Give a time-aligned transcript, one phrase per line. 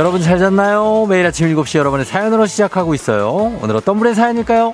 [0.00, 1.04] 여러분 잘 잤나요?
[1.10, 3.52] 매일 아침 7시 여러분의 사연으로 시작하고 있어요.
[3.60, 4.72] 오늘 어떤 분의 사연일까요?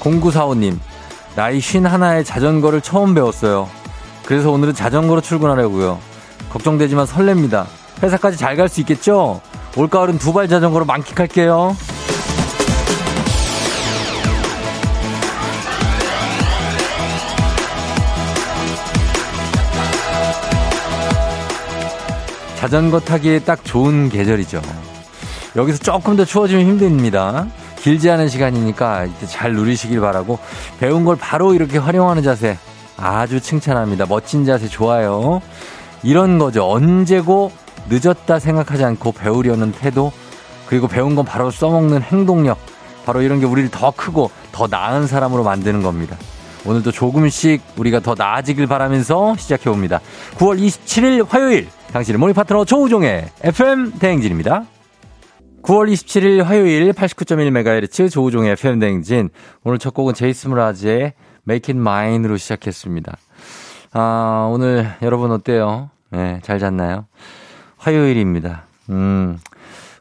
[0.00, 0.78] 0945님,
[1.34, 3.68] 나이 쉰 하나에 자전거를 처음 배웠어요.
[4.26, 5.98] 그래서 오늘은 자전거로 출근하려고요.
[6.50, 7.64] 걱정되지만 설렙니다.
[8.02, 9.40] 회사까지 잘 갈 수 있겠죠?
[9.76, 11.76] 올가을은 두발 자전거로 만끽할게요.
[22.58, 24.62] 자전거 타기에 딱 좋은 계절이죠.
[25.56, 27.46] 여기서 조금 더 추워지면 힘듭니다.
[27.78, 30.38] 길지 않은 시간이니까 잘 누리시길 바라고
[30.80, 32.56] 배운 걸 바로 이렇게 활용하는 자세
[32.96, 34.06] 아주 칭찬합니다.
[34.06, 35.42] 멋진 자세 좋아요.
[36.02, 36.66] 이런 거죠.
[36.70, 37.52] 언제고
[37.88, 40.12] 늦었다 생각하지 않고 배우려는 태도
[40.66, 42.58] 그리고 배운 건 바로 써먹는 행동력
[43.04, 46.16] 바로 이런 게 우리를 더 크고 더 나은 사람으로 만드는 겁니다.
[46.66, 50.00] 오늘도 조금씩 우리가 더 나아지길 바라면서 시작해 봅니다.
[50.36, 54.64] 9월 27일 화요일 당신의 모닝 파트너 조우종의 FM 대행진입니다.
[55.62, 59.30] 9월 27일 화요일 89.1MHz 조우종의 FM 대행진
[59.62, 61.14] 오늘 첫 곡은 제이슨 므라즈의
[61.48, 63.16] Make It Mine으로 시작했습니다.
[63.92, 65.90] 아, 오늘 여러분 어때요?
[66.10, 67.06] 네, 잘 잤나요?
[67.84, 68.64] 화요일입니다.
[68.88, 69.38] 음,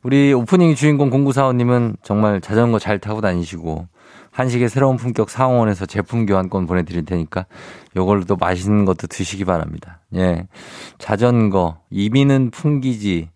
[0.04, 3.88] 우리 오프닝 주인공 공구사원님은 정말 자전거 잘 타고 다니시고,
[4.32, 7.46] 한식의 새로운 품격 상원에서 제품 교환권 보내드릴 테니까
[7.98, 10.00] 요걸로 또 맛있는 것도 드시기 바랍니다.
[10.16, 10.48] 예.
[10.98, 13.30] 자전거, 이미는 풍기지.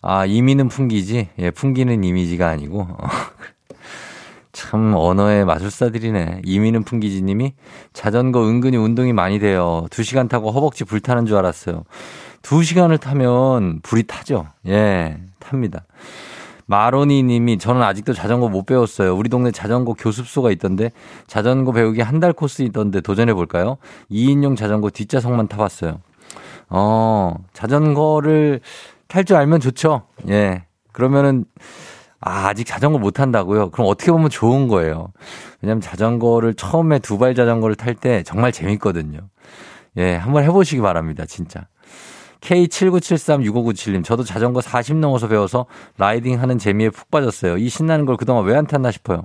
[0.00, 1.28] 아, 이미는 풍기지.
[1.38, 2.88] 예, 풍기는 이미지가 아니고.
[4.58, 6.42] 참 언어의 마술사들이네.
[6.44, 7.54] 이미는 풍기지 님이
[7.92, 9.86] 자전거 은근히 운동이 많이 돼요.
[9.90, 11.84] 두 시간 타고 허벅지 불타는 줄 알았어요.
[12.42, 14.48] 두 시간을 타면 불이 타죠.
[14.66, 15.84] 예, 탑니다.
[16.66, 19.14] 마로니 님이 저는 아직도 자전거 못 배웠어요.
[19.16, 20.90] 우리 동네 자전거 교습소가 있던데
[21.28, 23.78] 자전거 배우기 한 달 코스 있던데 도전해 볼까요?
[24.10, 26.00] 2인용 자전거 뒷좌석만 타봤어요.
[26.68, 28.60] 어, 자전거를
[29.06, 30.02] 탈 줄 알면 좋죠.
[30.28, 30.64] 예.
[30.92, 31.44] 그러면은
[32.20, 33.70] 아, 아직 자전거 못 탄다고요?
[33.70, 35.12] 그럼 어떻게 보면 좋은 거예요.
[35.62, 39.20] 왜냐면 자전거를 처음에 두 발 자전거를 탈 때 정말 재밌거든요.
[39.96, 41.66] 예, 한번 해보시기 바랍니다, 진짜.
[42.40, 47.56] K79736597님, 저도 자전거 40 넘어서 배워서 라이딩 하는 재미에 푹 빠졌어요.
[47.58, 49.24] 이 신나는 걸 그동안 왜 안 탔나 싶어요.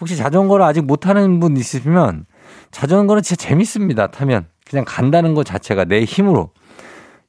[0.00, 2.24] 혹시 자전거를 아직 못 타는 분 있으시면
[2.70, 4.06] 자전거는 진짜 재밌습니다.
[4.08, 4.46] 타면.
[4.68, 6.50] 그냥 간다는 것 자체가 내 힘으로.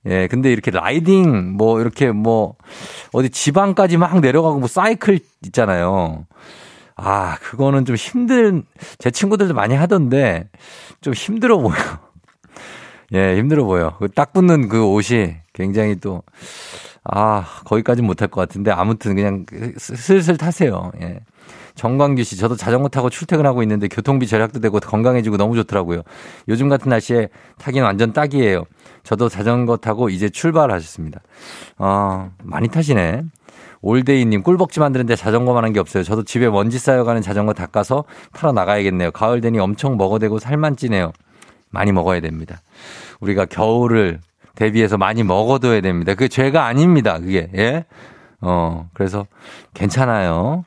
[0.07, 2.55] 예, 근데 이렇게 라이딩, 뭐, 이렇게 뭐,
[3.13, 6.25] 어디 지방까지 막 내려가고 뭐 사이클 있잖아요.
[6.95, 8.63] 아, 그거는 좀 힘든,
[8.97, 10.49] 제 친구들도 많이 하던데,
[11.01, 11.75] 좀 힘들어 보여.
[13.13, 13.97] 예, 힘들어 보여.
[13.97, 16.23] 그딱 붙는 그 옷이 굉장히 또,
[17.03, 19.45] 아, 거기까지 못할 것 같은데, 아무튼 그냥
[19.77, 20.91] 슬슬 타세요.
[21.01, 21.19] 예.
[21.75, 26.01] 정광규 씨, 저도 자전거 타고 출퇴근하고 있는데 교통비 절약도 되고 건강해지고 너무 좋더라고요.
[26.47, 27.29] 요즘 같은 날씨에
[27.59, 28.65] 타기는 완전 딱이에요.
[29.03, 31.21] 저도 자전거 타고 이제 출발하셨습니다.
[31.77, 33.23] 어, 많이 타시네.
[33.81, 36.03] 올데이님, 꿀벅지 만드는데 자전거만 한 게 없어요.
[36.03, 38.03] 저도 집에 먼지 쌓여가는 자전거 닦아서
[38.33, 39.11] 타러 나가야겠네요.
[39.11, 41.11] 가을 되니 엄청 먹어대고 살만 찌네요.
[41.71, 42.61] 많이 먹어야 됩니다.
[43.21, 44.19] 우리가 겨울을
[44.55, 46.13] 대비해서 많이 먹어둬야 됩니다.
[46.13, 47.17] 그게 죄가 아닙니다.
[47.19, 47.85] 그게, 예?
[48.41, 49.25] 어, 그래서
[49.73, 50.65] 괜찮아요.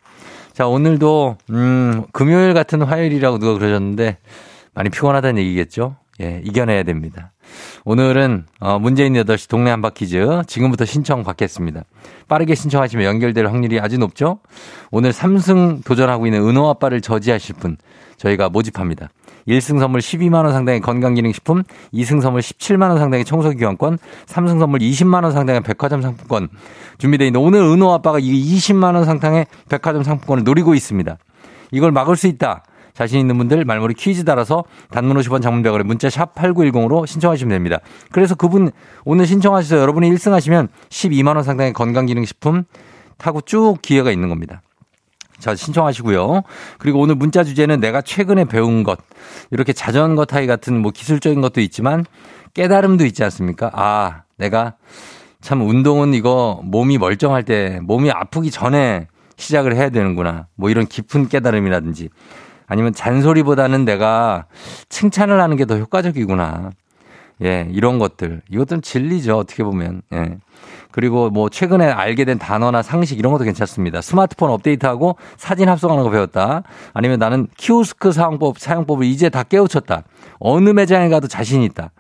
[0.55, 4.19] 자, 오늘도, 음, 금요일 같은 화요일이라고 누가 그러셨는데,
[4.73, 5.97] 많이 피곤하다는 얘기겠죠?
[6.21, 7.33] 예, 이겨내야 됩니다.
[7.85, 11.85] 오늘은, 어, 문재인 8시 동네 한바 퀴즈 지금부터 신청 받겠습니다.
[12.29, 14.39] 빠르게 신청하시면 연결될 확률이 아주 높죠?
[14.91, 17.77] 오늘 3승 도전하고 있는 은호 아빠를 저지하실 분,
[18.17, 19.09] 저희가 모집합니다.
[19.49, 26.01] 1승 선물 12만원 상당의 건강기능식품, 2승 선물 17만원 상당의 청소기관권, 3승 선물 20만원 상당의 백화점
[26.01, 26.49] 상품권
[26.99, 31.19] 준비되어 있는데 오늘 은호 아빠가 이 20만원 상당의 백화점 상품권을 노리고 있습니다.
[31.73, 32.65] 이걸 막을 수 있다.
[32.95, 37.81] 자신 있는 분들 말머리 퀴즈 따라서 단문 50원 장문백원에 문자 샵 8910으로 신청하시면 됩니다.
[38.13, 38.71] 그래서 그분
[39.05, 42.65] 오늘 신청하셔서 여러분이 1승 하시면 12만원 상당의 건강기능식품
[43.19, 44.63] 타고 쭉 기회가 있는 겁니다.
[45.41, 46.43] 자, 신청하시고요.
[46.79, 48.99] 그리고 오늘 문자 주제는 내가 최근에 배운 것.
[49.51, 52.05] 이렇게 자전거 타기 같은 뭐 기술적인 것도 있지만
[52.55, 53.71] 깨달음도 있지 않습니까?
[53.75, 54.77] 아, 내가
[55.41, 60.47] 참 운동은 이거 몸이 멀쩡할 때 몸이 아프기 전에 시작을 해야 되는구나.
[60.55, 62.09] 뭐 이런 깊은 깨달음이라든지
[62.67, 64.47] 아니면 잔소리보다는 내가
[64.89, 66.71] 칭찬을 하는 게 더 효과적이구나.
[67.43, 68.43] 예, 이런 것들.
[68.49, 69.37] 이것들은 진리죠.
[69.39, 70.03] 어떻게 보면.
[70.13, 70.39] 예.
[70.93, 74.01] 그리고 뭐 최근에 알게 된 단어나 상식 이런 것도 괜찮습니다.
[74.01, 76.63] 스마트폰 업데이트하고 사진 합성하는 거 배웠다.
[76.93, 80.05] 아니면 나는 키오스크 사용법, 사용법을 이제 다 깨우쳤다.
[80.39, 81.91] 어느 매장에 가도 자신 있다.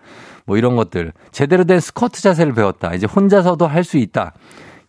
[0.46, 1.12] 뭐 이런 것들.
[1.32, 2.94] 제대로 된 스쿼트 자세를 배웠다.
[2.94, 4.32] 이제 혼자서도 할 수 있다.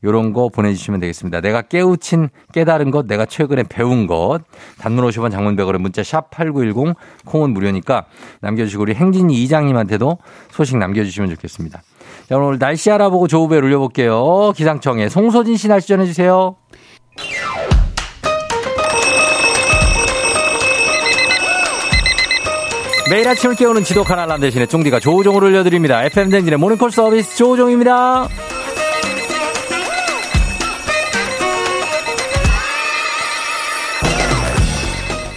[0.05, 1.41] 요런 거 보내주시면 되겠습니다.
[1.41, 4.39] 내가 깨우친 깨달은 것, 내가 최근에 배운 것.
[4.77, 8.05] 단문 50원 장문백으로 문자 샵 8910 콩은 무료니까
[8.41, 10.17] 남겨주시고 우리 행진이 이장님한테도
[10.51, 11.81] 소식 남겨주시면 좋겠습니다.
[12.29, 14.53] 자, 오늘 날씨 알아보고 조우배 올려볼게요.
[14.55, 16.55] 기상청에 송소진 씨 날씨 전해주세요.
[23.09, 26.03] 매일 아침을 깨우는 지독한 알람 대신에 쫑디가 조우종을 올려드립니다.
[26.05, 28.27] FM 댕진의 모닝콜 서비스 조우종입니다.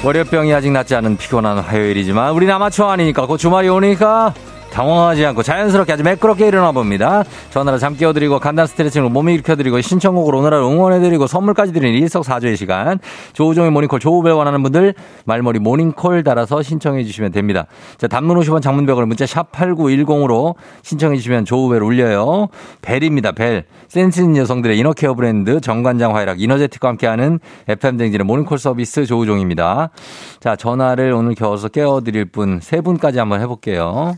[0.05, 4.33] 월요병이 아직 낫지 않은 피곤한 화요일이지만 우리 아마추어 아니니까 곧 주말이 오니까
[4.79, 7.25] 당황하지 않고 자연스럽게 아주 매끄럽게 일어나 봅니다.
[7.51, 13.01] 전화로 잠 깨워드리고 간단 스트레칭으로 몸을 일으켜드리고 신청곡으로 오늘 하루 응원해드리고 선물까지 드리는 일석사조의 시간.
[13.33, 14.95] 조우종의 모닝콜 조우벨 원하는 분들
[15.25, 17.67] 말머리 모닝콜 달아서 신청해 주시면 됩니다.
[17.97, 22.47] 자, 단문 50원 장문 100원 문자 샵 8910으로 신청해 주시면 조우벨을 울려요.
[22.81, 23.33] 벨입니다.
[23.33, 23.65] 벨.
[23.89, 29.91] 센스 있는 여성들의 inner care 브랜드 정관장 화애락 이너제틱과 함께하는 FM댕진의 모닝콜 서비스 조우종입니다.
[30.39, 34.15] 자, 전화를 오늘 겨워서 깨워드릴 분 세 분까지 한번 해볼게요.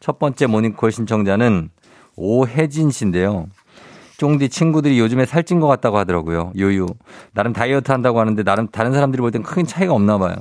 [0.00, 1.70] 첫 번째 모닝콜 신청자는
[2.16, 3.46] 오혜진 씨인데요.
[4.18, 6.52] 쫑디 친구들이 요즘에 살찐 것 같다고 하더라고요.
[6.58, 6.86] 요요.
[7.32, 10.34] 나름 다이어트 한다고 하는데 나름 다른 사람들이 볼 땐 큰 차이가 없나 봐요.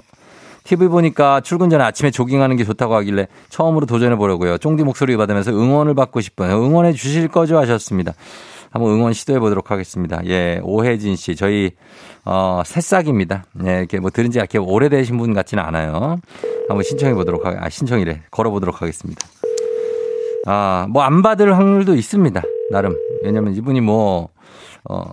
[0.65, 4.57] TV 보니까 출근 전에 아침에 조깅하는 게 좋다고 하길래 처음으로 도전해 보려고요.
[4.57, 6.63] 쫑디 목소리 받으면서 응원을 받고 싶어요.
[6.63, 8.13] 응원해 주실 거죠 하셨습니다.
[8.71, 10.21] 한번 응원 시도해 보도록 하겠습니다.
[10.25, 11.71] 예, 오혜진 씨, 저희
[12.25, 13.45] 어 새싹입니다.
[13.65, 16.17] 예, 이렇게 뭐 들은 지 이렇게 오래되신 분 같지는 않아요.
[16.67, 19.25] 한번 신청해 보도록 하, 아 신청이래 걸어 보도록 하겠습니다.
[20.51, 22.41] 아, 뭐 안 받을 확률도 있습니다.
[22.71, 22.97] 나름.
[23.23, 24.29] 왜냐면 이분이 뭐,
[24.89, 25.03] 어,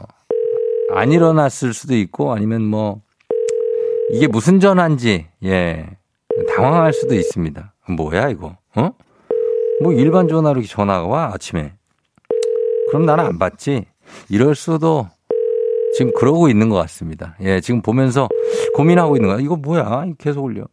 [0.94, 3.02] 안 일어났을 수도 있고 아니면 뭐,
[4.12, 5.86] 이게 무슨 전화인지, 예,
[6.56, 7.74] 당황할 수도 있습니다.
[7.90, 8.90] 뭐야, 이거, 어?
[9.82, 11.74] 뭐 일반 전화로 전화가 와, 아침에.
[12.88, 13.84] 그럼 나는 안 받지.
[14.30, 15.06] 이럴 수도
[15.98, 17.36] 지금 그러고 있는 것 같습니다.
[17.42, 18.26] 예, 지금 보면서
[18.74, 19.40] 고민하고 있는 거야.
[19.40, 20.06] 이거 뭐야?
[20.18, 20.64] 계속 올려.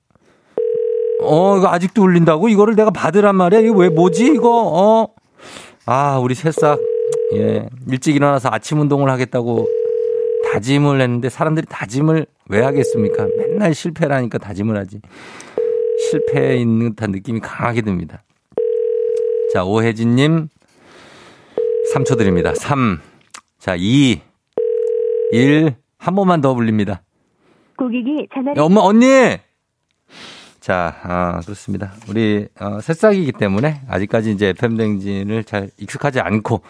[1.24, 2.50] 어, 이거 아직도 울린다고?
[2.50, 3.62] 이거를 내가 받으란 말이야?
[3.62, 4.26] 이거 왜, 뭐지?
[4.26, 5.08] 이거, 어?
[5.86, 6.80] 아, 우리 새싹,
[7.36, 9.68] 예, 일찍 일어나서 아침 운동을 하겠다고
[10.52, 13.28] 다짐을 했는데 사람들이 다짐을 왜 하겠습니까?
[13.38, 15.00] 맨날 실패라니까 다짐을 하지.
[16.10, 18.24] 실패에 있는 듯한 느낌이 강하게 듭니다.
[19.54, 20.50] 자, 오혜진님,
[21.94, 22.54] 3초 드립니다.
[22.56, 23.00] 3,
[23.60, 24.20] 자, 2,
[25.32, 27.02] 1, 한 번만 더 불립니다.
[27.78, 28.62] 고객이 전화를.
[28.62, 29.06] 엄마, 언니!
[30.64, 31.92] 자, 아, 그렇습니다.
[32.08, 36.62] 우리, 어, 새싹이기 때문에 아직까지 이제 FM댕진을 잘 익숙하지 않고,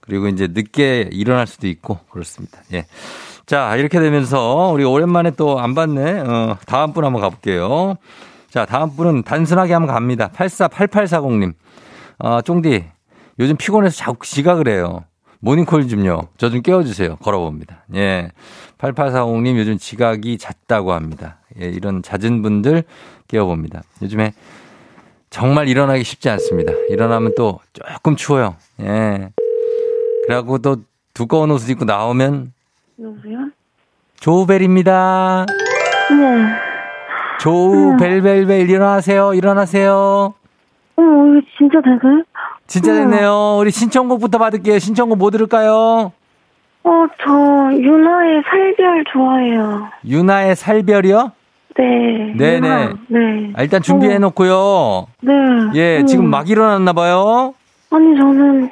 [0.00, 2.60] 그리고 이제 늦게 일어날 수도 있고, 그렇습니다.
[2.72, 2.86] 예.
[3.46, 6.20] 자, 이렇게 되면서 우리 오랜만에 또 안 봤네.
[6.20, 7.96] 어, 다음 분 한번 가볼게요.
[8.50, 10.30] 자, 다음 분은 단순하게 한번 갑니다.
[10.32, 11.52] 848840님.
[12.20, 12.84] 어, 쫑디.
[13.40, 15.02] 요즘 피곤해서 자꾸 지각을 해요.
[15.40, 16.28] 모닝콜 좀요.
[16.36, 17.16] 저 좀 깨워주세요.
[17.16, 17.84] 걸어봅니다.
[17.96, 18.30] 예.
[18.78, 21.38] 8840님 요즘 지각이 잦다고 합니다.
[21.60, 22.84] 예, 이런 잦은 분들
[23.30, 23.82] 깨워봅니다.
[24.02, 24.32] 요즘에
[25.30, 26.72] 정말 일어나기 쉽지 않습니다.
[26.88, 28.56] 일어나면 또 조금 추워요.
[28.80, 29.30] 예.
[30.26, 30.78] 그래갖고 또
[31.14, 32.52] 두꺼운 옷을 입고 나오면
[33.00, 33.38] 여보세요?
[34.18, 35.46] 조우벨입니다.
[36.10, 36.70] 네.
[37.40, 39.32] 조우벨벨벨 일어나세요.
[39.32, 40.34] 일어나세요.
[40.96, 42.22] 어, 이거 진짜 되게?
[42.66, 43.56] 진짜 됐네요.
[43.58, 44.78] 우리 신청곡부터 받을게요.
[44.78, 46.12] 신청곡 뭐 들을까요?
[46.82, 47.30] 어, 저,
[47.72, 49.88] 유나의 살별 좋아해요.
[50.04, 51.32] 유나의 살별이요?
[51.80, 52.34] 네.
[52.36, 52.68] 네네.
[52.68, 53.52] 유나, 네.
[53.56, 55.06] 아, 일단 준비해 놓고요.
[55.22, 55.32] 네.
[55.74, 56.06] 예, 음.
[56.06, 57.54] 지금 막 일어났나 봐요.
[57.90, 58.70] 아니, 저는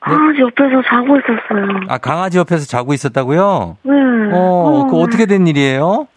[0.00, 1.80] 강아지 옆에서 자고 있었어요.
[1.88, 3.76] 아, 강아지 옆에서 자고 있었다고요?
[3.82, 3.92] 네.
[4.32, 6.08] 어, 그 어떻게 된 일이에요?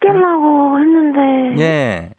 [0.00, 1.62] 깨려고 했는데.
[1.62, 2.10] 예.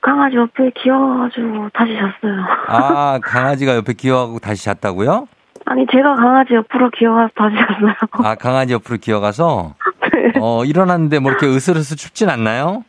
[0.00, 2.44] 강아지 옆에 기어가지고 다시 잤어요.
[2.68, 5.26] 아, 강아지가 옆에 기어가고 다시 잤다고요?
[5.66, 7.94] 아니, 제가 강아지 옆으로 기어가서 다시 잤어요.
[8.22, 9.74] 아, 강아지 옆으로 기어가서?
[10.32, 10.32] 네.
[10.40, 12.84] 어, 일어났는데 뭐 이렇게 으슬으슬 춥진 않나요?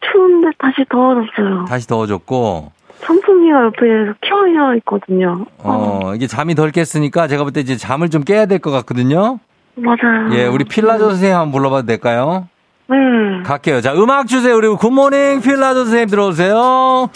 [0.00, 1.64] 추운데 다시 더워졌어요.
[1.66, 5.44] 다시 더워졌고, 선풍기가 옆에 켜져 있거든요.
[5.58, 9.38] 어, 이게 잠이 덜 깼으니까 제가 볼 때 이제 잠을 좀 깨야 될 것 같거든요?
[9.76, 10.32] 맞아요.
[10.32, 12.48] 예, 우리 필라조 선생님 한번 불러봐도 될까요?
[12.88, 12.96] 네.
[13.44, 13.80] 갈게요.
[13.80, 14.54] 자, 음악 주세요.
[14.56, 17.08] 우리 good morning 필라조 선생님 들어오세요.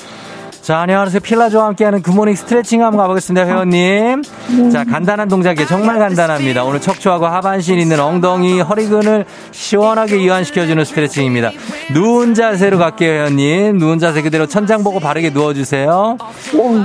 [0.68, 1.20] 자, 안녕하세요.
[1.20, 4.22] 필라조와 함께하는 good morning 스트레칭 한번 가보겠습니다, 회원님.
[4.70, 5.66] 자, 간단한 동작이에요.
[5.66, 6.62] 정말 간단합니다.
[6.62, 11.52] 오늘 척추하고 하반신 있는 엉덩이, 허리근을 시원하게 이완시켜주는 스트레칭입니다.
[11.94, 13.78] 누운 자세로 갈게요, 회원님.
[13.78, 16.18] 누운 자세 그대로 천장 보고 바르게 누워주세요.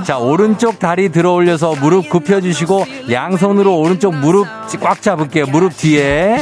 [0.05, 4.47] 자, 오른쪽 다리 들어 올려서 무릎 굽혀주시고, 양손으로 오른쪽 무릎
[4.79, 5.47] 꽉 잡을게요.
[5.47, 6.37] 무릎 뒤에.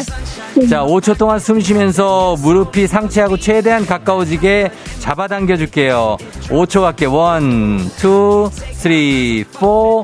[0.70, 6.18] 자, 5초 동안 숨 쉬면서 무릎이 상체하고 최대한 가까워지게 잡아당겨 줄게요.
[6.50, 7.06] 5초 갈게.
[7.06, 10.04] 1, 2, 3, 4, 5.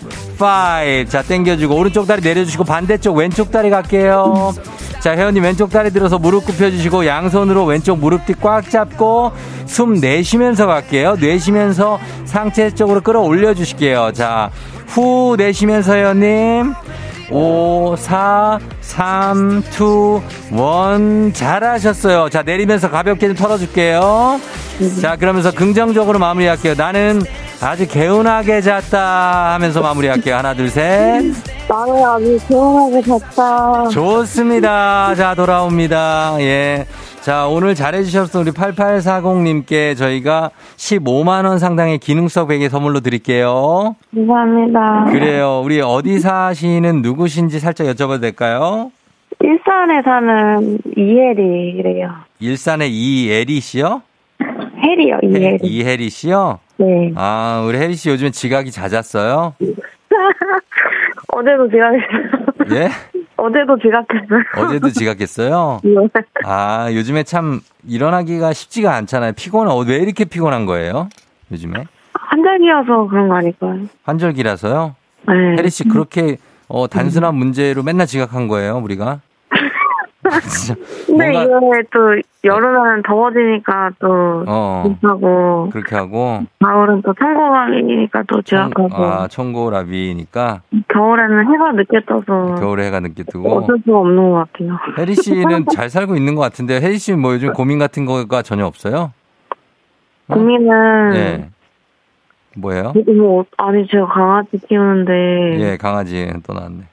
[1.10, 4.54] 자, 당겨주고 오른쪽 다리 내려주시고 반대쪽 왼쪽 다리 갈게요.
[5.00, 9.32] 자, 혜연님 왼쪽 다리 들어서 무릎 굽혀주시고 양손으로 왼쪽 무릎 뒤 꽉 잡고
[9.66, 11.18] 숨 내쉬면서 갈게요.
[11.20, 14.12] 내쉬면서 상체 쪽으로 끌어올려 주실게요.
[14.14, 14.50] 자,
[14.88, 16.74] 후 내쉬면서 혜연님.
[17.30, 20.22] 5, 4, 3, 2,
[21.28, 21.34] 1.
[21.34, 22.30] 잘하셨어요.
[22.30, 24.40] 자, 내리면서 가볍게 좀 털어줄게요.
[25.02, 26.76] 자, 그러면서 긍정적으로 마무리할게요.
[26.78, 27.22] 나는
[27.60, 30.36] 아주 개운하게 잤다 하면서 마무리할게요.
[30.38, 31.24] 하나, 둘, 셋.
[31.68, 33.90] 나는 아주 개운하게 잤다.
[33.90, 35.16] 좋습니다.
[35.16, 36.36] 자, 돌아옵니다.
[36.40, 36.86] 예.
[37.28, 43.98] 자, 오늘 잘해주셨던 우리 8840님께 저희가 15만원 상당의 기능성 베개 선물로 드릴게요.
[44.16, 45.08] 감사합니다.
[45.12, 45.62] 그래요.
[45.62, 48.94] 우리 어디 사시는 누구신지 살짝 여쭤봐도 될까요?
[49.42, 52.12] 일산에 사는 이혜리래요.
[52.40, 54.04] 일산의 이혜리 씨요?
[54.82, 55.58] 혜리요, 이혜리.
[55.68, 56.60] 이혜리 씨요?
[56.78, 57.12] 네.
[57.18, 59.54] 아, 우리 혜리 씨 요즘에 지각이 잦았어요?
[61.36, 62.84] 어제도 지각했어요.
[62.84, 62.90] 예?
[63.38, 64.42] 어제도 지각했어요.
[64.58, 65.80] 어제도 지각했어요?
[65.86, 65.92] 네.
[66.44, 69.34] 아, 요즘에 참 일어나기가 쉽지가 않잖아요.
[69.34, 71.10] 피곤, 어, 왜 이렇게 피곤한 거예요?
[71.52, 71.86] 요즘에?
[72.14, 73.82] 한달기여서 그런 거 아닐까요?
[74.04, 74.96] 환절기라서요?
[75.28, 75.34] 네.
[75.58, 79.22] 혜리 씨 그렇게 어, 단순한 문제로 맨날 지각한 거예요, 우리가?
[80.48, 82.00] 진짜 근데 뭔가 이게 또
[82.44, 91.72] 여름에는 더워지니까 또어 지각하고 그렇게 하고 가을은 또 청고감이니까 또 지각하고 아 청고라비니까 겨울에는 해가
[91.74, 94.78] 늦게 떠서 겨울에 해가 늦게 뜨고 어쩔 수가 없는 것 같아요.
[94.98, 98.66] 혜리 씨는 잘 살고 있는 것 같은데 혜리 씨는 뭐 요즘 고민 같은 거가 전혀
[98.66, 99.12] 없어요?
[100.28, 100.34] 어?
[100.34, 101.50] 고민은 예.
[102.56, 102.94] 뭐예요?
[103.18, 106.84] 뭐 아니 제가 강아지 키우는데 예, 강아지 또 나왔네.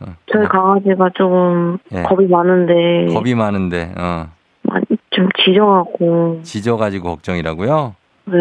[0.00, 0.14] 어.
[0.32, 2.02] 저희 강아지가 조금 예.
[2.02, 4.28] 겁이 많은데 겁이 많은데 어.
[4.62, 7.94] 많이 좀 지져갖고 지져가지고 걱정이라고요?
[8.26, 8.36] 네.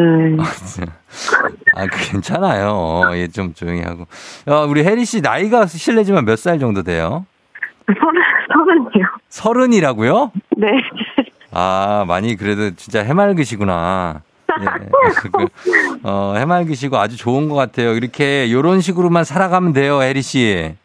[1.76, 3.02] 아, 그 괜찮아요.
[3.16, 4.06] 예, 좀 조용히 하고.
[4.48, 7.26] 야, 우리 혜리 씨 나이가 실례지만 몇 살 정도 돼요?
[7.88, 8.22] 서른
[8.54, 9.06] 서른이요.
[9.30, 10.32] 서른이라고요?
[10.58, 10.68] 네.
[11.52, 14.22] 아, 많이 그래도 진짜 해맑으시구나.
[14.62, 14.66] 예.
[15.32, 15.48] 그,
[16.04, 17.94] 어, 해맑으시고 아주 좋은 것 같아요.
[17.94, 20.76] 이렇게 요런 식으로만 살아가면 돼요, 혜리 씨.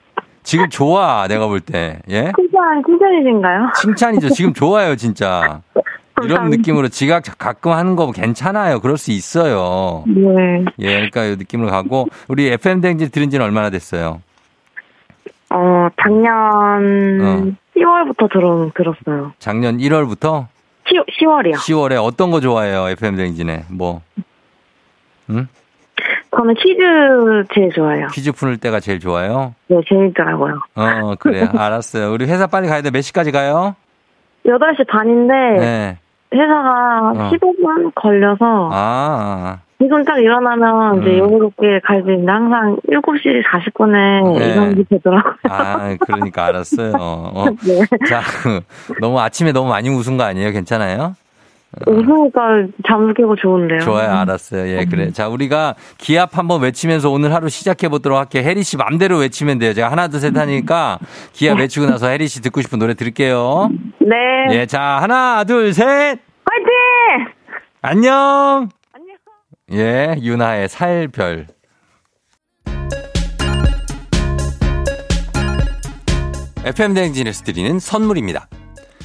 [0.44, 1.98] 지금 좋아, 내가 볼 때.
[2.10, 2.30] 예?
[2.36, 3.70] 칭찬 칭찬이신가요?
[3.80, 4.28] 칭찬이죠.
[4.30, 5.62] 지금 좋아요, 진짜.
[6.22, 6.50] 이런.
[6.50, 8.78] 느낌으로 지각 가끔 하는 거 괜찮아요.
[8.80, 10.04] 그럴 수 있어요.
[10.06, 10.64] 네.
[10.78, 14.22] 예, 그러니까 이 느낌으로 가고 우리 FM 댕지 들은 지는 얼마나 됐어요?
[15.50, 17.52] 어 작년 어.
[17.76, 19.32] 10월부터 들어 들었어요.
[19.40, 20.46] 작년 1월부터
[20.86, 21.54] 10, 10월이요.
[21.54, 22.88] 10월에 어떤 거 좋아해요?
[22.90, 23.64] FM 댕지네.
[23.70, 24.00] 뭐
[25.30, 25.48] 응?
[26.36, 26.80] 저는 퀴즈
[27.54, 28.08] 제일 좋아해요.
[28.12, 29.54] 퀴즈 푸는 때가 제일 좋아요?
[29.68, 30.58] 네, 재밌더라고요.
[30.74, 31.48] 어, 그래.
[31.56, 32.12] 알았어요.
[32.12, 32.90] 우리 회사 빨리 가야 돼.
[32.90, 33.74] 몇 시까지 가요?
[34.46, 35.98] 8시 반인데 네.
[36.34, 37.30] 회사가 어.
[37.32, 41.18] 15분 걸려서 아, 지금 딱 일어나면 이제 음.
[41.20, 44.52] 여유롭게 갈 수 있는데 항상 7시 40분에 네.
[44.52, 45.34] 일어나게 되더라고요.
[45.48, 46.92] 아, 그러니까 알았어요.
[46.98, 47.44] 어.
[47.64, 47.80] 네.
[48.08, 48.20] 자,
[49.00, 50.50] 너무 아침에 너무 많이 웃은 거 아니에요?
[50.52, 51.14] 괜찮아요?
[52.86, 53.80] 잠수 깨고 좋은데요.
[53.80, 54.10] 좋아요.
[54.18, 54.66] 알았어요.
[54.68, 55.10] 예, 그래.
[55.10, 58.42] 자, 우리가 기합 한번 외치면서 오늘 하루 시작해 보도록 할게요.
[58.42, 59.72] 혜리 씨 맘대로 외치면 돼요.
[59.74, 60.98] 제가 하나, 둘, 셋 하니까
[61.32, 63.70] 기합 외치고 나서 혜리 씨 듣고 싶은 노래 들을게요.
[64.00, 64.56] 네.
[64.56, 65.84] 예, 자, 하나, 둘, 셋.
[65.86, 67.32] 화이팅!
[67.82, 68.68] 안녕.
[68.92, 69.16] 안녕.
[69.72, 71.46] 예, 유나의 살별.
[76.64, 78.48] FM 대행진에서 드리는 선물입니다.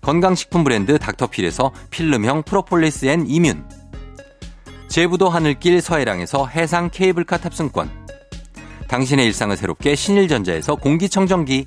[0.00, 3.64] 건강식품 브랜드 닥터필에서 필름형 프로폴리스 앤 이뮨
[4.88, 7.90] 제부도 하늘길 서해랑에서 해상 케이블카 탑승권
[8.88, 11.66] 당신의 일상을 새롭게 신일전자에서 공기청정기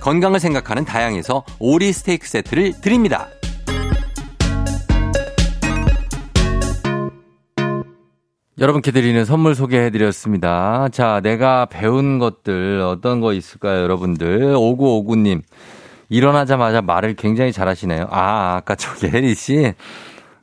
[0.00, 3.28] 건강을 생각하는 다양에서 오리 스테이크 세트를 드립니다.
[8.58, 10.88] 여러분께 드리는 선물 소개해드렸습니다.
[10.90, 14.54] 자, 내가 배운 것들 어떤 거 있을까요, 여러분들?
[14.54, 15.42] 5959님.
[16.08, 18.08] 일어나자마자 말을 굉장히 잘하시네요.
[18.10, 19.74] 아, 아까 저기 혜리 씨.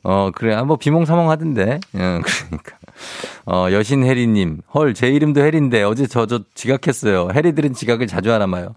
[0.03, 0.61] 어, 그래.
[0.63, 1.79] 뭐 비몽사몽 하던데.
[1.95, 2.77] 응, 그러니까.
[3.45, 4.61] 어, 여신 혜리님.
[4.73, 7.29] 헐, 제 이름도 혜리인데 어제 저, 저 지각했어요.
[7.33, 8.75] 혜리들은 지각을 자주 하나 봐요.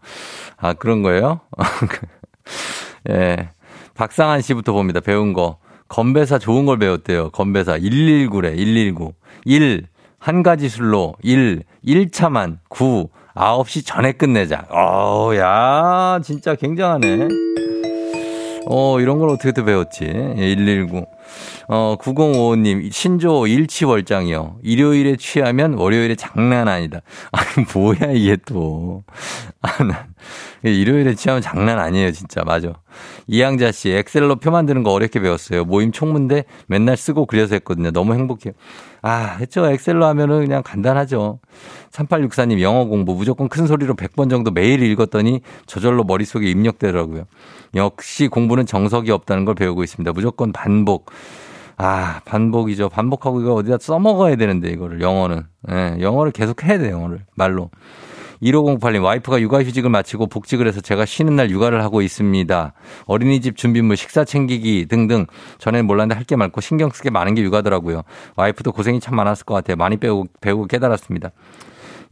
[0.57, 1.41] 아, 그런 거예요?
[3.11, 3.51] 예.
[3.95, 5.01] 박상한 씨부터 봅니다.
[5.01, 5.59] 배운 거.
[5.89, 7.31] 건배사 좋은 걸 배웠대요.
[7.31, 7.79] 건배사.
[7.79, 9.15] 119래, 119.
[9.45, 9.87] 1,
[10.19, 14.67] 한 가지 술로 1, 1차만 9, 9시 전에 끝내자.
[14.71, 17.29] 어, 야, 진짜 굉장하네.
[18.69, 20.05] 어, 이런 걸 어떻게 또 배웠지?
[20.07, 20.97] 119.
[20.97, 21.05] 예,
[21.69, 24.59] 어, 9055님, 신조 일치월장이요.
[24.63, 27.01] 일요일에 취하면 월요일에 장난 아니다.
[27.33, 29.05] 아니, 뭐야, 이게 또.
[29.63, 30.15] 아, 난,
[30.63, 32.43] 일요일에 취하면 장난 아니에요, 진짜.
[32.45, 32.73] 맞아.
[33.27, 35.65] 이양자 씨, 엑셀로 표 만드는 거 어렵게 배웠어요.
[35.65, 37.91] 모임 총문대 맨날 쓰고 그려서 했거든요.
[37.91, 38.55] 너무 행복해요.
[39.07, 39.65] 아, 했죠.
[39.65, 41.39] 엑셀로 하면은 그냥 간단하죠.
[41.93, 47.23] 3864님, 영어 공부 무조건 큰 소리로 100번 정도 매일 읽었더니 저절로 머릿속에 입력되더라고요.
[47.77, 50.13] 역시 공부는 정석이 없다는 걸 배우고 있습니다.
[50.13, 51.13] 무조건 반복.
[51.77, 52.89] 아, 반복이죠.
[52.89, 55.45] 반복하고 이거 어디다 써먹어야 되는데, 이거를, 영어는.
[55.71, 57.27] 예, 영어를 계속 해야 돼, 영어를.
[57.37, 57.71] 말로.
[58.43, 62.73] 1508님, 와이프가 육아휴직을 마치고 복직을 해서 제가 쉬는 날 육아를 하고 있습니다.
[63.07, 65.27] 어린이집 준비물, 식사 챙기기 등등.
[65.59, 68.03] 전에는 몰랐는데 할 게 많고 신경 쓰게 많은 게 육아더라고요.
[68.35, 69.77] 와이프도 고생이 참 많았을 것 같아요.
[69.77, 71.31] 많이 배우고, 배우고 깨달았습니다.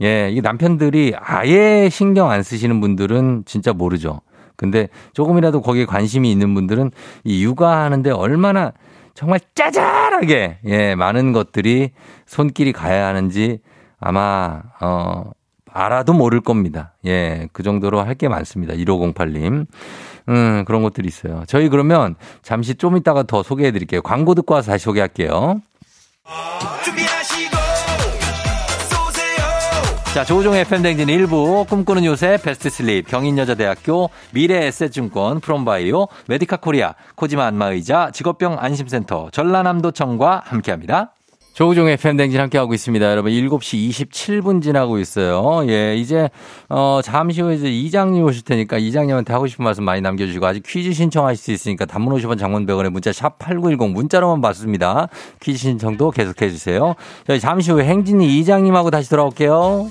[0.02, 4.20] 예, 이 남편들이 아예 신경 안 쓰시는 분들은 진짜 모르죠.
[4.56, 6.92] 근데 조금이라도 거기에 관심이 있는 분들은
[7.24, 8.72] 이 육아하는데 얼마나
[9.14, 11.90] 정말 짜잘하게 예, 많은 것들이
[12.26, 13.58] 손길이 가야 하는지
[13.98, 15.30] 아마 어
[15.74, 16.92] 알아도 모를 겁니다.
[17.04, 18.74] 예, 그 정도로 할 게 많습니다.
[18.74, 19.66] 1508님.
[20.28, 21.42] 음, 그런 것들이 있어요.
[21.48, 24.00] 저희 그러면 잠시 좀 이따가 더 소개해 드릴게요.
[24.02, 25.60] 광고 듣고 와서 다시 소개할게요.
[30.14, 37.44] 자, 조우종의 FM 대행진 1부, 꿈꾸는 요새, 베스트 슬립, 경인여자대학교, 미래에셋증권, 프롬바이오, 메디카 코리아, 코지마
[37.46, 41.13] 안마의자, 직업병 안심센터, 전라남도청과 함께합니다.
[41.54, 43.10] 조우종의 팬댕진 함께하고 있습니다.
[43.10, 45.64] 여러분, 7시 27분 지나고 있어요.
[45.68, 46.28] 예, 이제,
[46.68, 50.92] 어, 잠시 후에 이제 이장님 오실 테니까 이장님한테 하고 싶은 말씀 많이 남겨주시고, 아직 퀴즈
[50.92, 55.08] 신청하실 수 있으니까 단문 50원 장문병원에 문자 샵 8910 문자로만 받습니다.
[55.40, 56.94] 퀴즈 신청도 계속해주세요.
[57.28, 59.90] 저희 잠시 후에 행진이 이장님하고 다시 돌아올게요.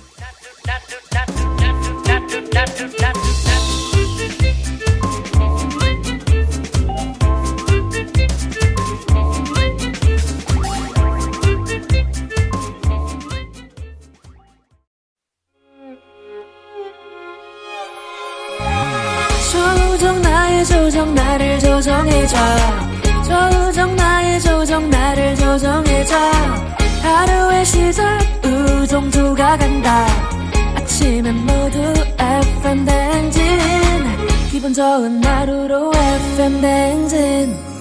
[20.93, 22.37] 조정 나를 조정해줘.
[23.23, 26.15] 조정 나의 조정 나를 조정해줘.
[27.01, 30.05] 하루의 시절 우정조가 간다.
[30.75, 31.79] 아침엔 모두
[32.19, 33.41] FM 댕진.
[34.51, 37.72] 기분 좋은 하루로 FM 댕진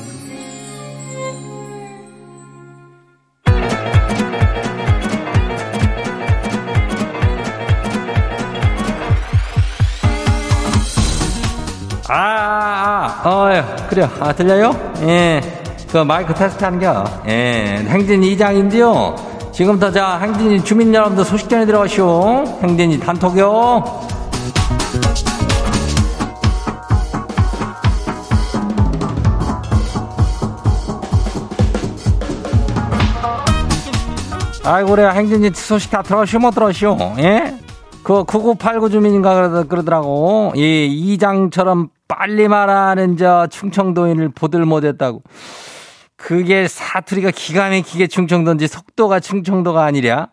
[12.14, 14.06] 아, 아, 아, 어, 그래요.
[14.20, 14.76] 아, 들려요?
[15.00, 15.40] 예.
[15.90, 17.04] 그 마이크 테스트 하는 겨.
[17.26, 17.86] 예.
[17.88, 19.16] 행진 이장인데요.
[19.50, 22.44] 지금부터 자, 행진이 주민 여러분들 소식 전해 들어가시오.
[22.62, 24.02] 행진이 단톡요.
[34.64, 35.08] 아이고, 그래.
[35.08, 36.98] 행진이 소식 다 들어오시오, 못 들어오시오.
[37.20, 37.56] 예?
[38.02, 40.52] 그 9989 주민인가 그러더라고.
[40.56, 45.22] 이 이장처럼 빨리 말하는 저 충청도인을 보들 못했다고.
[46.16, 50.28] 그게 사투리가 기가 막히게 충청도인지 속도가 충청도가 아니랴.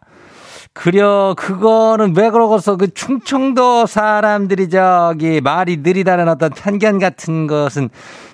[0.74, 7.90] 그려 그거는 왜 그러고서 그 충청도 사람들이 저기 말이 느리다는 어떤 편견 같은 것은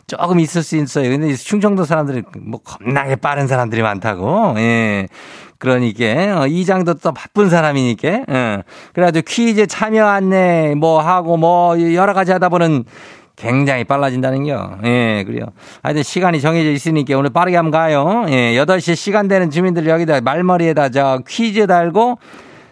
[0.08, 1.10] 조금 있을 수 있어요.
[1.10, 4.56] 근데 충청도 사람들이 뭐 겁나게 빠른 사람들이 많다고.
[4.58, 5.08] 예.
[5.58, 8.26] 그러니까 어, 이장도 또 바쁜 사람이니까.
[8.30, 8.64] 예.
[8.94, 12.84] 그래가지고 퀴즈 참여 안내 뭐 하고 뭐 여러 가지 하다 보는
[13.36, 14.78] 굉장히 빨라진다는 겨.
[14.86, 15.46] 예, 그래요.
[15.84, 18.26] 하여튼 시간이 정해져 있으니까 오늘 빠르게 한번 가요.
[18.30, 22.18] 예, 8시 시간 되는 주민들 여기다 말머리에다 저 퀴즈 달고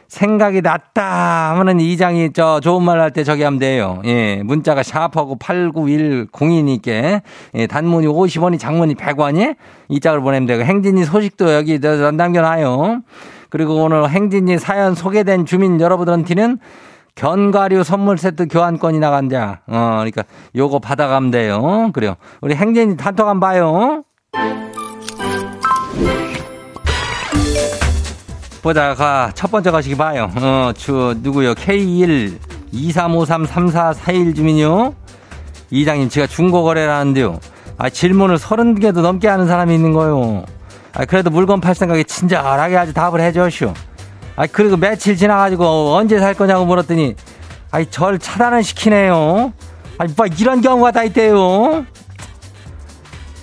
[0.08, 3.99] 생각이 났다 하면은 이장이 저 좋은 말 할 때 저기 하면 돼요.
[4.06, 7.21] 예, 문자가 샤프하고 89102니께
[7.56, 9.56] 예, 단문이 50원이 장문이 100원이
[9.89, 13.02] 이 짝을 보내면 되고 행진이 소식도 여기 남겨놔요.
[13.49, 16.60] 그리고 오늘 행진이 사연 소개된 주민 여러분들한테는
[17.15, 19.62] 견과류 선물 세트 교환권이 나간다.
[19.67, 20.23] 어, 그러니까
[20.56, 21.91] 요거 받아가면 돼요.
[21.93, 22.15] 그래요.
[22.41, 24.04] 우리 행진이 단톡 한번 봐요.
[28.62, 30.32] 보다가 첫 번째 가시기 봐요.
[30.38, 31.54] 어, 주, 누구요?
[31.54, 32.38] K1
[32.71, 34.93] 23533441 주민요.
[35.69, 37.39] 이장님, 제가 중고 거래를 하는데요.
[37.78, 40.45] 아, 질문을 30개도 넘게 하는 사람이 있는 거요.
[40.93, 43.73] 아, 그래도 물건 팔 생각에 친절하게 아주 답을 해줘쇼.
[44.36, 47.15] 아, 그리고 며칠 지나가지고 언제 살 거냐고 물었더니,
[47.72, 49.54] 아이, 절 차단을 시키네요.
[49.98, 51.86] 아니, 뭐, 이런 경우가 다 있대요.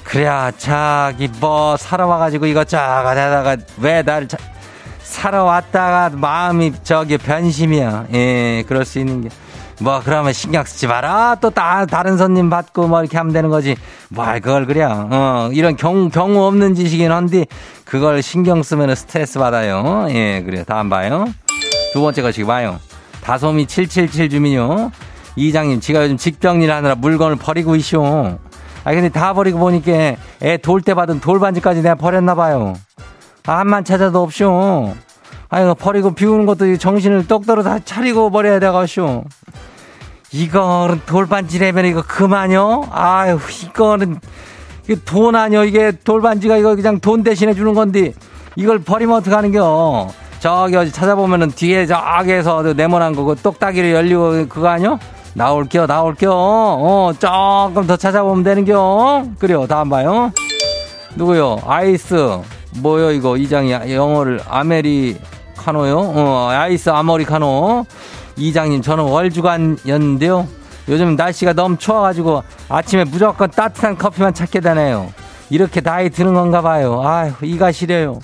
[0.03, 4.27] 그래야, 자기, 뭐, 살아와가지고 이것저것 하다가 왜 날,
[5.03, 8.07] 살아왔다가 마음이 저기 변심이야.
[8.13, 9.29] 예, 그럴 수 있는 게.
[9.81, 11.37] 뭐, 그러면 신경 쓰지 마라.
[11.41, 13.77] 또 다, 다른 손님 받고 뭐 이렇게 하면 되는 거지.
[14.11, 14.83] 뭘 그걸 그래.
[14.85, 17.47] 어, 이런 경우, 경우 없는 짓이긴 한데,
[17.85, 20.07] 그걸 신경 쓰면 스트레스 받아요.
[20.11, 20.65] 예, 그래요.
[20.67, 21.25] 다음 봐요.
[21.95, 22.79] 두 번째 것이 봐요.
[23.23, 24.91] 다솜이 777 주민요.
[25.37, 28.39] 이장님, 지가 요즘 직병일 하느라 물건을 버리고 있쇼.
[28.85, 29.93] 아, 근데 다 버리고 보니까
[30.43, 32.75] 애 돌 때 받은 돌반지까지 내가 버렸나 봐요.
[33.47, 34.95] 아, 한만 찾아도 없쇼.
[35.49, 39.25] 아이고, 버리고 비우는 것도 정신을 똑바로 다 차리고 버려야 되겠쇼.
[40.33, 42.85] 이거는 돌반지라면 이거 그만요?
[42.93, 44.21] 아유, 이거는,
[45.05, 45.65] 돈 아니요?
[45.65, 48.13] 이게 돌반지가 이거 그냥 돈 대신에 주는 건데,
[48.55, 50.09] 이걸 버리면 어떡하는겨?
[50.39, 54.99] 저기 어디 찾아보면은 뒤에 저기에서 네모난 거고 똑딱이로 열리고 그거 아니요?
[55.35, 56.31] 나올게요, 나올게요.
[56.33, 59.25] 어, 조금 더 찾아보면 되는겨.
[59.39, 60.33] 그래요, 다음 봐요.
[61.15, 61.59] 누구요?
[61.67, 62.39] 아이스.
[62.79, 63.37] 뭐요, 이거?
[63.37, 65.99] 이장이 영어를 아메리카노요?
[65.99, 67.85] 어, 아이스 아메리카노.
[68.37, 70.49] 이장님, 저는 월주간이었는데요.
[70.89, 75.13] 요즘 날씨가 너무 추워가지고 아침에 무조건 따뜻한 커피만 찾게 되네요.
[75.51, 77.03] 이렇게 나이 드는 건가 봐요.
[77.05, 78.21] 아휴, 이가 시려요.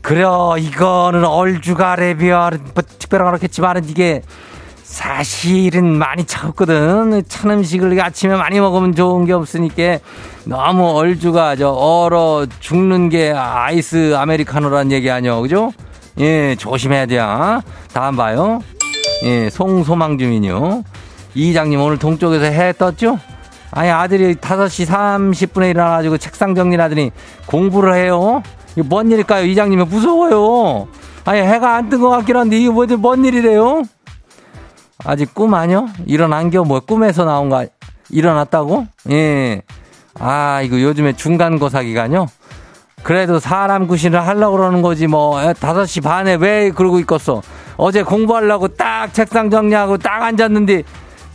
[0.00, 2.50] 그래요, 이거는 얼주가래비야.
[2.74, 4.22] 뭐, 특별한 그렇겠지만은 이게
[4.82, 7.22] 사실은 많이 차갑거든.
[7.26, 9.98] 찬 음식을 아침에 많이 먹으면 좋은 게 없으니까
[10.44, 15.40] 너무 얼주가 저 얼어 죽는 게 아이스 아메리카노란 얘기 아니요.
[15.40, 15.72] 그죠?
[16.18, 17.62] 예, 조심해야 돼요.
[17.94, 18.60] 다음 봐요.
[19.22, 20.82] 예, 송소망 주민요.
[21.34, 23.18] 이장님 오늘 동쪽에서 해 떴죠?
[23.70, 27.10] 아니 아들이 5시 30분에 일어나가지고 책상 정리를 하더니
[27.46, 28.42] 공부를 해요.
[28.72, 29.44] 이게 뭔 일일까요?
[29.46, 30.88] 이장님이 무서워요.
[31.24, 33.82] 아니 해가 안 뜬 것 같긴 한데 이게 뭐지 뭔 일이래요?
[35.04, 35.88] 아직 꿈 아니요?
[36.06, 37.66] 일어난 게 뭐 꿈에서 나온 거
[38.10, 38.86] 일어났다고?
[39.10, 39.62] 예.
[40.18, 42.26] 아 이거 요즘에 중간고사 기간요?
[43.02, 47.40] 그래도 사람 구실을 하려고 그러는 거지 뭐 5시 반에 왜 그러고 있겠어
[47.76, 50.82] 어제 공부하려고 딱 책상 정리하고 딱 앉았는데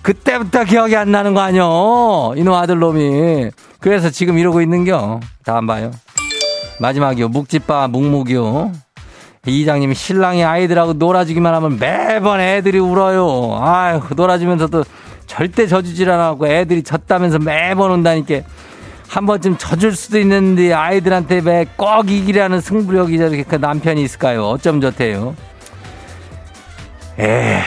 [0.02, 2.34] 그때부터 기억이 안 나는 거 아니여?
[2.38, 3.50] 이놈 아들놈이.
[3.80, 5.20] 그래서 지금 이러고 있는겨.
[5.44, 5.92] 다음 봐요.
[6.80, 7.30] 마지막이요.
[7.30, 8.72] 묵집바 묵묵이요.
[9.46, 13.58] 이장님이 신랑이 아이들하고 놀아주기만 하면 매번 애들이 울어요.
[13.62, 14.84] 아휴 놀아주면서도
[15.26, 18.42] 절대 져주질 않았고 애들이 졌다면서 매번 온다니까.
[19.10, 24.46] 한 번쯤 져줄 수도 있는데 아이들한테 왜 꼭 이기라는 승부력이 저렇게 그 남편이 있을까요?
[24.50, 25.34] 어쩜 좋대요?
[27.20, 27.60] 에휴,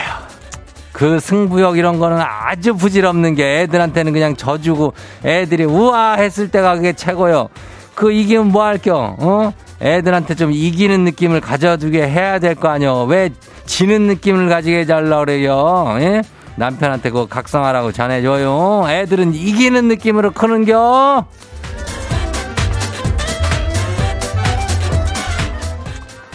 [0.93, 4.93] 그 승부욕 이런 거는 아주 부질없는 게 애들한테는 그냥 져주고
[5.25, 7.49] 애들이 우아 했을 때가 그게 최고요.
[7.95, 9.15] 그 이기면 뭐 할 겨?
[9.19, 9.53] 어?
[9.81, 13.03] 애들한테 좀 이기는 느낌을 가져주게 해야 될 거 아니요.
[13.05, 13.29] 왜
[13.65, 15.97] 지는 느낌을 가지게 해달라 그래요?
[15.99, 16.21] 예?
[16.55, 18.85] 남편한테 그거 각성하라고 전해줘요.
[18.89, 21.25] 애들은 이기는 느낌으로 크는겨.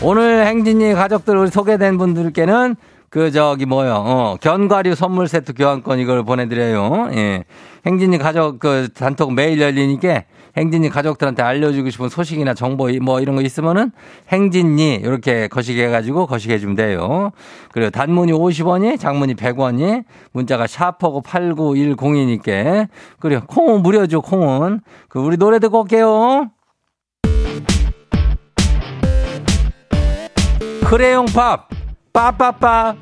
[0.02, 2.76] 오늘 행진이 가족들 우리 소개된 분들께는
[3.10, 7.10] 그 저기 뭐요 어 견과류 선물 세트 교환권 이걸 보내드려요.
[7.14, 7.44] 예,
[7.86, 10.24] 행진이 가족 그 단톡 매일 열리니까
[10.56, 13.92] 행진이 가족들한테 알려주고 싶은 소식이나 정보 뭐 이런 거 있으면은
[14.30, 17.30] 행진이 이렇게 거시기 해가지고 거시기 해주면 돼요.
[17.72, 22.88] 그리고 단문이 50원이, 장문이 100원이, 문자가 샤퍼고 8910이니까.
[23.20, 24.80] 그리고 콩은 무료죠, 콩은.
[25.08, 26.50] 그 우리 노래 듣고 올게요.
[30.88, 31.68] 크레용 팝,
[32.16, 32.96] 빠빠빠.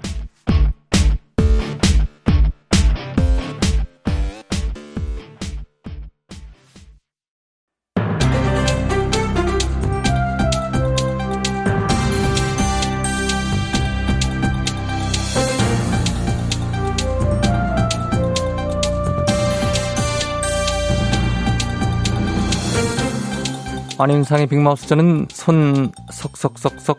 [23.97, 26.99] 안윤상의 빅마우스 저는 손석석석석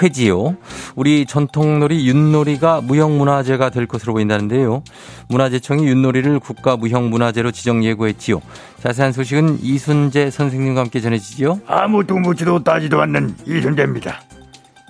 [0.00, 0.56] 회지요.
[0.94, 4.82] 우리 전통놀이 윷놀이가 무형문화재가 될 것으로 보인다는데요.
[5.28, 8.40] 문화재청이 윷놀이를 국가무형문화재로 지정 예고했지요.
[8.80, 11.60] 자세한 소식은 이순재 선생님과 함께 전해지지요.
[11.66, 14.22] 아무도 묻지도 따지도 않는 이순재입니다.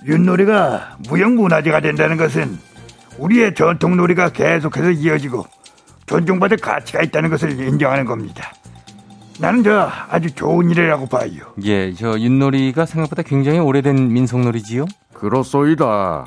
[0.07, 2.57] 윷놀이가 무형문화재가 된다는 것은
[3.17, 5.45] 우리의 전통놀이가 계속해서 이어지고
[6.05, 8.53] 존중받을 가치가 있다는 것을 인정하는 겁니다.
[9.39, 11.53] 나는 저 아주 좋은 일이라고 봐요.
[11.63, 14.85] 예, 저 윷놀이가 생각보다 굉장히 오래된 민속놀이지요?
[15.13, 16.25] 그렇소이다.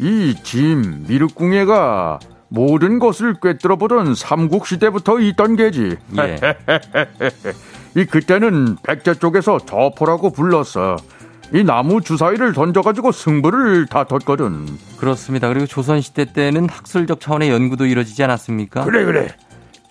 [0.00, 5.96] 이 짐, 미륵궁예가 모든 것을 꿰뚫어보던 삼국시대부터 있던 게지.
[6.18, 6.40] 예.
[7.96, 10.96] 이 그때는 백제 쪽에서 저포라고 불렀어.
[11.52, 14.66] 이 나무 주사위를 던져가지고 승부를 다퉜거든.
[14.98, 15.48] 그렇습니다.
[15.48, 18.84] 그리고 조선시대 때는 학술적 차원의 연구도 이루어지지 않았습니까?
[18.84, 19.28] 그래 그래.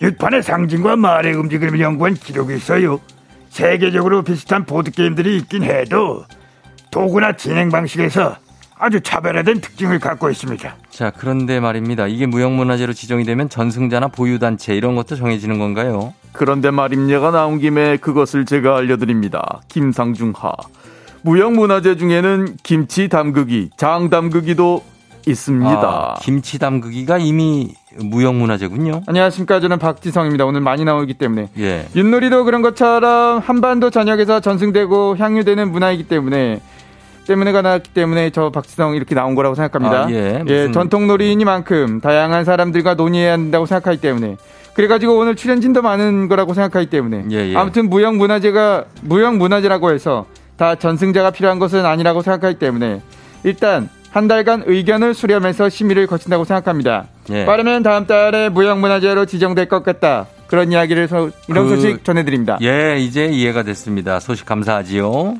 [0.02, 3.00] 육판의 상징과 말의 움직임을 연구한 기록이 있어요.
[3.50, 6.24] 세계적으로 비슷한 보드게임들이 있긴 해도
[6.90, 8.36] 도구나 진행 방식에서
[8.78, 10.74] 아주 차별화된 특징을 갖고 있습니다.
[10.88, 12.06] 자, 그런데 말입니다.
[12.06, 16.14] 이게 무형문화재로 지정이 되면 전승자나 보유단체 이런 것도 정해지는 건가요?
[16.32, 19.60] 그런데 말입니다가 나온 김에 그것을 제가 알려드립니다.
[19.68, 20.52] 김상중하.
[21.22, 24.82] 무형문화재 중에는 김치 담그기, 장 담그기도
[25.26, 25.70] 있습니다.
[25.82, 29.02] 아, 김치 담그기가 이미 무형문화재군요.
[29.06, 29.60] 안녕하십니까.
[29.60, 30.44] 저는 박지성입니다.
[30.44, 31.48] 오늘 많이 나오기 때문에.
[31.58, 31.86] 예.
[31.94, 36.60] 윷놀이도 그런 것처럼 한반도 전역에서 전승되고 향유되는 문화이기 때문에
[37.26, 40.04] 때문에가 나왔기 때문에 저 박지성 이렇게 나온 거라고 생각합니다.
[40.06, 40.42] 아, 예.
[40.44, 44.36] 무슨- 전통놀이이니만큼 다양한 사람들과 논의해야 한다고 생각하기 때문에
[44.74, 47.56] 그래가지고 오늘 출연진도 많은 거라고 생각하기 때문에 예, 예.
[47.56, 53.00] 아무튼 무형 문화재가 무형 문화재라고 해서 다 전승자가 필요한 것은 아니라고 생각하기 때문에
[53.44, 57.06] 일단 한 달간 의견을 수렴해서 심의를 거친다고 생각합니다.
[57.30, 57.44] 예.
[57.46, 60.26] 빠르면 다음 달에 무형문화재로 지정될 것 같다.
[60.48, 62.58] 그런 이야기를 서, 이런 그- 소식 전해드립니다.
[62.62, 64.18] 예, 이제 이해가 됐습니다.
[64.18, 65.34] 소식 감사하지요.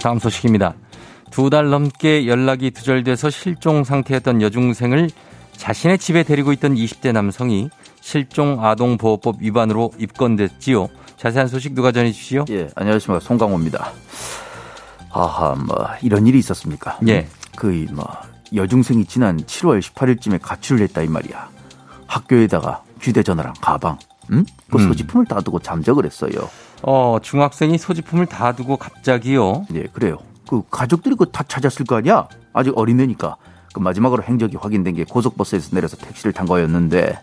[0.00, 0.74] 다음 소식입니다.
[1.30, 5.10] 두 달 넘게 연락이 두절돼서 실종 상태였던 여중생을
[5.56, 7.68] 자신의 집에 데리고 있던 20대 남성이
[8.00, 10.88] 실종 아동보호법 위반으로 입건됐지요.
[11.16, 12.44] 자세한 소식 누가 전해주시오?
[12.50, 13.20] 예, 안녕하십니까.
[13.20, 13.92] 송강호입니다.
[15.10, 16.98] 아하, 뭐, 이런 일이 있었습니까?
[17.08, 17.26] 예.
[17.56, 18.06] 그, 이 뭐,
[18.54, 21.48] 여중생이 지난 7월 18일쯤에 가출을 했다, 이 말이야.
[22.06, 23.98] 학교에다가 휴대전화랑 가방,
[24.32, 24.44] 응?
[24.70, 24.88] 그 음.
[24.88, 26.32] 소지품을 다 두고 잠적을 했어요.
[26.82, 29.66] 어, 중학생이 소지품을 다 두고 갑자기요.
[29.74, 30.18] 예, 그래요.
[30.48, 32.28] 그 가족들이 그 다 찾았을 거 아니야?
[32.52, 33.36] 아직 어린애니까.
[33.72, 37.18] 그 마지막으로 행적이 확인된 게 고속버스에서 내려서 택시를 탄 거였는데,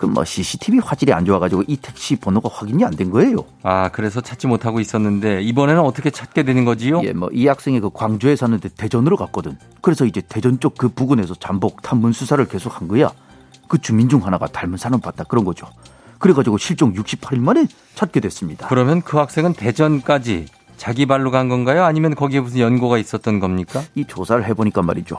[0.00, 3.44] 그뭐 CCTV 화질이 안 좋아가지고 이 택시 번호가 확인이 안 된 거예요.
[3.62, 7.02] 아, 그래서 찾지 못하고 있었는데 이번에는 어떻게 찾게 되는 거지요?
[7.04, 9.56] 예, 뭐 이 학생이 그 광주에 사는데 대전으로 갔거든.
[9.82, 13.10] 그래서 이제 대전 쪽 그 부근에서 잠복 탐문 수사를 계속 한 거야.
[13.68, 15.66] 그 주민 중 하나가 닮은 사람 봤다 그런 거죠.
[16.18, 18.66] 그래가지고 실종 68일 만에 찾게 됐습니다.
[18.68, 21.84] 그러면 그 학생은 대전까지 자기 발로 간 건가요?
[21.84, 23.82] 아니면 거기에 무슨 연고가 있었던 겁니까?
[23.94, 25.16] 이 조사를 해보니까 말이죠.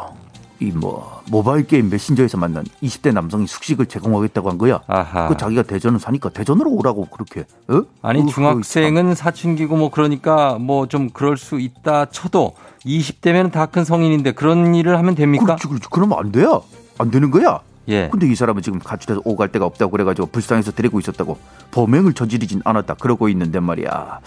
[0.61, 4.79] 이 뭐 모바일 게임 메신저에서 만난 20대 남성이 숙식을 제공하겠다고 한 거야.
[4.87, 5.27] 아하.
[5.27, 7.45] 그 자기가 대전을 사니까 대전으로 오라고 그렇게.
[7.67, 7.81] 어?
[8.03, 12.53] 아니 그, 그 중학생은 사춘기고 뭐 그러니까 뭐 좀 그럴 수 있다 쳐도
[12.85, 15.45] 20대면 다 큰 성인인데 그런 일을 하면 됩니까?
[15.45, 15.87] 그렇지, 그렇지.
[15.91, 16.63] 그러면 안 돼요.
[16.97, 17.61] 안 되는 거야.
[17.87, 18.09] 예.
[18.11, 21.37] 근데 이 사람은 지금 가출해서 오갈 데가 없다고 그래가지고 불쌍해서 데리고 있었다고
[21.71, 24.19] 범행을 저지르진 않았다 그러고 있는데 말이야.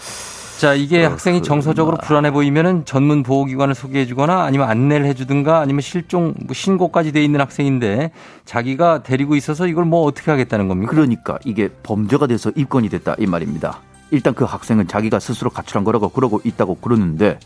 [0.59, 1.47] 자, 이게 학생이 그렇구나.
[1.47, 7.11] 정서적으로 불안해 보이면은 전문 보호기관을 소개해 주거나 아니면 안내를 해 주든가 아니면 실종 뭐 신고까지
[7.11, 8.11] 돼 있는 학생인데
[8.45, 10.91] 자기가 데리고 있어서 이걸 뭐 어떻게 하겠다는 겁니까?
[10.91, 13.79] 그러니까 이게 범죄가 돼서 입건이 됐다 이 말입니다.
[14.11, 17.39] 일단 그 학생은 자기가 스스로 가출한 거라고 그러고 있다고 그러는데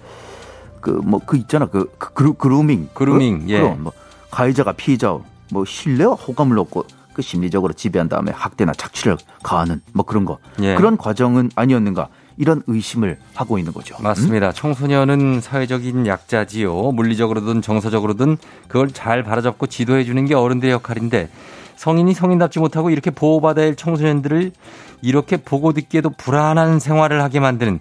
[0.82, 3.60] 그 뭐 그 있잖아 그, 그 그루, 그루밍 그루밍, 그, 예.
[3.60, 3.94] 그럼 뭐
[4.32, 5.18] 가해자가 피해자
[5.52, 10.76] 뭐 신뢰와 호감을 얻고 그 심리적으로 지배한 다음에 학대나 착취를 가하는 뭐 그런 거 예.
[10.76, 12.08] 그런 과정은 아니었는가
[12.40, 13.96] 이런 의심을 하고 있는 거죠.
[14.00, 14.04] 음?
[14.04, 14.54] 맞습니다.
[14.54, 16.94] 청소년은 사회적인 약자지요.
[16.94, 21.30] 물리적으로든 정서적으로든 그걸 잘 바라잡고 지도해 주는 게 어른들의 역할인데
[21.76, 24.54] 성인이 성인답지 못하고 이렇게 보호받아야 할 청소년들을
[25.02, 27.80] 이렇게 보고 듣기에도 불안한 생활을 하게 만드는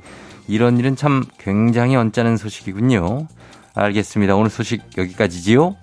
[0.49, 3.29] 이런 일은 참 굉장히 언짢은 소식이군요.
[3.75, 4.35] 알겠습니다.
[4.35, 5.77] 오늘 소식 여기까지지요.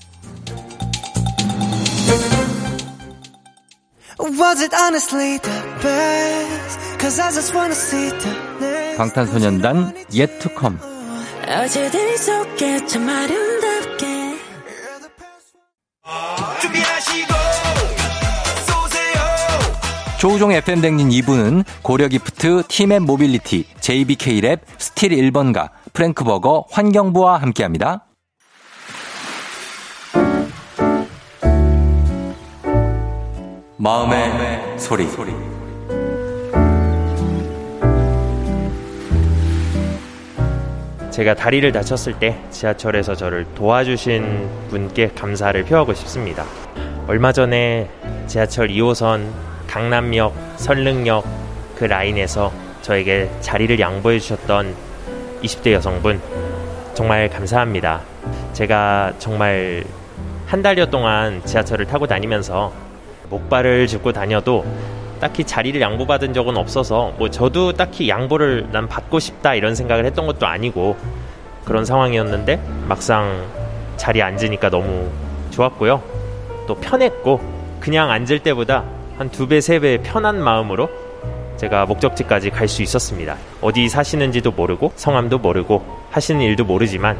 [4.38, 6.95] Was it honestly the best?
[6.98, 10.80] Cause I just wanna see the next 방탄소년단 Yet to Come.
[18.66, 28.06] 쏘세요 조우종 FM 대행진 2부는 고려기프트, 팀앱 모빌리티, JBK랩, 스틸 1번가, 프랭크버거, 환경부와 함께합니다.
[33.78, 35.55] 마음의 소리.
[41.16, 46.44] 제가 다리를 다쳤을 때 지하철에서 저를 도와주신 분께 감사를 표하고 싶습니다.
[47.08, 47.90] 얼마 전에
[48.28, 49.30] 지하철 2호선
[49.66, 51.24] 강남역, 설릉역
[51.78, 52.52] 그 라인에서
[52.82, 54.76] 저에게 자리를 양보해 주셨던
[55.42, 56.20] 20대 여성분
[56.94, 58.02] 정말 감사합니다.
[58.52, 59.86] 제가 정말
[60.48, 62.74] 한 달여 동안 지하철을 타고 다니면서
[63.30, 64.66] 목발을 짚고 다녀도
[65.20, 70.28] 딱히 자리를 양보받은 적은 없어서 뭐 저도 딱히 양보를 난 받고 싶다 이런 생각을 했던
[70.28, 70.96] 것도 아니고
[71.64, 73.46] 그런 상황이었는데 막상
[73.98, 75.10] 자리에 앉으니까 너무
[75.52, 76.02] 좋았고요.
[76.68, 77.40] 또 편했고
[77.80, 78.84] 그냥 앉을 때보다
[79.18, 80.90] 한 두 배, 세 배 편한 마음으로
[81.58, 83.38] 제가 목적지까지 갈 수 있었습니다.
[83.62, 87.18] 어디 사시는지도 모르고 성함도 모르고 하시는 일도 모르지만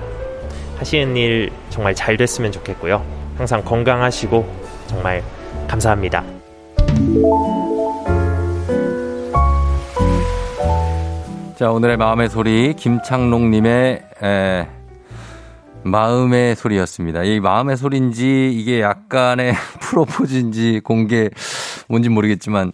[0.78, 3.02] 하시는 일 정말 잘 됐으면 좋겠고요.
[3.38, 4.46] 항상 건강하시고
[4.88, 5.24] 정말
[5.70, 6.24] 감사합니다.
[11.58, 14.68] 자, 오늘의 마음의 소리, 김창롱님의, 에,
[15.84, 17.24] 마음의 소리였습니다.
[17.24, 21.30] 이 마음의 소리인지, 이게 약간의 프로포즈인지, 공개,
[21.88, 22.74] 뭔지 모르겠지만,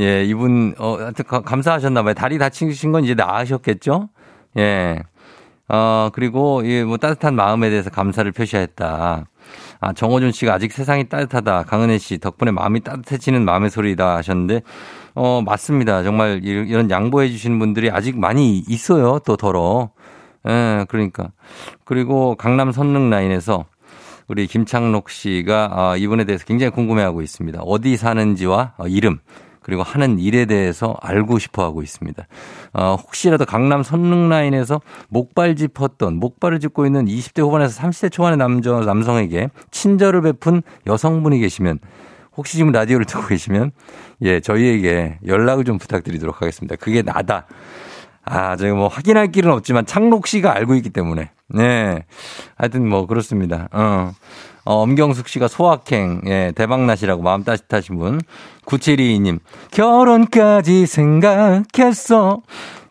[0.00, 2.14] 예, 이분, 어, 하여튼 가- 감사하셨나봐요.
[2.14, 4.08] 다리 다치신 건 이제 나으셨겠죠?
[4.58, 5.02] 예.
[5.68, 9.26] 어, 그리고, 이, 뭐, 따뜻한 마음에 대해서 감사를 표시했다.
[9.80, 11.64] 아, 정호준 씨가 아직 세상이 따뜻하다.
[11.64, 14.62] 강은혜 씨, 덕분에 마음이 따뜻해지는 마음의 소리다 하셨는데,
[15.14, 16.02] 어, 맞습니다.
[16.02, 19.20] 정말 이- 이런 양보해 주시는 분들이 아직 많이 있어요.
[19.24, 19.90] 또 덜어.
[20.48, 21.30] 예, 그러니까.
[21.84, 23.64] 그리고 강남 선릉 라인에서
[24.26, 27.60] 우리 김창록 씨가 아, 이분에 대해서 굉장히 궁금해하고 있습니다.
[27.62, 29.18] 어디 사는지와 어, 이름
[29.60, 32.26] 그리고 하는 일에 대해서 알고 싶어 하고 있습니다.
[32.74, 38.72] 어, 혹시라도 강남 선릉 라인에서 목발 짚었던 목발을 짚고 있는 20대 후반에서 30대 초반의 남자
[38.80, 41.78] 남성에게 친절을 베푼 여성분이 계시면
[42.36, 43.72] 혹시 지금 라디오를 듣고 계시면
[44.22, 46.76] 예 저희에게 연락을 좀 부탁드리도록 하겠습니다.
[46.76, 47.46] 그게 나다.
[48.26, 51.30] 아, 저희 뭐 확인할 길은 없지만 창록 씨가 알고 있기 때문에.
[51.48, 52.04] 네.
[52.56, 53.68] 하여튼 뭐 그렇습니다.
[53.72, 54.12] 어.
[54.66, 58.20] 어, 엄경숙 씨가 소확행, 예, 대박나시라고 마음 따뜻하신 분.
[58.64, 62.40] 9722님, 결혼까지 생각했어.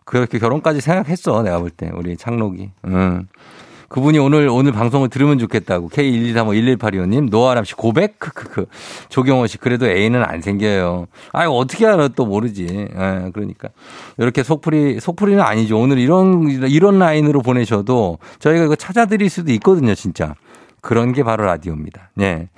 [0.04, 1.90] 그렇게 결혼까지 생각했어, 내가 볼 때.
[1.92, 2.70] 우리 창록이.
[2.84, 3.26] 음.
[3.94, 5.88] 그분이 오늘, 오늘 방송을 들으면 좋겠다고.
[5.90, 8.18] K123511825님, 노아람 씨 고백?
[8.18, 8.66] 크크크.
[9.08, 11.06] 조경호 씨, 그래도 애인은 안 생겨요.
[11.30, 12.08] 아유, 어떻게 알아?
[12.08, 12.66] 또 모르지.
[12.66, 13.68] 예, 그러니까.
[14.18, 15.78] 이렇게 속풀이, 속풀이는 아니죠.
[15.78, 20.34] 오늘 이런, 이런 라인으로 보내셔도 저희가 이거 찾아드릴 수도 있거든요, 진짜.
[20.84, 22.10] 그런 게 바로 라디오입니다.
[22.14, 22.50] 네.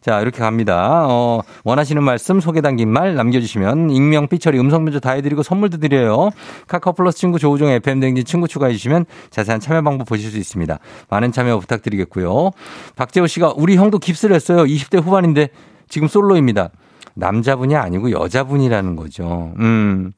[0.00, 1.04] 자, 이렇게 갑니다.
[1.06, 6.30] 어, 원하시는 말씀, 소개 담긴 말 남겨주시면 익명, 삐처리, 음성변조 다 해드리고 선물도 드려요.
[6.66, 10.78] 카카오 플러스 친구 조우종 FM 댕진 친구 추가해주시면 자세한 참여 방법 보실 수 있습니다.
[11.10, 12.52] 많은 참여 부탁드리겠고요.
[12.96, 14.64] 박재호 씨가 우리 형도 깁스를 했어요.
[14.64, 15.50] 20대 후반인데
[15.90, 16.70] 지금 솔로입니다.
[17.14, 19.52] 남자분이 아니고 여자분이라는 거죠.
[19.60, 20.12] 음.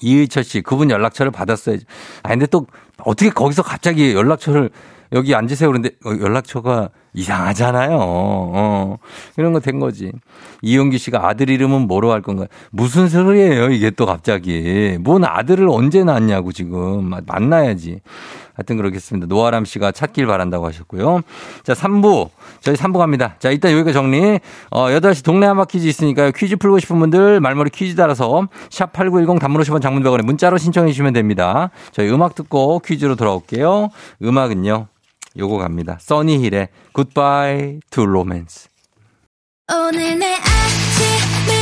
[0.00, 1.84] 이의철 씨, 그분 연락처를 받았어야지.
[2.22, 2.66] 아, 근데 또
[3.04, 4.70] 어떻게 거기서 갑자기 연락처를
[5.12, 5.68] 여기 앉으세요.
[5.68, 7.98] 그런데 어, 연락처가 이상하잖아요.
[8.00, 8.96] 어.
[9.36, 10.10] 이런 거 된 거지.
[10.62, 12.46] 이용기 씨가 아들 이름은 뭐로 할 건가요?
[12.70, 14.96] 무슨 소리예요, 이게 또 갑자기.
[15.00, 17.04] 뭔 아들을 언제 낳냐고 지금.
[17.10, 18.00] 마- 만나야지.
[18.54, 19.26] 하여튼 그렇겠습니다.
[19.28, 21.22] 노아람 씨가 찾길 바란다고 하셨고요.
[21.64, 22.28] 자, 3부.
[22.60, 23.36] 저희 3부 갑니다.
[23.38, 24.40] 자, 이따 여기가 정리.
[24.70, 26.32] 어, 8시 동네 한바 퀴즈 있으니까요.
[26.32, 31.70] 퀴즈 풀고 싶은 분들 말머리 퀴즈 따라서 샵8910 단문 50원 장문백원에 문자로 신청해 주시면 됩니다.
[31.92, 33.88] 저희 음악 듣고 퀴즈로 돌아올게요.
[34.22, 34.86] 음악은요.
[35.36, 35.98] 요거 갑니다.
[36.00, 38.68] 써니힐의 Goodbye to Romance.
[39.72, 41.61] 오늘 내 아침을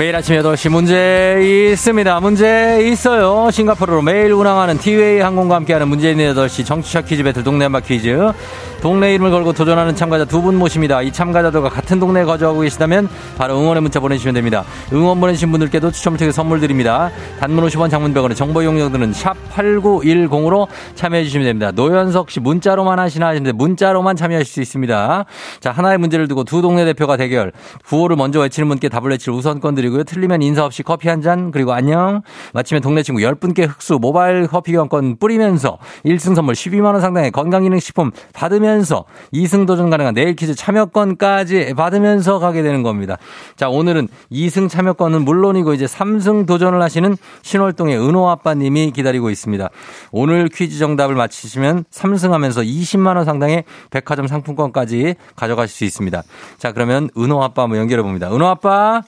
[0.00, 2.20] 매일 아침 8시 문제 있습니다.
[2.20, 3.50] 문제 있어요.
[3.50, 8.32] 싱가포르로 매일 운항하는 티웨이 항공과 함께하는 문제 있는 8시 정치적 퀴즈 배틀 동네 한바 퀴즈.
[8.80, 11.02] 동네 이름을 걸고 도전하는 참가자 두 분 모십니다.
[11.02, 14.64] 이 참가자들과 같은 동네에 거주하고 계시다면 바로 응원의 문자 보내주시면 됩니다.
[14.94, 17.10] 응원 보내주신 분들께도 추첨을 통해 선물 드립니다.
[17.40, 21.72] 단문 50원 장문병원의 정보 이용료들은 샵 8910으로 참여해 주시면 됩니다.
[21.72, 25.26] 노현석 씨 문자로만 하시나 하시는데 문자로만 참여하실 수 있습니다.
[25.60, 27.52] 자, 하나의 문제를 두고 두 동네 대표가 대결.
[27.84, 30.04] 구호를 먼저 외치는 분께 답을 외칠 우선권 드리고 요.
[30.04, 32.22] 틀리면 인사 없이 커피 한 잔, 그리고 안녕.
[32.54, 39.04] 마치면 동네 친구 10분께 흑수 모바일 커피 교환권 뿌리면서 1승 선물 12만원 상당의 건강기능식품 받으면서
[39.32, 43.16] 2승 도전 가능한 내일 퀴즈 참여권까지 받으면서 가게 되는 겁니다.
[43.56, 49.68] 자, 오늘은 2승 참여권은 물론이고 이제 3승 도전을 하시는 신월동의 은호 아빠님이 기다리고 있습니다.
[50.12, 56.22] 오늘 퀴즈 정답을 맞히시면 3승 하면서 20만원 상당의 백화점 상품권까지 가져가실 수 있습니다.
[56.58, 58.34] 자, 그러면 은호 아빠 한번 연결해 봅니다.
[58.34, 59.02] 은호 아빠.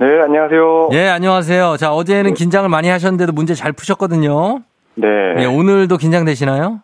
[0.00, 0.88] 네, 안녕하세요.
[0.92, 1.76] 예, 안녕하세요.
[1.76, 4.60] 자, 어제는 긴장을 많이 하셨는데도 문제 잘 푸셨거든요.
[4.94, 5.06] 네.
[5.38, 6.80] 예, 오늘도 긴장되시나요?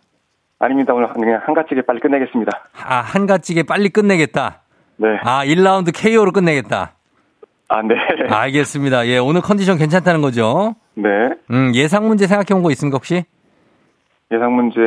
[0.60, 0.92] 아닙니다.
[0.94, 2.68] 오늘 그냥 한가지게 빨리 끝내겠습니다.
[2.84, 4.62] 아, 한가지게 빨리 끝내겠다.
[4.96, 5.08] 네.
[5.22, 6.92] 아, 1라운드 KO로 끝내겠다.
[7.68, 7.94] 아, 네.
[8.28, 9.06] 알겠습니다.
[9.08, 10.74] 예, 오늘 컨디션 괜찮다는 거죠?
[10.94, 11.08] 네.
[11.50, 13.24] 음, 예상 문제 생각해 온 거 있습니까, 혹시?
[14.32, 14.80] 예상 문제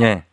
[0.00, 0.24] 예.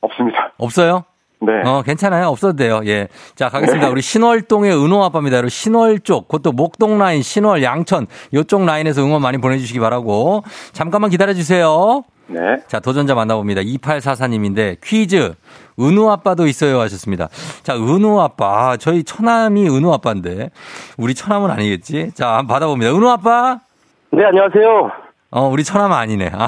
[0.00, 0.52] 없습니다.
[0.58, 1.04] 없어요?
[1.44, 1.68] 네.
[1.68, 2.28] 어, 괜찮아요.
[2.28, 2.80] 없어도 돼요.
[2.86, 3.08] 예.
[3.34, 3.88] 자, 가겠습니다.
[3.88, 5.38] 우리 신월동의 은호 아빠입니다.
[5.38, 10.44] 여러분, 신월 쪽, 그것도 목동 라인, 신월, 양천, 요쪽 라인에서 응원 많이 보내주시기 바라고.
[10.72, 12.04] 잠깐만 기다려주세요.
[12.28, 12.38] 네.
[12.68, 13.60] 자, 도전자 만나봅니다.
[13.62, 15.34] 2844님인데, 퀴즈.
[15.80, 17.28] 은우 아빠도 있어요 하셨습니다.
[17.62, 18.70] 자, 은우 아빠.
[18.72, 20.50] 아, 저희 처남이 은우 아빠인데.
[20.96, 22.12] 우리 처남은 아니겠지?
[22.14, 22.92] 자, 한번 받아봅니다.
[22.92, 23.58] 은우 아빠?
[24.12, 25.01] 네, 안녕하세요.
[25.34, 26.30] 어, 우리 처남은 아니네.
[26.34, 26.46] 아,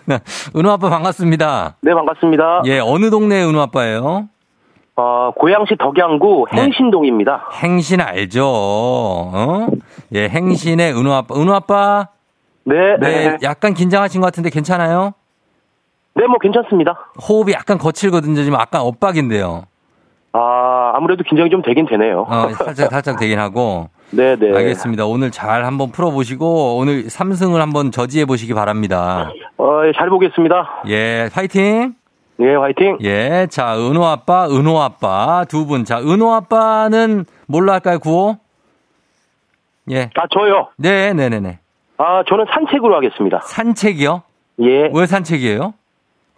[0.56, 1.76] 은우 아빠 반갑습니다.
[1.82, 2.62] 네, 반갑습니다.
[2.64, 4.28] 예, 어느 동네 은우 아빠예요?
[4.96, 6.62] 어, 고양시 덕양구 네.
[6.62, 7.48] 행신동입니다.
[7.62, 8.46] 행신 알죠?
[8.46, 9.66] 어?
[10.14, 11.34] 예, 행신의 은우 아빠.
[11.34, 12.08] 은우 아빠?
[12.64, 15.12] 네, 네, 약간 긴장하신 것 같은데 괜찮아요?
[16.14, 17.10] 네, 뭐 괜찮습니다.
[17.28, 18.36] 호흡이 약간 거칠거든요.
[18.36, 19.64] 지금 약간 엇박인데요.
[20.32, 22.24] 아, 아무래도 긴장이 좀 되긴 되네요.
[22.28, 23.88] 어, 살짝, 살짝 되긴 하고.
[24.12, 24.54] 네, 네.
[24.54, 25.06] 알겠습니다.
[25.06, 29.30] 오늘 잘 한번 풀어보시고, 오늘 3승을 한번 저지해 보시기 바랍니다.
[29.56, 30.82] 어, 예, 잘 보겠습니다.
[30.88, 31.94] 예, 파이팅!
[32.40, 32.98] 예, 화이팅!
[33.02, 35.84] 예, 자, 은호 아빠, 은호 아빠 두 분.
[35.84, 38.36] 자, 은호 아빠는 뭘로 할까요, 구호?
[39.90, 40.10] 예.
[40.14, 40.68] 아, 저요?
[40.76, 41.58] 네, 네 네 네.
[41.96, 43.40] 아, 저는 산책으로 하겠습니다.
[43.44, 44.22] 산책이요?
[44.60, 44.90] 예.
[44.92, 45.72] 왜 산책이에요?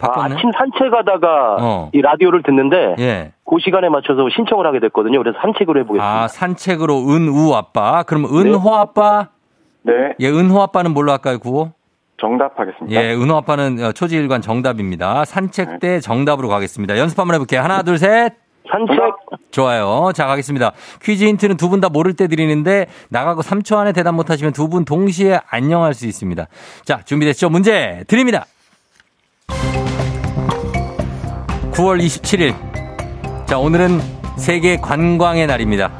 [0.00, 0.34] 아, 바꿨네?
[0.34, 1.90] 아침 산책하다가 어.
[1.92, 3.32] 이 라디오를 듣는데 예.
[3.48, 5.18] 그 시간에 맞춰서 신청을 하게 됐거든요.
[5.22, 6.22] 그래서 산책으로 해보겠습니다.
[6.24, 8.02] 아, 산책으로 은우 아빠.
[8.02, 9.28] 그럼 은호 아빠?
[9.82, 9.92] 네.
[10.20, 11.72] 예, 은호 아빠는 뭘로 할까요, 구호?
[12.20, 13.00] 정답하겠습니다.
[13.00, 15.24] 예, 은호 아빠는 어, 초지일관 정답입니다.
[15.24, 16.96] 산책 때 정답으로 가겠습니다.
[16.98, 17.60] 연습 한번 해볼게요.
[17.60, 18.32] 하나, 둘, 셋.
[18.70, 18.98] 산책.
[19.50, 20.10] 좋아요.
[20.14, 20.72] 자, 가겠습니다.
[21.02, 24.84] 퀴즈 힌트는 두 분 다 모를 때 드리는데 나가고 3초 안에 대답 못하시면 두 분
[24.86, 26.46] 동시에 안녕할 수 있습니다.
[26.84, 27.50] 자, 준비됐죠?
[27.50, 28.46] 문제 드립니다.
[31.74, 32.54] 9월 27일.
[33.46, 34.00] 자, 오늘은
[34.36, 35.90] 세계 관광의 날입니다.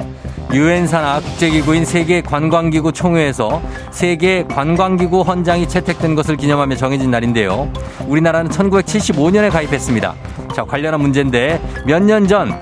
[0.53, 3.61] 유엔 산하 국제기구인 세계관광기구 총회에서
[3.91, 7.69] 세계관광기구 헌장이 채택된 것을 기념하며 정해진 날인데요.
[8.07, 10.13] 우리나라는 1975년에 가입했습니다.
[10.55, 12.53] 자, 관련한 문제인데 몇 년 전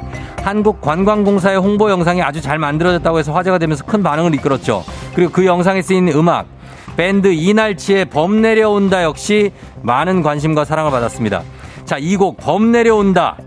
[0.41, 4.84] 한국관광공사의 홍보 영상이 아주 잘 만들어졌다고 해서 화제가 되면서 큰 반응을 이끌었죠.
[5.14, 6.47] 그리고 그 영상에 쓰인 음악
[6.97, 9.51] 밴드 이날치의 범 내려온다 역시
[9.84, 11.43] 많은 관심과 사랑을 받았습니다.
[11.94, 13.38] 자, 이 곡 범 내려온다.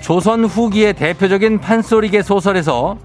[0.00, 2.96] 조선 후기의 대표적인 판소리계 소설에서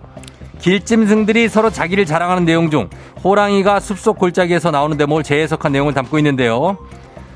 [0.60, 2.90] 길짐승들이 서로 자기를 자랑하는 내용 중
[3.22, 6.78] 호랑이가 숲속 골짜기에서 나오는 대목을 재해석한 내용을 담고 있는데요.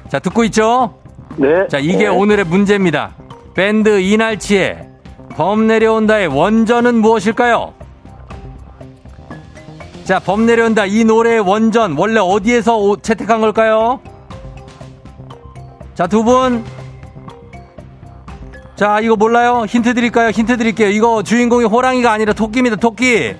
[0.08, 0.94] 자, 듣고 있죠?
[1.36, 1.68] 네.
[1.68, 2.08] 자, 이게 네.
[2.08, 3.12] 오늘의 문제입니다.
[3.54, 4.88] 밴드 이날치의
[5.36, 7.74] 범 내려온다의 원전은 무엇일까요?
[10.06, 14.00] 자, 범 내려온다 이 노래의 원전 원래 어디에서 오- 채택한 걸까요?
[15.96, 16.64] 자, 두 분.
[18.76, 19.66] 자, 이거 몰라요?
[19.68, 20.30] 힌트 드릴까요?
[20.30, 20.90] 힌트 드릴게요.
[20.90, 22.76] 이거 주인공이 호랑이가 아니라 토끼입니다.
[22.76, 23.36] 토끼.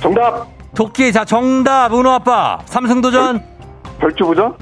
[0.00, 0.46] 정답.
[0.74, 1.12] 토끼.
[1.12, 1.92] 자, 정답.
[1.92, 2.58] 은호 아빠.
[2.64, 3.44] 삼성도전.
[4.00, 4.56] 별 주부전?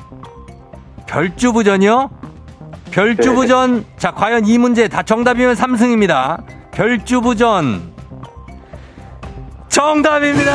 [1.06, 2.10] 별주부전이요?
[2.90, 3.84] 별주부전.
[3.96, 6.42] 자, 과연 이 문제 다 정답이면 3승입니다.
[6.72, 7.92] 별주부전.
[9.68, 10.52] 정답입니다.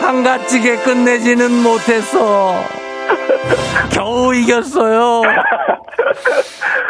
[0.00, 2.81] 한가지게 끝내지는 못했어.
[3.92, 5.22] 겨우 이겼어요.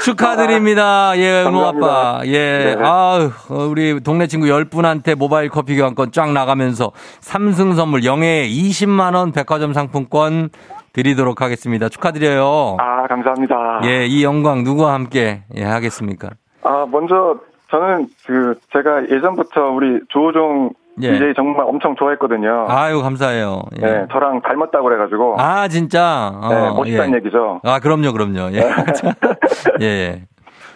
[0.01, 1.13] 축하드립니다.
[1.17, 2.21] 예, 은호 아빠.
[2.27, 8.49] 예, 아우, 어, 우리 동네 친구 10분한테 모바일 커피 교환권 쫙 나가면서 삼승 선물 영예
[8.49, 10.51] 20만원 백화점 상품권
[10.93, 11.89] 드리도록 하겠습니다.
[11.89, 12.77] 축하드려요.
[12.79, 13.81] 아, 감사합니다.
[13.85, 16.31] 예, 이 영광 누구와 함께 예, 하겠습니까?
[16.65, 17.37] 아, 먼저
[17.71, 20.71] 저는 그 제가 예전부터 우리 조우종
[21.01, 21.13] 예.
[21.13, 22.67] DJ 정말 엄청 좋아했거든요.
[22.69, 23.63] 아유, 감사해요.
[23.81, 23.87] 예.
[23.87, 25.37] 네, 저랑 닮았다고 그래가지고.
[25.39, 26.31] 아, 진짜?
[26.35, 27.17] 어, 네, 멋있다는 예.
[27.19, 27.61] 얘기죠.
[27.65, 28.53] 아, 그럼요, 그럼요.
[28.53, 28.61] 예.
[29.81, 30.23] 예, 예.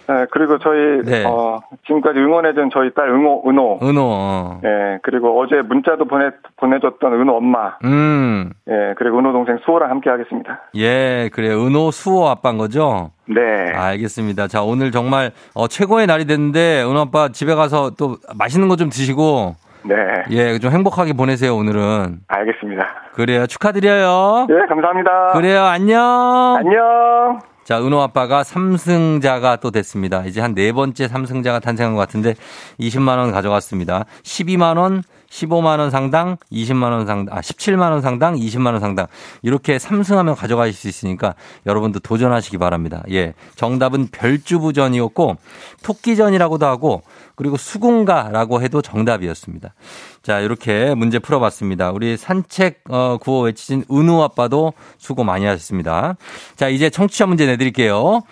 [0.08, 1.24] 네, 그리고 저희 네.
[1.26, 3.80] 어, 지금까지 응원해준 저희 딸 은호, 은호.
[3.82, 4.00] 은호.
[4.04, 4.60] 어.
[4.62, 7.74] 네, 그리고 어제 문자도 보내 보내줬던 은호 엄마.
[7.84, 8.52] 음.
[8.68, 10.60] 예, 그리고 은호 동생 수호랑 함께 하겠습니다.
[10.76, 11.48] 예, 그래.
[11.50, 13.10] 은호 수호 아빠인 거죠?
[13.28, 13.40] 네.
[13.74, 14.46] 알겠습니다.
[14.46, 18.88] 자, 오늘 정말 어, 최고의 날이 됐는데, 은호 아빠 집에 가서 또 맛있는 거 좀
[18.90, 19.56] 드시고,
[19.88, 19.94] 네.
[20.30, 22.20] 예, 좀 행복하게 보내세요, 오늘은.
[22.26, 22.86] 알겠습니다.
[23.14, 23.46] 그래요.
[23.46, 24.46] 축하드려요.
[24.50, 25.32] 예, 감사합니다.
[25.32, 25.62] 그래요.
[25.64, 26.56] 안녕.
[26.58, 27.38] 안녕.
[27.64, 30.24] 자, 은호 아빠가 3승자가 또 됐습니다.
[30.24, 32.34] 이제 한 네 번째 3승자가 탄생한 것 같은데
[32.80, 34.04] 20만 원 가져갔습니다.
[34.22, 39.06] 12만 원, 15만 원 상당, 20만 원 상당, 아, 17만 원 상당, 20만 원 상당.
[39.42, 41.34] 이렇게 3승하면 가져가실 수 있으니까
[41.66, 43.02] 여러분도 도전하시기 바랍니다.
[43.10, 43.34] 예.
[43.56, 45.36] 정답은 별주부전이었고
[45.82, 47.02] 토끼전이라고도 하고
[47.36, 49.74] 그리고 수군가라고 해도 정답이었습니다.
[50.22, 51.92] 자, 이렇게 문제 풀어봤습니다.
[51.92, 56.16] 우리 산책 어, 구호 외치신 은우 아빠도 수고 많이 하셨습니다.
[56.56, 58.22] 자, 이제 청취자 문제 내드릴게요.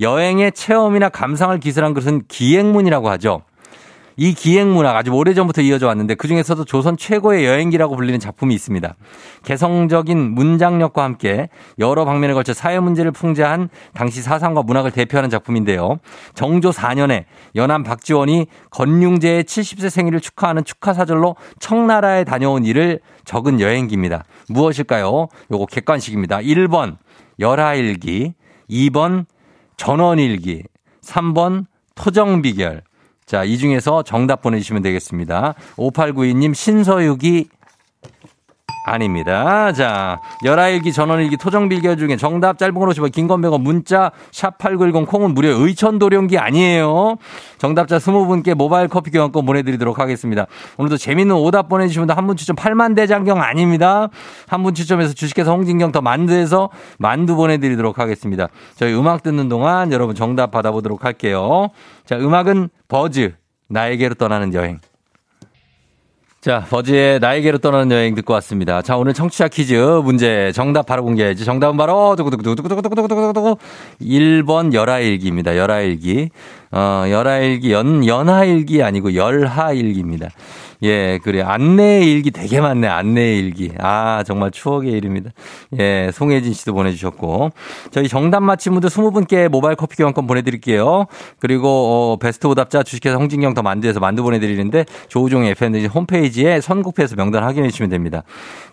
[0.00, 3.42] 여행의 체험이나 감상을 기술한 것은 기행문이라고 하죠.
[4.16, 8.94] 이 기행 문화가 아주 오래전부터 이어져 왔는데 그중에서도 조선 최고의 여행기라고 불리는 작품이 있습니다.
[9.42, 11.48] 개성적인 문장력과 함께
[11.78, 15.98] 여러 방면에 걸쳐 사회 문제를 풍자한 당시 사상과 문학을 대표하는 작품인데요.
[16.34, 17.24] 정조 4년에
[17.56, 24.24] 연암 박지원이 건융제의 70세 생일을 축하하는 축하사절로 청나라에 다녀온 일을 적은 여행기입니다.
[24.48, 25.28] 무엇일까요?
[25.50, 26.38] 요거 객관식입니다.
[26.38, 26.98] 1번
[27.40, 28.34] 열하일기,
[28.70, 29.26] 2번
[29.76, 30.62] 전원일기,
[31.02, 32.82] 3번 토정비결.
[33.26, 35.54] 자, 이 중에서 정답 보내주시면 되겠습니다.
[35.76, 37.48] 5892님 신서유기
[38.84, 39.72] 아닙니다.
[39.72, 45.48] 자, 열하일기, 전원일기, 토정비결 중에 정답 짧은 걸 오시면 긴건 100원 문자 샵8910 콩은 무료
[45.48, 47.16] 의천도령기 아니에요.
[47.56, 50.46] 정답자 20분께 모바일 커피 교환권 보내드리도록 하겠습니다.
[50.76, 54.08] 오늘도 재밌는 오답 보내주시면 한 분 추첨 8만 대장경 아닙니다.
[54.48, 58.48] 한 분 추첨해서 주식회사 홍진경 더 만두에서 만두 보내드리도록 하겠습니다.
[58.76, 61.68] 저희 음악 듣는 동안 여러분 정답 받아보도록 할게요.
[62.04, 63.34] 자, 음악은 버즈,
[63.68, 64.80] 나에게로 떠나는 여행.
[66.44, 68.82] 자, 버지의 나에게로 떠나는 여행 듣고 왔습니다.
[68.82, 69.72] 자, 오늘 청취자 퀴즈
[70.04, 71.42] 문제 정답 바로 공개해야지.
[71.42, 73.56] 정답은 바로, 두구두구두구두구두구두구두구
[74.02, 75.56] 1번 열하일기입니다.
[75.56, 76.28] 열하일기.
[76.70, 80.28] 어, 열하일기, 연, 연하일기 아니고 열하일기입니다.
[80.84, 81.40] 예, 그래.
[81.40, 82.86] 안내의 일기 되게 많네.
[82.86, 83.72] 안내의 일기.
[83.78, 85.30] 아, 정말 추억의 일입니다.
[85.78, 87.50] 예, 송혜진 씨도 보내주셨고.
[87.90, 91.06] 저희 정답 맞힌 분들 20분께 모바일 커피 교환권 보내드릴게요.
[91.40, 97.44] 그리고, 어, 베스트 오답자 주식회사 홍진경 더 만두에서 만두 보내드리는데 조우종의 FND 홈페이지에 선곡표에서 명단
[97.44, 98.22] 확인해 주시면 됩니다.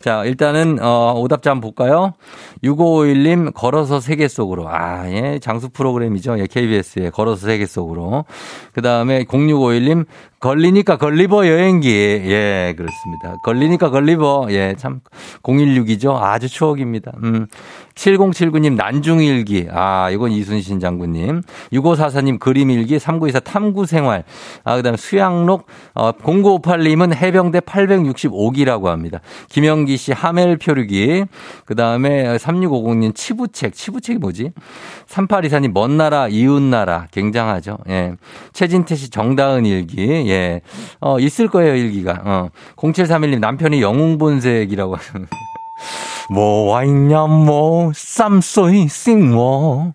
[0.02, 2.14] 자, 일단은, 어, 오답자 한번 볼까요?
[2.62, 4.68] 6551님, 걸어서 세계 속으로.
[4.68, 6.38] 아, 예, 장수 프로그램이죠.
[6.40, 8.26] 예, KBS에 걸어서 세계 속으로.
[8.74, 10.06] 그 다음에 0651님,
[10.42, 11.90] 걸리니까 걸리버 여행기.
[11.90, 13.38] 예, 그렇습니다.
[13.44, 14.48] 걸리니까 걸리버.
[14.50, 15.02] 예, 참,
[15.44, 16.16] 016이죠.
[16.20, 17.12] 아주 추억입니다.
[17.24, 17.48] 음.
[17.96, 19.68] 7079님 난중일기.
[19.72, 21.42] 아, 이건 이순신 장군님.
[21.74, 23.00] 6544님 그림일기.
[23.00, 24.24] 3924 탐구생활.
[24.64, 25.68] 아, 그 다음에 수양록.
[25.94, 29.20] 어, 0958님은 해병대 865기라고 합니다.
[29.50, 31.26] 김영기 씨 하멜 표류기.
[31.66, 33.74] 그 다음에 3650님 치부책.
[33.74, 34.52] 치부책이 뭐지?
[35.08, 37.08] 3824님 먼 나라, 이웃 나라.
[37.12, 37.78] 굉장하죠.
[37.90, 38.16] 예.
[38.54, 40.02] 최진태 씨 정다은 일기.
[40.30, 40.62] 예.
[41.00, 42.22] 어, 있을 거예요, 일기가.
[42.24, 42.50] 어.
[42.78, 45.28] 0731님 남편이 영웅본색이라고 하시는.
[46.32, 49.94] 뭐 와 있냐 뭐 쌈소이 싱 뭐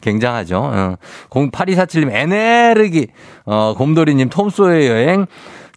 [0.00, 0.58] 굉장하죠.
[0.58, 0.96] 어.
[1.30, 3.08] 082477님 에네르기
[3.46, 5.26] 어 곰돌이님 톰소의 여행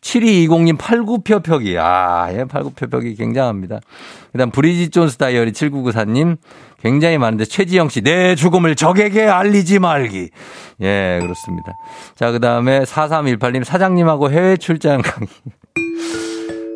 [0.02, 1.78] 7220님 팔구표표기.
[1.78, 3.80] 아, 예, 팔구표표기 굉장합니다.
[4.32, 6.38] 그 다음 브리짓 존스 다이어리 7994님
[6.82, 10.30] 굉장히 많은데 최지영 씨, 내 죽음을 적에게 알리지 말기.
[10.82, 11.74] 예, 그렇습니다.
[12.16, 15.28] 자, 그 다음에 4318님 사장님하고 해외 출장 강의.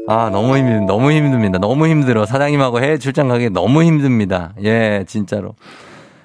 [0.08, 1.58] 아, 너무 힘, 너무 힘듭니다.
[1.58, 2.26] 너무 힘들어.
[2.26, 4.54] 사장님하고 해외 출장 가기 너무 힘듭니다.
[4.64, 5.56] 예, 진짜로.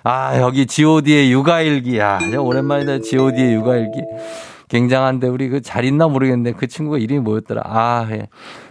[0.03, 2.01] 아, 여기 GOD의 육아일기.
[2.01, 3.01] 아, 오랜만이다.
[3.01, 4.03] GOD의 육아일기.
[4.68, 7.62] 굉장한데, 우리 그 잘 있나 모르겠는데, 그 친구가 이름이 뭐였더라.
[7.64, 8.28] 아, 예.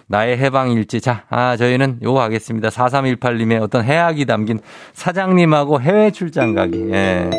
[0.07, 1.01] 나의 해방일지.
[1.01, 2.69] 자, 아, 저희는 요거 하겠습니다.
[2.69, 4.59] 4318님의 어떤 해악이 담긴
[4.93, 6.89] 사장님하고 해외 출장 가기.
[6.91, 7.29] 예.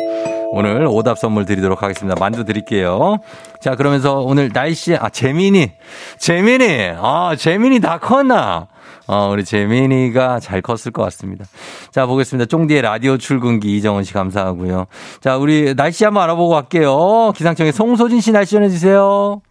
[0.53, 2.19] 오늘 오답 선물 드리도록 하겠습니다.
[2.19, 3.17] 만두 드릴게요.
[3.61, 5.71] 자, 그러면서 오늘 날씨, 아, 재민이.
[6.17, 6.91] 재민이.
[6.97, 8.67] 아, 재민이 다 컸나?
[9.07, 11.45] 어, 우리 재민이가 잘 컸을 것 같습니다.
[11.91, 12.47] 자, 보겠습니다.
[12.47, 14.87] 쫑디의 라디오 출근기 이정원 씨 감사하고요.
[15.21, 17.31] 자, 우리 날씨 한번 알아보고 갈게요.
[17.35, 19.41] 기상청의 송소진 씨 날씨 전해주세요.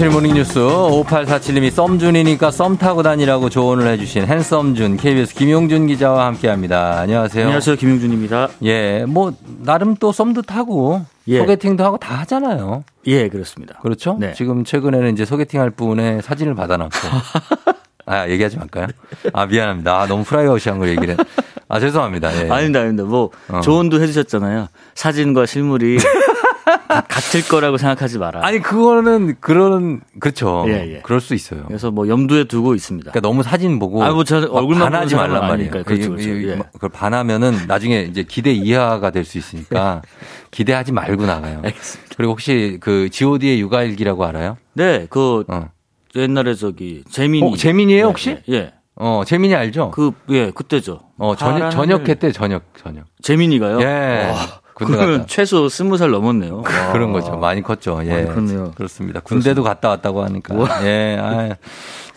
[0.00, 7.00] 간추리 모닝뉴스 5847님이 썸준이니까 썸 타고 다니라고 조언을 해주신 핸섬준 KBS 김용준 기자와 함께합니다.
[7.00, 7.44] 안녕하세요.
[7.44, 7.76] 안녕하세요.
[7.76, 8.48] 김용준입니다.
[8.62, 11.36] 예, 뭐 나름 또 썸도 타고 예.
[11.40, 12.82] 소개팅도 하고 다 하잖아요.
[13.08, 13.78] 예, 그렇습니다.
[13.82, 14.16] 그렇죠?
[14.18, 14.32] 네.
[14.32, 16.96] 지금 최근에는 이제 소개팅할 분의 사진을 받아놨고.
[18.06, 18.86] 아, 얘기하지 말까요?
[19.34, 20.00] 아, 미안합니다.
[20.00, 21.10] 아, 너무 프라이버시한 걸 얘기를.
[21.10, 21.16] 해.
[21.68, 22.46] 아, 죄송합니다.
[22.46, 22.50] 예.
[22.50, 23.04] 아닙니다, 아닙니다.
[23.04, 23.60] 뭐 어.
[23.60, 24.68] 조언도 해주셨잖아요.
[24.94, 26.04] 사진과 실물이 가-
[26.64, 28.44] 같을 거라고 생각하지 마라.
[28.44, 30.64] 아니, 그거는, 그런, 그렇죠.
[30.68, 31.00] 예, 예.
[31.02, 31.64] 그럴 수 있어요.
[31.66, 33.10] 그래서 뭐 염두에 두고 있습니다.
[33.10, 34.02] 그러니까 너무 사진 보고.
[34.02, 35.70] 아, 뭐저 막 얼굴만 반하지 말란 말이에요.
[35.70, 36.28] 그렇죠, 이- 그렇죠.
[36.30, 36.58] 이- 예.
[36.72, 40.02] 그걸 반하면은 나중에 이제 기대 이하가 될 수 있으니까
[40.50, 41.60] 기대하지 말고 나가요.
[41.64, 42.14] 알겠습니다.
[42.16, 44.56] 그리고 혹시 그 G.O.D의 육아일기라고 알아요?
[44.74, 45.68] 네, 그 어.
[46.16, 47.46] 옛날에 저기 재민이.
[47.52, 48.38] 어, 재민이에요, 혹시?
[48.48, 48.54] 예.
[48.54, 48.72] 예.
[48.96, 49.92] 어, 재민이 알죠?
[49.92, 51.00] 그, 예, 그때죠.
[51.16, 52.06] 어, 저녁, 저녁.
[52.08, 53.04] 했대, 저녁, 저녁.
[53.22, 53.80] 재민이가요?
[53.80, 54.30] 예.
[54.30, 55.26] 와, 군대 갔다.
[55.26, 56.62] 최소 스무 살 넘었네요.
[56.64, 56.92] 와.
[56.92, 57.36] 그런 거죠.
[57.36, 58.00] 많이 컸죠.
[58.04, 58.24] 예.
[58.24, 58.72] 많이 컸네요.
[58.74, 59.20] 그렇습니다.
[59.20, 60.84] 군대도 갔다 왔다고 하니까.
[60.84, 61.18] 예.
[61.20, 61.56] 아.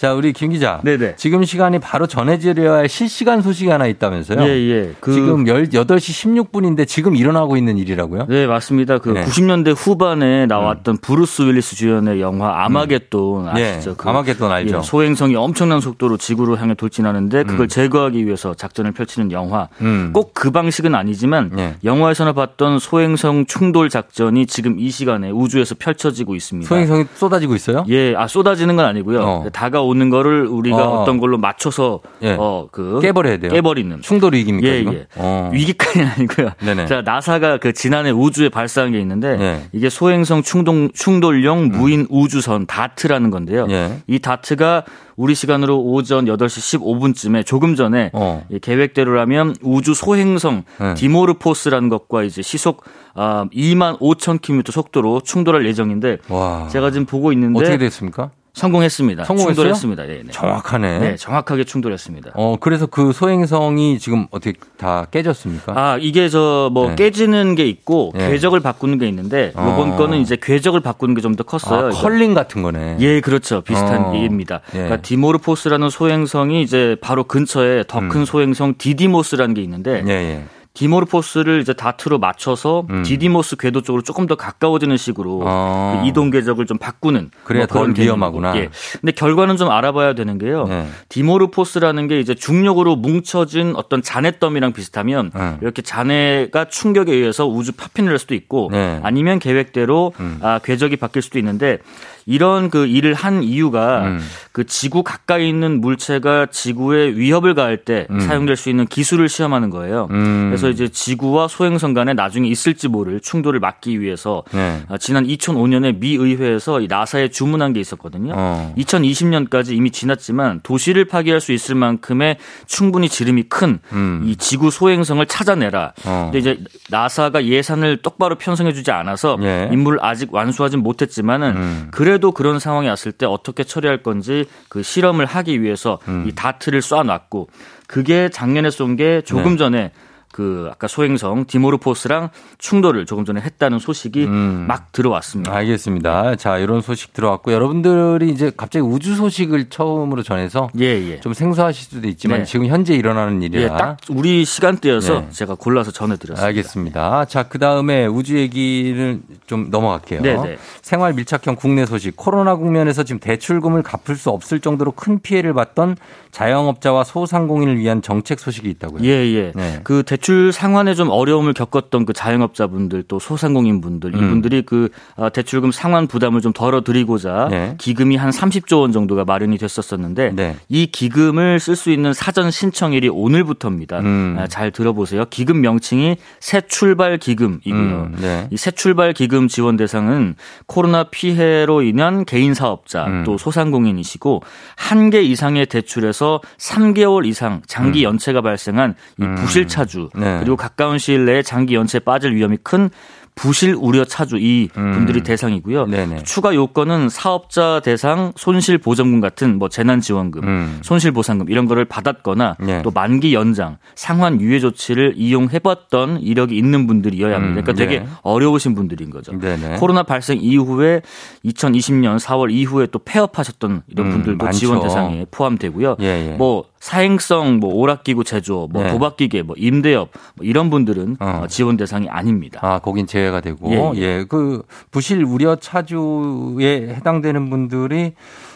[0.04, 0.82] 자, 우리 김 기자.
[0.84, 1.14] 네네.
[1.16, 4.42] 지금 시간이 바로 전해드려야 할 실시간 소식이 하나 있다면서요?
[4.42, 4.92] 예, 예.
[5.00, 8.26] 그- 지금 18시 16분인데 지금 일어나고 있는 일이라고요?
[8.28, 8.98] 네, 맞습니다.
[8.98, 9.24] 그 네.
[9.24, 13.92] 90년대 후반에 나왔던 브루스 윌리스 주연의 영화 아마겟돈 아시죠?
[13.92, 14.78] 예, 아마겟돈 알죠.
[14.80, 19.70] 예, 소행성이 엄청난 속도로 지구로 향해 돌진하는데 그걸 제거하기 위해서 작전을 펼치는 영화.
[19.80, 20.12] 음.
[20.12, 21.76] 꼭그 방식은 아니지만 예.
[21.86, 26.68] 영화에서나 봤던 소행성 충돌 작전이 지금 이 시간에 우주에서 펼쳐지고 있습니다.
[26.68, 27.86] 소행성이 쏟아지고 있어요?
[27.88, 29.22] 예, 아 쏟아지는 건 아니고요.
[29.22, 29.46] 어.
[29.54, 31.02] 다가오 는 거를 우리가 어.
[31.02, 31.06] 어.
[31.06, 32.36] 떤 걸로 맞춰서 예.
[32.38, 33.52] 어그 깨버려야 돼요?
[33.52, 34.68] 깨버리는 충돌 위기입니까?
[34.68, 34.98] 예?
[34.98, 35.08] 예.
[35.16, 35.50] 어.
[35.54, 36.52] 위기까지는 아니고요.
[36.64, 36.88] 네네.
[36.88, 39.62] 자, 나사가 그 지난해 우주에 발사한 게 있는데 예.
[39.72, 43.68] 이게 소행성 충동 충돌용 무인 우주선 다트라는 건데요.
[43.70, 44.00] 예.
[44.08, 44.84] 이 다트가
[45.16, 48.46] 우리 시간으로 오전 8시 15분쯤에 조금 전에 어.
[48.50, 50.94] 이 계획대로라면 우주 소행성 예.
[50.96, 52.84] 디모르포스라는 것과 이제 시속
[53.16, 56.68] 아, 2만 5천 킬로미터 속도로 충돌할 예정인데 와.
[56.72, 58.32] 제가 지금 보고 있는데 어떻게 됐습니까?
[58.54, 59.26] 성공했습니다.
[59.26, 59.56] 성공했어요?
[59.56, 60.04] 충돌했습니다.
[60.06, 60.32] 네, 네.
[60.32, 61.00] 정확하네.
[61.00, 62.32] 네, 정확하게 충돌했습니다.
[62.36, 65.74] 어, 그래서 그 소행성이 지금 어떻게 다 깨졌습니까?
[65.76, 66.96] 아, 이게 저뭐 네.
[66.96, 68.30] 깨지는 게 있고 예.
[68.30, 69.74] 궤적을 바꾸는 게 있는데 어.
[69.74, 71.88] 이번 거는 이제 궤적을 바꾸는 게 좀 더 컸어요.
[71.88, 71.90] 아.
[71.90, 72.98] 컬링 같은 거네.
[73.00, 73.62] 예, 그렇죠.
[73.62, 74.16] 비슷한 어.
[74.16, 74.62] 얘기입니다.
[74.74, 74.78] 예.
[74.78, 80.10] 그러니까 디모르포스라는 소행성이 이제 바로 근처에 더큰 소행성 디디모스라는 게 있는데 음.
[80.10, 80.44] 예, 예.
[80.74, 83.04] 디모르포스를 이제 다트로 맞춰서 음.
[83.04, 86.00] 디디모스 궤도 쪽으로 조금 더 가까워지는 식으로 어.
[86.02, 88.04] 그 이동 궤적을 좀 바꾸는 그래야 그런 덜.
[88.04, 88.58] 위험하구나.
[88.58, 88.70] 예.
[89.00, 90.66] 근데 결과는 좀 알아봐야 되는 게요.
[90.68, 90.88] 네.
[91.10, 95.58] 디모르포스라는 게 이제 중력으로 뭉쳐진 어떤 잔해더미랑 비슷하면 네.
[95.62, 99.00] 이렇게 잔해가 충격에 의해서 우주 파편화 할 수도 있고 네.
[99.04, 100.40] 아니면 계획대로 음.
[100.42, 101.78] 아, 궤적이 바뀔 수도 있는데
[102.26, 104.20] 이런 그 일을 한 이유가 음.
[104.52, 108.20] 그 지구 가까이 있는 물체가 지구에 위협을 가할 때 음.
[108.20, 110.08] 사용될 수 있는 기술을 시험하는 거예요.
[110.12, 110.50] 음.
[110.50, 114.82] 그래서 이제 지구와 소행성 간에 나중에 있을지 모를 충돌을 막기 위해서 네.
[114.90, 118.34] 아, 지난 2005년에 미 의회에서 이 나사에 주문한 게 있었거든요.
[118.36, 118.74] 어.
[118.78, 124.36] 2020년까지 이미 지났지만 도시를 파괴할 수 있을 만큼의 충분히 지름이 큰이 음.
[124.38, 125.94] 지구 소행성을 찾아내라.
[126.06, 126.30] 어.
[126.32, 126.60] 근데 이제
[126.90, 129.70] 나사가 예산을 똑바로 편성해주지 않아서 예.
[129.72, 131.88] 임무를 아직 완수하진 못했지만은 음.
[132.14, 136.26] 그래도 그런 상황이 왔을 때 어떻게 처리할 건지 그 실험을 하기 위해서 음.
[136.28, 137.48] 이 다트를 쏴놨고
[137.88, 139.58] 그게 작년에 쏜 게 조금 네.
[139.58, 139.92] 전에
[140.34, 144.66] 그 아까 소행성 디모르포스랑 충돌을 조금 전에 했다는 소식이 음.
[144.68, 145.56] 막 들어왔습니다.
[145.56, 146.36] 알겠습니다.
[146.38, 151.20] 자, 이런 소식 들어왔고 여러분들이 이제 갑자기 우주 소식을 처음으로 전해서 예, 예.
[151.20, 152.46] 좀 생소하실 수도 있지만 네.
[152.46, 155.28] 지금 현재 일어나는 일이라 예, 딱 우리 시간대여서 네.
[155.30, 156.48] 제가 골라서 전해 드렸습니다.
[156.48, 157.26] 알겠습니다.
[157.26, 160.22] 자, 그 다음에 우주 얘기를 좀 넘어갈게요.
[160.22, 160.58] 네, 네.
[160.82, 162.16] 생활 밀착형 국내 소식.
[162.16, 165.96] 코로나 국면에서 지금 대출금을 갚을 수 없을 정도로 큰 피해를 봤던
[166.32, 169.04] 자영업자와 소상공인을 위한 정책 소식이 있다고요.
[169.04, 169.52] 예, 예.
[169.54, 169.82] 네.
[169.84, 174.18] 그 대출 상환에 좀 어려움을 겪었던 그 자영업자분들 또 소상공인 분들 음.
[174.18, 177.76] 이분들이 그 어, 대출금 상환 부담을 좀 덜어드리고자 네.
[177.78, 180.58] 기금이 한 30조 원 정도가 마련이 됐었었는데 네.
[180.68, 184.00] 이 기금을 쓸 수 있는 사전 신청일이 오늘부터입니다.
[184.00, 184.36] 음.
[184.40, 185.26] 아, 잘 들어보세요.
[185.30, 187.74] 기금 명칭이 새 출발 기금이고요.
[187.74, 188.48] 음, 네.
[188.52, 193.24] 이새 출발 기금 지원 대상은 코로나 피해로 인한 개인 사업자 음.
[193.26, 194.42] 또 소상공인이시고
[194.76, 200.13] 한 개 이상의 대출에서 3개월 이상 장기 연체가 발생한 이 부실 차주 음.
[200.13, 200.13] 네.
[200.40, 202.90] 그리고 가까운 시일 내에 장기 연체에 빠질 위험이 큰
[203.36, 205.24] 부실 우려 차주 이 분들이 음.
[205.24, 205.88] 대상이고요.
[205.88, 206.24] 네네.
[206.24, 210.80] 추가 요건은 사업자 대상 손실 보전금 같은 뭐 재난 지원금, 음.
[210.82, 212.82] 손실 보상금 이런 거를 받았거나 네.
[212.84, 217.62] 또 만기 연장, 상환 유예 조치를 이용해 봤던 이력이 있는 분들이어야 합니다.
[217.62, 218.08] 음, 그러니까 되게 네.
[218.22, 219.38] 어려우신 분들인 거죠.
[219.38, 219.78] 네네.
[219.78, 221.02] 코로나 발생 이후에
[221.46, 224.60] 2020년 4월 이후에 또 폐업하셨던 이런 음, 분들도 많죠.
[224.60, 225.98] 지원 대상에 포함되고요.
[226.02, 226.36] 예, 예.
[226.38, 228.92] 뭐 사행성 뭐 오락기구 제조업, 뭐 네.
[228.92, 232.60] 도박기계, 뭐 임대업 뭐 이런 분들은 어, 지원 대상이 아닙니다.
[232.62, 233.72] 아, 거긴 제 외가 되고.
[233.72, 234.26] 예, 예, 예.
[234.28, 238.14] 그 부실 우려 차주에 해당되는 분들이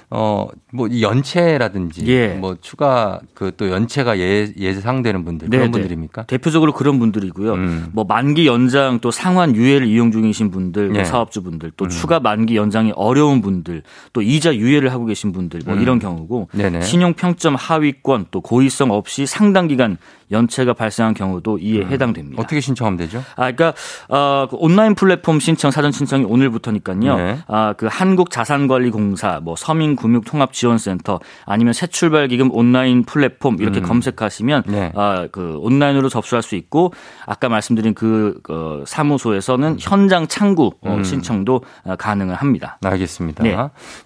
[0.10, 2.30] 어, 뭐, 이 연체라든지, 예.
[2.30, 5.72] 뭐, 추가, 그, 또 연체가 예, 예상되는 분들, 그런 네네.
[5.72, 6.24] 분들입니까?
[6.28, 7.54] 대표적으로 그런 분들이고요.
[7.54, 7.88] 음.
[7.92, 11.04] 뭐 만기 연장 또 상환 유예를 이용 중이신 분들, 뭐 예.
[11.04, 11.90] 사업주분들, 또 음.
[11.90, 15.82] 추가 만기 연장이 어려운 분들, 또 이자 유예를 하고 계신 분들, 뭐 음.
[15.82, 16.84] 이런 경우고 네네.
[16.84, 19.98] 신용 평점 하위권 또 고의성 없이 상당 기간
[20.32, 22.42] 연체가 발생한 경우도 이에 해당됩니다.
[22.42, 22.44] 음.
[22.44, 23.24] 어떻게 신청하면 되죠?
[23.36, 23.74] 아, 그러니까
[24.10, 27.18] 어, 그 온라인 플랫폼 신청 사전 신청이 오늘부터니까요.
[27.18, 27.40] 네.
[27.48, 33.84] 아, 그 한국자산관리공사, 뭐 서민금융통합지원센터 아니면 새출발기금 온라인 플랫폼 이렇게 음.
[33.84, 34.92] 검색하시면 네.
[34.96, 36.94] 아, 그 온라인으로 접수할 수 있고
[37.26, 41.04] 아까 말씀드린 그 어, 사무소에서는 현장 창구 어, 음.
[41.04, 42.78] 신청도 어, 가능을 합니다.
[42.84, 43.44] 알겠습니다.
[43.44, 43.58] 네.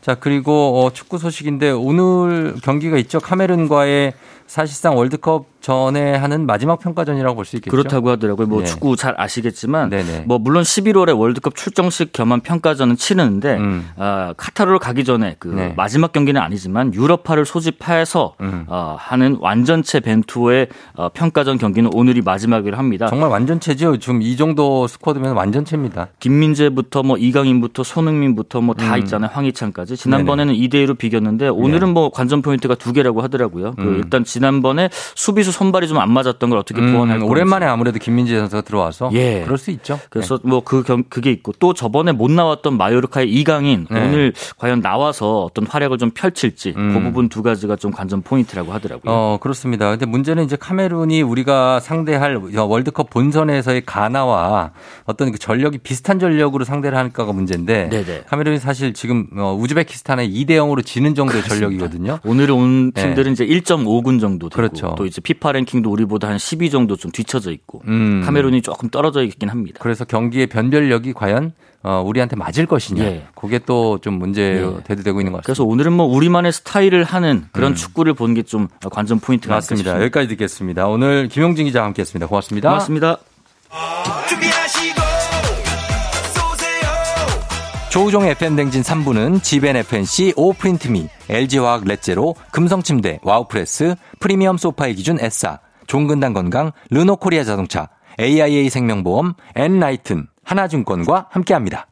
[0.02, 3.20] 자, 그리고 어, 축구 소식인데 오늘 경기가 있죠.
[3.20, 4.14] 카메룬과의
[4.48, 7.72] 사실상 월드컵 전에 하는 마지막 평가전이라고 볼 수 있겠죠.
[7.72, 8.48] 그렇다고 하더라고요.
[8.48, 8.66] 뭐 네.
[8.66, 10.24] 축구 잘 아시겠지만 네네.
[10.28, 13.90] 뭐 물론 11월에 월드컵 출정식 겸한 평가전은 치르는데 음.
[13.98, 15.74] 아, 카타르로 가기 전에 그 네.
[15.76, 18.66] 마지막 경기는 아니지만 유럽파를 소집해서 음.
[18.68, 23.08] 어, 하는 완전체 벤투의 어, 평가전 경기는 오늘이 마지막이라 합니다.
[23.08, 23.98] 정말 완전체죠.
[23.98, 26.08] 지금 이 정도 스쿼드면 완전체입니다.
[26.20, 29.00] 김민재부터 뭐 이강인부터 손흥민부터 뭐다 음.
[29.00, 29.30] 있잖아요.
[29.34, 29.98] 황희찬까지.
[29.98, 33.74] 지난번에는 2대 1로 비겼는데 오늘은 뭐 관전 포인트가 두 개라고 하더라고요.
[33.76, 33.88] 그 네.
[33.88, 33.96] 음.
[33.98, 37.26] 일단 지난번에 수비수 손발이 좀 안 맞았던 걸 어떻게 보완할 음, 건지.
[37.32, 39.42] 오랜만에 아무래도 김민재 선수가 들어와서 예.
[39.44, 40.00] 그럴 수 있죠.
[40.10, 44.08] 그래서 뭐그 그게 있고 또 저번에 못 나왔던 마요르카의 이강인 네.
[44.08, 46.94] 오늘 과연 나와서 어떤 활약을 좀 펼칠지 음.
[46.94, 49.14] 그 부분 두 가지가 좀 관전 포인트라고 하더라고요.
[49.14, 49.92] 어, 그렇습니다.
[49.92, 54.72] 근데 문제는 이제 카메룬이 우리가 상대할 월드컵 본선에서의 가나와
[55.06, 58.24] 어떤 그 전력이 비슷한 전력으로 상대를 할까가 문제인데 네네.
[58.28, 62.20] 카메룬이 사실 지금 어, 우즈베키스탄에 2대 0으로 지는 정도의 전력이거든요.
[62.26, 63.04] 오늘 온 네.
[63.04, 64.96] 팀들은 이제 1.5군 정도 되고 그렇죠.
[64.98, 68.22] 또 이제 피파 랭킹도 우리보다 한 10위 정도 좀 뒤쳐져 있고 음.
[68.24, 69.80] 카메룬이 조금 떨어져 있긴 합니다.
[69.82, 71.52] 그래서 경기의 변별력이 과연
[71.84, 73.04] 어, 우리한테 맞을 것이냐.
[73.04, 73.26] 예.
[73.36, 74.84] 그게 또 좀 문제 예.
[74.84, 75.46] 대두되고 있는 것 같습니다.
[75.46, 77.76] 그래서 오늘은 뭐 우리만의 스타일을 하는 그런 음.
[77.76, 79.96] 축구를 보는 게 좀 관전 포인트가 맞습니다.
[80.02, 80.88] 여기까지 듣겠습니다.
[80.88, 82.28] 오늘 김용진 기자와 함께했습니다.
[82.28, 82.70] 고맙습니다.
[82.70, 83.18] 고맙습니다.
[87.92, 96.32] 조우종의 FM대행진 3부는 지벤 FNC, 오프린트미, LG화학 렛제로, 금성침대, 와우프레스, 프리미엄 소파의 기준 S사, 종근당
[96.32, 101.88] 건강, 르노코리아 자동차, AIA 생명보험, 엔라이튼, 하나증권과 함께합니다.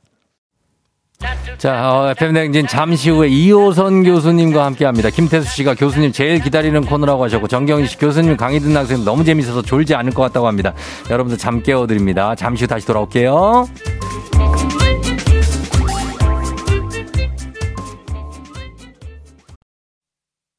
[1.58, 5.10] 자, 어, FM댕진 잠시 후에 이호선 교수님과 함께 합니다.
[5.10, 9.62] 김태수 씨가 교수님 제일 기다리는 코너라고 하셨고 정경희 씨 교수님 강의 듣는 학생 너무 재밌어서
[9.64, 10.74] 졸지 않을 것 같다고 합니다.
[11.10, 12.36] 여러분들 잠 깨워드립니다.
[12.36, 13.68] 잠시 후 다시 돌아올게요.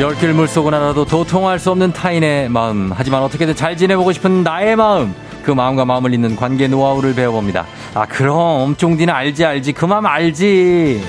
[0.00, 2.92] 열길 물속은 하나도 도통할 수 없는 타인의 마음.
[2.94, 5.12] 하지만 어떻게든 잘 지내보고 싶은 나의 마음.
[5.42, 7.66] 그 마음과 마음을 잇는 관계 노하우를 배워봅니다.
[7.94, 8.76] 아, 그럼.
[8.76, 9.72] 쫑디는 알지, 알지.
[9.72, 11.02] 그 마음 알지.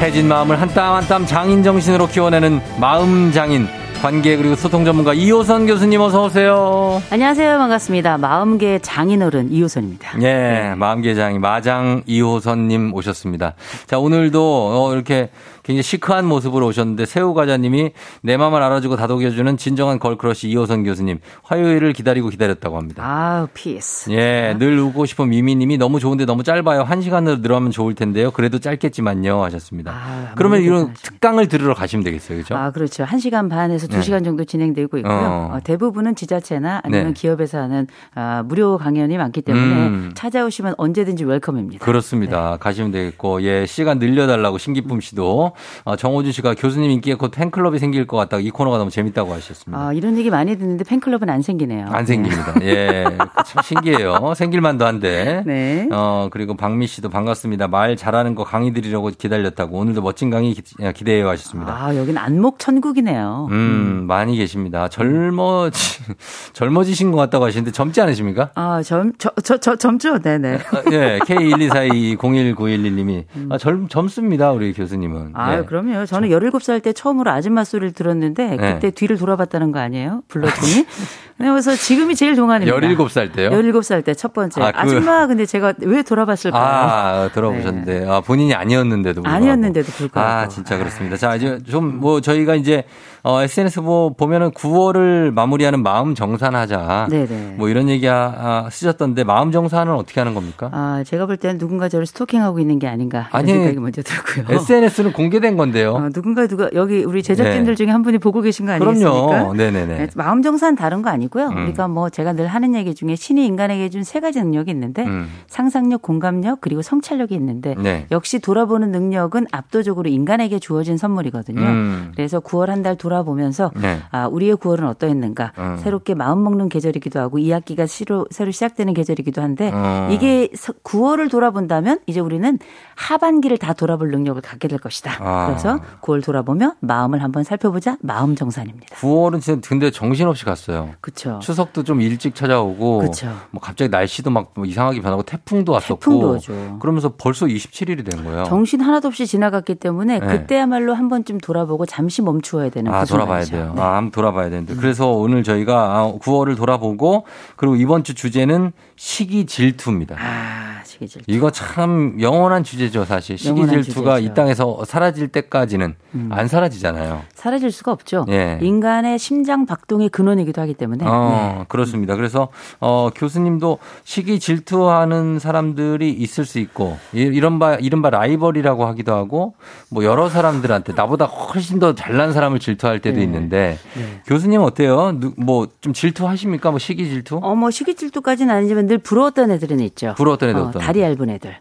[0.00, 3.68] 해진 마음을 한 땀 한 땀 장인 정신으로 키워내는 마음 장인.
[4.02, 7.00] 관계 그리고 소통 전문가 이호선 교수님 어서 오세요.
[7.10, 7.56] 안녕하세요.
[7.56, 8.18] 반갑습니다.
[8.18, 10.20] 마음계 장인어른 이호선입니다.
[10.22, 13.54] 예, 마음계장이 마장 이호선 님 오셨습니다.
[13.86, 14.40] 자, 오늘도
[14.88, 15.30] 어, 이렇게
[15.62, 17.92] 굉장히 시크한 모습으로 오셨는데 새우 과자님이
[18.22, 23.04] 내 마음을 알아주고 다독여주는 진정한 girl crush 이호선 교수님 화요일을 기다리고 기다렸다고 합니다.
[23.04, 24.10] 아우, peace.
[24.10, 26.82] 예, 늘 웃고 싶은 미미님이 너무 좋은데 너무 짧아요.
[26.82, 28.30] 한 시간으로 늘어가면 좋을 텐데요.
[28.30, 29.92] 그래도 짧겠지만요 하셨습니다.
[29.92, 32.56] 아, 그러면 이런 특강을 들으러 가시면 되겠어요, 그렇죠?
[32.56, 33.04] 아, 그렇죠.
[33.04, 33.98] 1시간 반에서 네.
[34.00, 35.12] 2시간 정도 진행되고 있고요.
[35.12, 35.50] 어.
[35.52, 37.12] 어, 대부분은 지자체나 아니면 네.
[37.12, 40.12] 기업에서 하는 아, 무료 강연이 많기 때문에 음.
[40.14, 41.84] 찾아오시면 언제든지 웰컴입니다.
[41.84, 42.56] 그렇습니다.
[42.58, 45.51] 가시면 되겠고, 예, 시간 늘려달라고 신기쁨 씨도
[45.84, 48.38] 어, 정호준 씨가 교수님 인기에 곧 팬클럽이 생길 것 같다.
[48.38, 49.88] 이 코너가 너무 재밌다고 하셨습니다.
[49.88, 51.86] 아, 이런 얘기 많이 듣는데 팬클럽은 안 생기네요.
[51.90, 52.54] 안 생깁니다.
[52.62, 53.04] 예.
[53.46, 54.34] 참 신기해요.
[54.34, 55.42] 생길만도 한데.
[55.46, 55.88] 네.
[55.92, 57.68] 어, 그리고 박미 씨도 반갑습니다.
[57.68, 59.78] 말 잘하는 거 강의 드리려고 기다렸다고.
[59.78, 60.62] 오늘도 멋진 강의 기,
[60.94, 61.72] 기대해 하셨습니다.
[61.86, 63.48] 아, 여긴 안목 천국이네요.
[63.50, 64.88] 음, 많이 계십니다.
[64.88, 66.02] 젊어지,
[66.52, 68.50] 젊어지신 것 같다고 하시는데 젊지 않으십니까?
[68.54, 70.20] 아, 젊, 저, 저, 저, 젊죠?
[70.20, 70.54] 네네.
[70.56, 73.24] 아, 예, K124201911님이.
[73.50, 75.30] 아, 젊, 젊습니다, 우리 교수님은.
[75.34, 75.64] 아, 예.
[75.64, 76.06] 그럼요.
[76.06, 78.74] 저는 17살 때 처음으로 아줌마 소리를 들었는데 네.
[78.74, 80.22] 그때 뒤를 돌아봤다는 거 아니에요?
[80.28, 80.86] 불렀더니.
[81.38, 82.76] 그래서 지금이 제일 동안입니다.
[82.76, 83.50] 17살 때요?
[83.50, 84.62] 17살 때 첫 번째.
[84.62, 86.62] 아, 그- 아, 줌마 근데 제가 왜 돌아봤을까요?
[86.62, 88.06] 아, 들어보셨는데.
[88.08, 89.42] 아, 본인이 아니었는데도 불구하고.
[89.42, 90.30] 아니었는데도 불구하고.
[90.30, 91.16] 아, 진짜 그렇습니다.
[91.16, 92.84] 자, 이제 좀 뭐 저희가 이제
[93.24, 97.06] 어, SNS 뭐 보면은 9월을 마무리하는 마음 정산하자.
[97.10, 97.54] 네네.
[97.56, 100.68] 뭐 이런 얘기 아, 쓰셨던데 마음 정산은 어떻게 하는 겁니까?
[100.72, 104.46] 아, 제가 볼 때는 누군가 저를 스토킹하고 있는 게 아닌가 아니, 생각이 먼저 들고요.
[104.58, 105.94] SNS는 공 개된 건데요.
[105.94, 107.74] 어, 누군가 누가 여기 우리 제작진들 네.
[107.74, 109.26] 중에 한 분이 보고 계신 거 아니겠습니까?
[109.26, 109.54] 그럼요.
[109.54, 109.96] 네네네.
[109.98, 111.48] 네, 마음 정산 다른 거 아니고요.
[111.48, 111.64] 음.
[111.64, 115.28] 우리가 뭐 제가 늘 하는 얘기 중에 신이 인간에게 준 세 가지 능력이 있는데 음.
[115.48, 118.06] 상상력, 공감력 그리고 성찰력이 있는데 네.
[118.10, 121.60] 역시 돌아보는 능력은 압도적으로 인간에게 주어진 선물이거든요.
[121.62, 122.12] 음.
[122.14, 123.98] 그래서 9월 한 달 돌아보면서 네.
[124.10, 125.76] 아, 우리의 9월은 어떠했는가 음.
[125.78, 130.08] 새롭게 마음 먹는 계절이기도 하고 2학기가 새로, 새로 시작되는 계절이기도 한데 어.
[130.10, 130.48] 이게
[130.82, 132.58] 9월을 돌아본다면 이제 우리는
[132.96, 135.21] 하반기를 다 돌아볼 능력을 갖게 될 것이다.
[135.24, 135.46] 아.
[135.46, 137.96] 그래서 9월 돌아보며 마음을 한번 살펴보자.
[138.00, 138.96] 마음 정산입니다.
[138.96, 140.90] 9월은 진짜 근데 정신없이 갔어요.
[141.00, 141.38] 그렇죠.
[141.40, 143.28] 추석도 좀 일찍 찾아오고 그쵸.
[143.50, 146.78] 뭐 갑자기 날씨도 막뭐 이상하게 변하고 태풍도 왔었고 태풍도 오죠.
[146.80, 148.44] 그러면서 벌써 27일이 된 거예요.
[148.44, 150.26] 정신 하나도 없이 지나갔기 때문에 네.
[150.26, 153.44] 그때야말로 한 번쯤 돌아보고 잠시 멈추어야 되는 아, 그 돌아봐야.
[153.44, 153.72] 돼요.
[153.74, 153.80] 네.
[153.80, 154.74] 아, 한번 돌아봐야 되는데.
[154.74, 160.16] 그래서 오늘 저희가 9월을 돌아보고 그리고 이번 주 주제는 시기 질투입니다.
[160.18, 161.24] 아, 시기 질투.
[161.30, 163.38] 이거 참 영원한 주제죠, 사실.
[163.38, 164.26] 시기 질투가 주제죠.
[164.26, 164.32] 음.
[164.32, 165.94] 이 땅에서 사라질 때까지는
[166.30, 167.22] 안 사라지잖아요.
[167.34, 168.26] 사라질 수가 없죠.
[168.28, 168.58] 예.
[168.62, 171.04] 인간의 심장 박동의 근원이기도 하기 때문에.
[171.06, 171.64] 어, 네.
[171.68, 172.16] 그렇습니다.
[172.16, 172.48] 그래서
[172.80, 179.54] 어, 교수님도 시기 질투하는 사람들이 있을 수 있고 이- 이런 바 이른바 라이벌이라고 하기도 하고
[179.90, 183.24] 뭐 여러 사람들한테 나보다 훨씬 더 잘난 사람을 질투할 때도 네.
[183.24, 184.20] 있는데 네.
[184.26, 185.12] 교수님 어때요?
[185.36, 186.70] 뭐 좀 질투하십니까?
[186.70, 187.38] 뭐 시기 질투?
[187.42, 190.14] 어, 뭐 시기 질투까지는 아니지만 늘 부러웠던 애들은 있죠.
[190.16, 191.56] 부러웠던 애들 어, 어떤 다리 얇은 애들.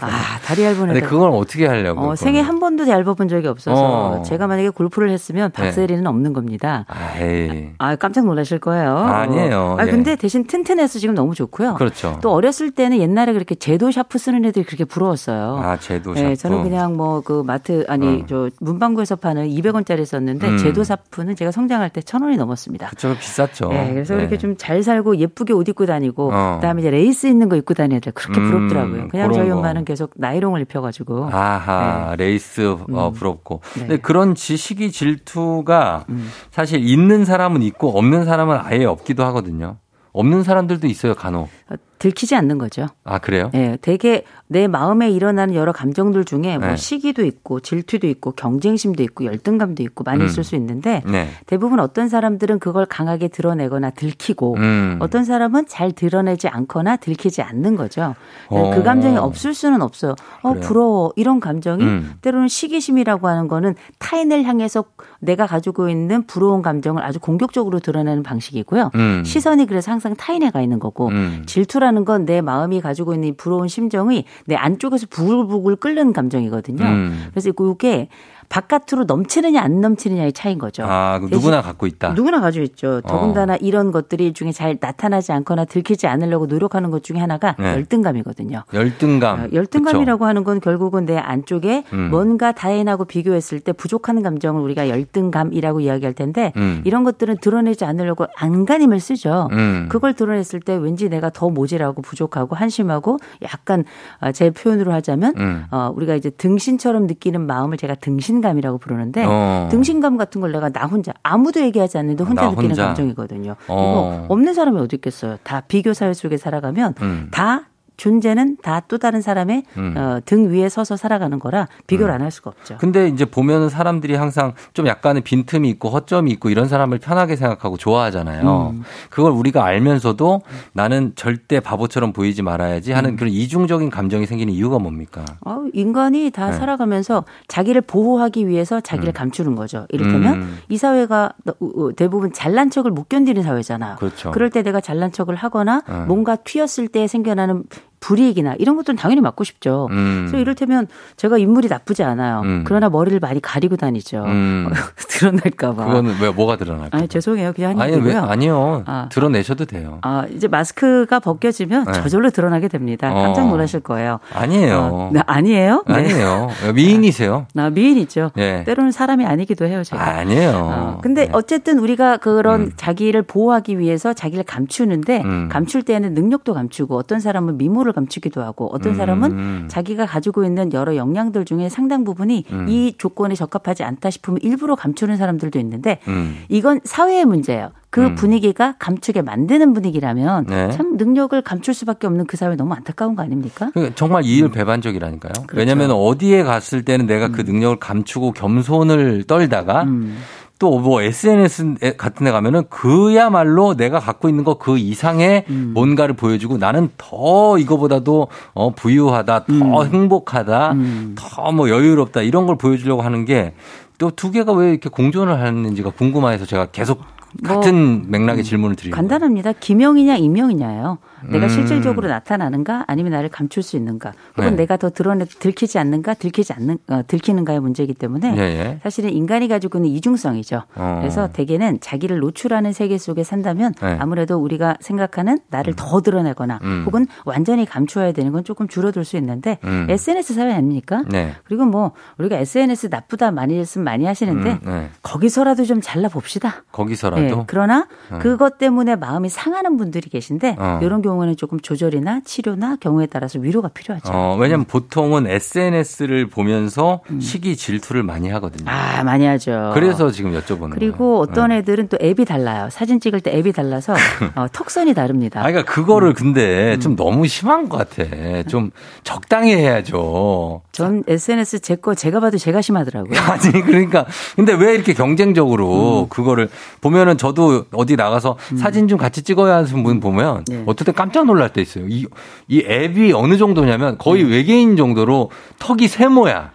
[0.00, 1.08] 아, 다리 얇은 근데 애들.
[1.08, 2.10] 그걸 어떻게 하려고?
[2.10, 4.22] 어, 생애 한 번도 얇아본 적이 없어서 어.
[4.22, 5.62] 제가 만약에 골프를 했으면 네.
[5.62, 6.84] 박세리는 없는 겁니다.
[7.20, 7.70] 에이.
[7.78, 8.96] 아, 깜짝 놀라실 거예요.
[8.96, 9.76] 아 니에요.
[9.78, 9.90] 아, 예.
[9.90, 11.74] 근데 대신 튼튼해서 지금 너무 좋고요.
[11.74, 12.18] 그렇죠.
[12.22, 15.56] 또 어렸을 때는 옛날에 그렇게 제도 샤프 쓰는 애들이 그렇게 부러웠어요.
[15.62, 16.36] 아, 제도 네, 샤프.
[16.36, 18.26] 저는 그냥 뭐 그 마트 아니 어.
[18.28, 20.58] 저 문방구에서 파는 200원짜리 썼는데 음.
[20.58, 22.90] 제도 샤프는 제가 성장할 때 1,000원이 넘었습니다.
[22.90, 23.68] 그쵸, 비쌌죠.
[23.70, 24.20] 네, 그래서 네.
[24.20, 26.56] 이렇게 좀 잘 살고 예쁘게 옷 입고 다니고 어.
[26.60, 29.08] 그다음에 이제 레이스 있는 거 입고 다니는 애들 그렇게 음, 부 럽더라고요.
[29.08, 29.56] 그냥 그런 저희 거.
[29.56, 33.12] 엄마는 계속 나이롱을 입혀가지고 아하, 레이스 어, 음.
[33.12, 33.60] 부럽고.
[33.74, 33.80] 네.
[33.80, 36.28] 근데 그런 시기 질투가 음.
[36.50, 39.76] 사실 있는 사람은 있고 없는 사람은 아예 없기도 하거든요.
[40.12, 41.48] 없는 사람들도 있어요, 간혹.
[41.70, 42.86] 어, 들키지 않는 거죠.
[43.04, 43.50] 아, 그래요?
[43.52, 46.76] 네, 되게 내 마음에 일어나는 여러 감정들 중에 뭐 네.
[46.76, 50.26] 시기도 있고 질투도 있고 경쟁심도 있고 열등감도 있고 많이 음.
[50.26, 51.28] 있을 수 있는데 네.
[51.46, 54.98] 대부분 어떤 사람들은 그걸 강하게 드러내거나 들키고 음.
[55.00, 58.14] 어떤 사람은 잘 드러내지 않거나 들키지 않는 거죠.
[58.48, 58.70] 어.
[58.74, 60.14] 그 감정이 없을 수는 없어요.
[60.42, 60.66] 어, 그래요?
[60.66, 61.12] 부러워.
[61.16, 62.14] 이런 감정이 음.
[62.22, 64.84] 때로는 시기심이라고 하는 거는 타인을 향해서
[65.20, 68.92] 내가 가지고 있는 부러운 감정을 아주 공격적으로 드러내는 방식이고요.
[68.94, 69.22] 음.
[69.26, 71.42] 시선이 그래서 항상 타인에 가 있는 거고 음.
[71.58, 76.84] 질투라는 건 내 마음이 가지고 있는 이 부러운 심정이 내 안쪽에서 부글부글 끓는 감정이거든요.
[76.84, 77.26] 음.
[77.30, 78.08] 그래서 이게
[78.48, 80.84] 바깥으로 넘치느냐 안 넘치느냐의 차이인 거죠.
[80.86, 82.14] 아, 누구나 갖고 있다.
[82.14, 83.00] 누구나 가지고 있죠.
[83.04, 83.06] 어.
[83.06, 87.72] 더군다나 이런 것들이 중에 잘 나타나지 않거나 들키지 않으려고 노력하는 것 중에 하나가 네.
[87.74, 88.64] 열등감이거든요.
[88.72, 89.40] 열등감.
[89.40, 92.08] 어, 열등감이라고 하는 건 결국은 내 안쪽에 음.
[92.10, 96.82] 뭔가 타인하고 비교했을 때 부족한 감정을 우리가 열등감이라고 이야기할 텐데 음.
[96.84, 99.48] 이런 것들은 드러내지 않으려고 안간힘을 쓰죠.
[99.52, 99.88] 음.
[99.90, 103.84] 그걸 드러냈을 때 왠지 내가 더 모질하고 부족하고 한심하고 약간
[104.20, 105.64] 어, 제 표현으로 하자면 음.
[105.70, 109.68] 어, 우리가 이제 등신처럼 느끼는 마음을 제가 등신 감이라고 부르는데 어.
[109.70, 112.86] 등신감 같은 걸 내가 나 혼자 아무도 얘기하지 않는데 혼자 나 느끼는 혼자.
[112.86, 113.56] 감정이거든요.
[113.68, 114.24] 어.
[114.26, 115.36] 이거 없는 사람이 어디 있겠어요.
[115.42, 117.28] 다 비교 사회 속에 살아가면 음.
[117.30, 117.64] 다
[117.98, 119.94] 존재는 다 또 다른 사람의 음.
[119.96, 122.78] 어, 등 위에 서서 살아가는 거라 비교를 안할 수가 없죠.
[122.78, 127.76] 근데 이제 보면은 사람들이 항상 좀 약간의 빈틈이 있고 허점이 있고 이런 사람을 편하게 생각하고
[127.76, 128.70] 좋아하잖아요.
[128.74, 128.82] 음.
[129.10, 130.40] 그걸 우리가 알면서도
[130.72, 132.96] 나는 절대 바보처럼 보이지 말아야지 음.
[132.96, 135.24] 하는 그런 이중적인 감정이 생기는 이유가 뭡니까?
[135.44, 136.52] 어, 인간이 다 네.
[136.54, 139.86] 살아가면서 자기를 보호하기 위해서 자기를 감추는 거죠.
[139.90, 140.58] 이를테면 음.
[140.68, 143.96] 이 사회가 어, 대부분 잘난 척을 못 견디는 사회잖아요.
[143.96, 144.32] 그렇죠.
[144.32, 146.04] 럴때 내가 잘난 척을 하거나 어.
[146.06, 147.64] 뭔가 튀었을 때 생겨나는
[148.00, 149.88] 불이익이나 이런 것들은 당연히 막고 싶죠.
[149.90, 150.26] 음.
[150.26, 150.86] 그래서 이를테면
[151.16, 152.42] 제가 인물이 나쁘지 않아요.
[152.44, 152.64] 음.
[152.66, 154.24] 그러나 머리를 많이 가리고 다니죠.
[154.24, 154.70] 음.
[155.08, 155.84] 드러날까봐.
[155.86, 156.96] 그거는 왜 뭐가 드러날까?
[156.96, 157.52] 아니 죄송해요.
[157.52, 158.22] 그냥 한 아니, 왜, 얘기고요.
[158.22, 158.82] 아니요.
[158.86, 159.08] 아.
[159.10, 159.98] 드러내셔도 돼요.
[160.02, 161.92] 아, 이제 마스크가 벗겨지면 네.
[161.92, 163.12] 저절로 드러나게 됩니다.
[163.12, 163.48] 깜짝 어.
[163.48, 164.20] 놀라실 거예요.
[164.34, 164.78] 아니에요.
[164.92, 165.84] 어, 네, 아니에요?
[165.86, 165.94] 네.
[165.94, 166.48] 아니에요.
[166.74, 167.46] 미인이세요.
[167.54, 168.30] 나 미인이죠.
[168.38, 168.62] 예.
[168.64, 170.02] 때로는 사람이 아니기도 해요, 제가.
[170.02, 170.50] 아 니에요.
[170.54, 171.30] 어, 근데 네.
[171.32, 172.72] 어쨌든 우리가 그런 음.
[172.76, 175.48] 자기를 보호하기 위해서 자기를 감추는데 음.
[175.50, 179.64] 감출 때에는 능력도 감추고 어떤 사람은 미모를 감추기도 하고 어떤 사람은 음.
[179.68, 182.66] 자기가 가지고 있는 여러 역량들 중에 상당 부분이 음.
[182.68, 186.38] 이 조건에 적합하지 않다 싶으면 일부러 감추는 사람들도 있는데 음.
[186.48, 187.70] 이건 사회의 문제예요.
[187.90, 188.14] 그 음.
[188.16, 190.70] 분위기가 감추게 만드는 분위기라면 네.
[190.72, 193.70] 참 능력을 감출 수밖에 없는 그 사회 너무 안타까운 거 아닙니까?
[193.72, 195.32] 그러니까 정말 이율배반적이라니까요.
[195.46, 195.56] 그렇죠.
[195.56, 200.18] 왜냐하면 어디에 갔을 때는 내가 그 능력을 감추고 겸손을 떨다가 음.
[200.58, 205.70] 또 뭐 SNS 같은 데 가면은 그야말로 내가 갖고 있는 거 그 이상의 음.
[205.74, 209.86] 뭔가를 보여주고 나는 더 이거보다도 어 부유하다, 더 음.
[209.94, 210.74] 행복하다,
[211.16, 213.54] 더뭐 여유롭다 이런 걸 보여주려고 하는 게
[213.98, 217.00] 또 두 개가 왜 이렇게 공존을 하는지가 궁금해서 제가 계속
[217.42, 218.94] 같은 맥락의 질문을 드리는.
[218.94, 219.52] 뭐, 음, 간단합니다.
[219.52, 220.98] 기명이냐 이명이냐예요.
[221.30, 221.48] 내가 음.
[221.48, 224.56] 실질적으로 나타나는가 아니면 나를 감출 수 있는가 혹은 네.
[224.56, 228.80] 내가 더 드러내 들키지 않는가 들키지 않는 어, 들키는가의 문제이기 때문에 예, 예.
[228.82, 230.62] 사실은 인간이 가지고 있는 이중성이죠.
[230.76, 230.98] 어.
[231.00, 233.96] 그래서 대개는 자기를 노출하는 세계 속에 산다면 네.
[233.98, 236.84] 아무래도 우리가 생각하는 나를 더 드러내거나 음.
[236.86, 239.86] 혹은 완전히 감추어야 되는 건 조금 줄어들 수 있는데 음.
[239.88, 241.02] SNS 사회 아닙니까?
[241.08, 241.32] 네.
[241.44, 244.90] 그리고 뭐 우리가 SNS 나쁘다 많이 했으면 많이 하시는데 음, 네.
[245.02, 246.64] 거기서라도 좀 잘나 봅시다.
[246.72, 248.18] 거기서라 도 예, 그러나 음.
[248.20, 250.78] 그것 때문에 마음이 상하는 분들이 계신데 어.
[250.82, 254.12] 이런 경우에는 조금 조절이나 치료나 경우에 따라서 위로가 필요하죠.
[254.12, 258.64] 어, 왜냐면 보통은 SNS를 보면서 시기 질투를 많이 하거든요.
[258.64, 258.68] 음.
[258.68, 259.72] 아 많이 하죠.
[259.74, 261.18] 그래서 지금 여쭤보는 그리고 거예요.
[261.20, 261.56] 어떤 네.
[261.58, 262.68] 애들은 또 앱이 달라요.
[262.70, 263.94] 사진 찍을 때 앱이 달라서
[264.36, 265.40] 어, 턱선이 다릅니다.
[265.40, 268.42] 아, 그러니까 그거를 근데 좀 너무 심한 것 같아.
[268.48, 268.70] 좀
[269.04, 270.62] 적당히 해야죠.
[270.72, 273.14] 전 SNS 제 거 제가 봐도 제가 심하더라고요.
[273.30, 274.04] 아니 그러니까
[274.34, 276.08] 근데 왜 이렇게 경쟁적으로 음.
[276.08, 276.48] 그거를
[276.80, 280.62] 보면 은 저도 어디 나가서 사진 좀 같이 찍어야 하는 분 보면 네.
[280.66, 281.86] 어떨 때 깜짝 놀랄 때 있어요.
[281.88, 282.06] 이,
[282.48, 284.30] 이 앱이 어느 정도냐면 거의 네.
[284.30, 286.52] 외계인 정도로 턱이 세모야.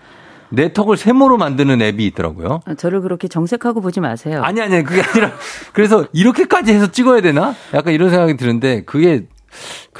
[0.50, 2.60] 내 턱을 세모로 만드는 앱이 있더라고요.
[2.78, 4.44] 저를 그렇게 정색하고 보지 마세요.
[4.44, 5.32] 아니 아니 그게 아니라
[5.74, 7.56] 그래서 이렇게까지 해서 찍어야 되나?
[7.74, 9.26] 약간 이런 생각이 드는데 그게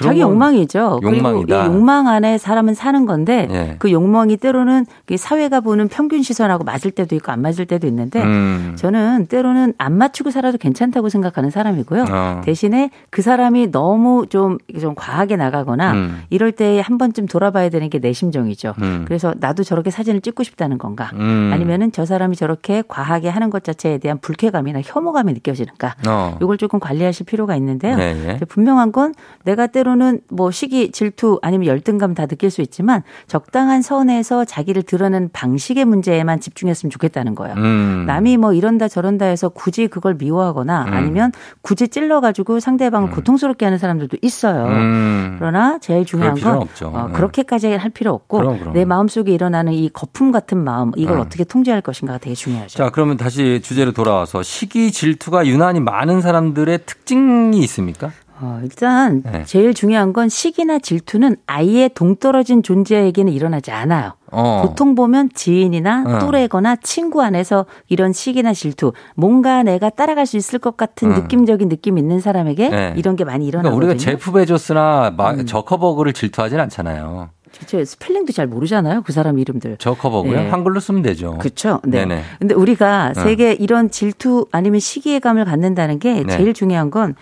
[0.02, 1.00] 자기 건 욕망이죠.
[1.04, 1.46] 욕망이다.
[1.46, 3.76] 그리고 이 욕망 안에 사람은 사는 건데 예.
[3.80, 8.22] 그 욕망이 때로는 그 사회가 보는 평균 시선하고 맞을 때도 있고 안 맞을 때도 있는데
[8.24, 8.76] 음.
[8.78, 12.06] 저는 때로는 안 맞추고 살아도 괜찮다고 생각하는 사람이고요.
[12.10, 12.42] 어.
[12.44, 16.22] 대신에 그 사람이 너무 좀, 좀 과하게 나가거나 음.
[16.30, 18.74] 이럴 때 한 번쯤 돌아봐야 되는 게 내 심정이죠.
[18.82, 19.06] 음.
[19.08, 21.10] 그래서 나도 저렇게 사진을 찍고 싶다는 건가?
[21.14, 21.52] 음.
[21.54, 25.96] 아니면은 저 사람이 저렇게 과하게 하는 것 자체에 대한 불쾌감이나 혐오감이 느껴지는가?
[26.08, 26.38] 어.
[26.42, 27.96] 이걸 조금 관리하실 필요가 있는데요.
[27.96, 28.46] 네, 예.
[28.46, 29.14] 분명한 건
[29.44, 35.30] 내가 때로는 뭐 시기, 질투 아니면 열등감 다 느낄 수 있지만 적당한 선에서 자기를 드러낸
[35.32, 37.56] 방식의 문제에만 집중했으면 좋겠다는 거예요.
[37.56, 38.06] 음.
[38.08, 40.94] 남이 뭐 이런다 저런다 해서 굳이 그걸 미워하거나 음.
[40.94, 41.32] 아니면
[41.62, 44.66] 굳이 찔러가지고 상대방을 고통스럽게 하는 사람들도 있어요.
[44.66, 45.36] 음.
[45.40, 46.68] 그러나 제일 중요한 건.
[46.84, 47.14] 어, 네.
[47.14, 48.74] 그렇게까지 할 필요 없고 그럼, 그럼.
[48.74, 51.22] 내 마음속에 일어나는 이 거품 같은 마음 이걸 음.
[51.22, 52.78] 어떻게 통제할 것인가가 되게 중요하죠.
[52.78, 58.12] 자, 그러면 다시 주제로 돌아와서 시기 질투가 유난히 많은 사람들의 특징이 있습니까?
[58.44, 59.46] 어, 일단 네.
[59.46, 64.16] 제일 중요한 건 시기나 질투는 아예 동떨어진 존재에게는 일어나지 않아요.
[64.32, 64.64] 어.
[64.68, 66.20] 보통 보면 지인이나 어.
[66.20, 71.22] 또래거나 친구 안에서 이런 시기나 질투, 뭔가 내가 따라갈 수 있을 것 같은 음.
[71.22, 72.94] 느낌적인 느낌 있는 사람에게 네.
[72.98, 73.78] 이런 게 많이 그러니까 일어나거든요.
[73.78, 73.92] 음.
[73.92, 77.30] 우리가 제프 베조스나 마, 저커버그를 질투하진 않잖아요.
[77.68, 79.04] 저 스펠링도 잘 모르잖아요.
[79.04, 79.78] 그 사람 이름들.
[79.78, 80.34] 저커버그요?
[80.34, 80.50] 네.
[80.50, 81.38] 한글로 쓰면 되죠.
[81.38, 81.80] 그렇죠.
[81.84, 82.00] 네.
[82.00, 82.24] 네네.
[82.40, 83.20] 근데 우리가 어.
[83.22, 86.36] 세계 이런 질투 아니면 시기의감을 갖는다는 게 네.
[86.36, 87.16] 제일 중요한 건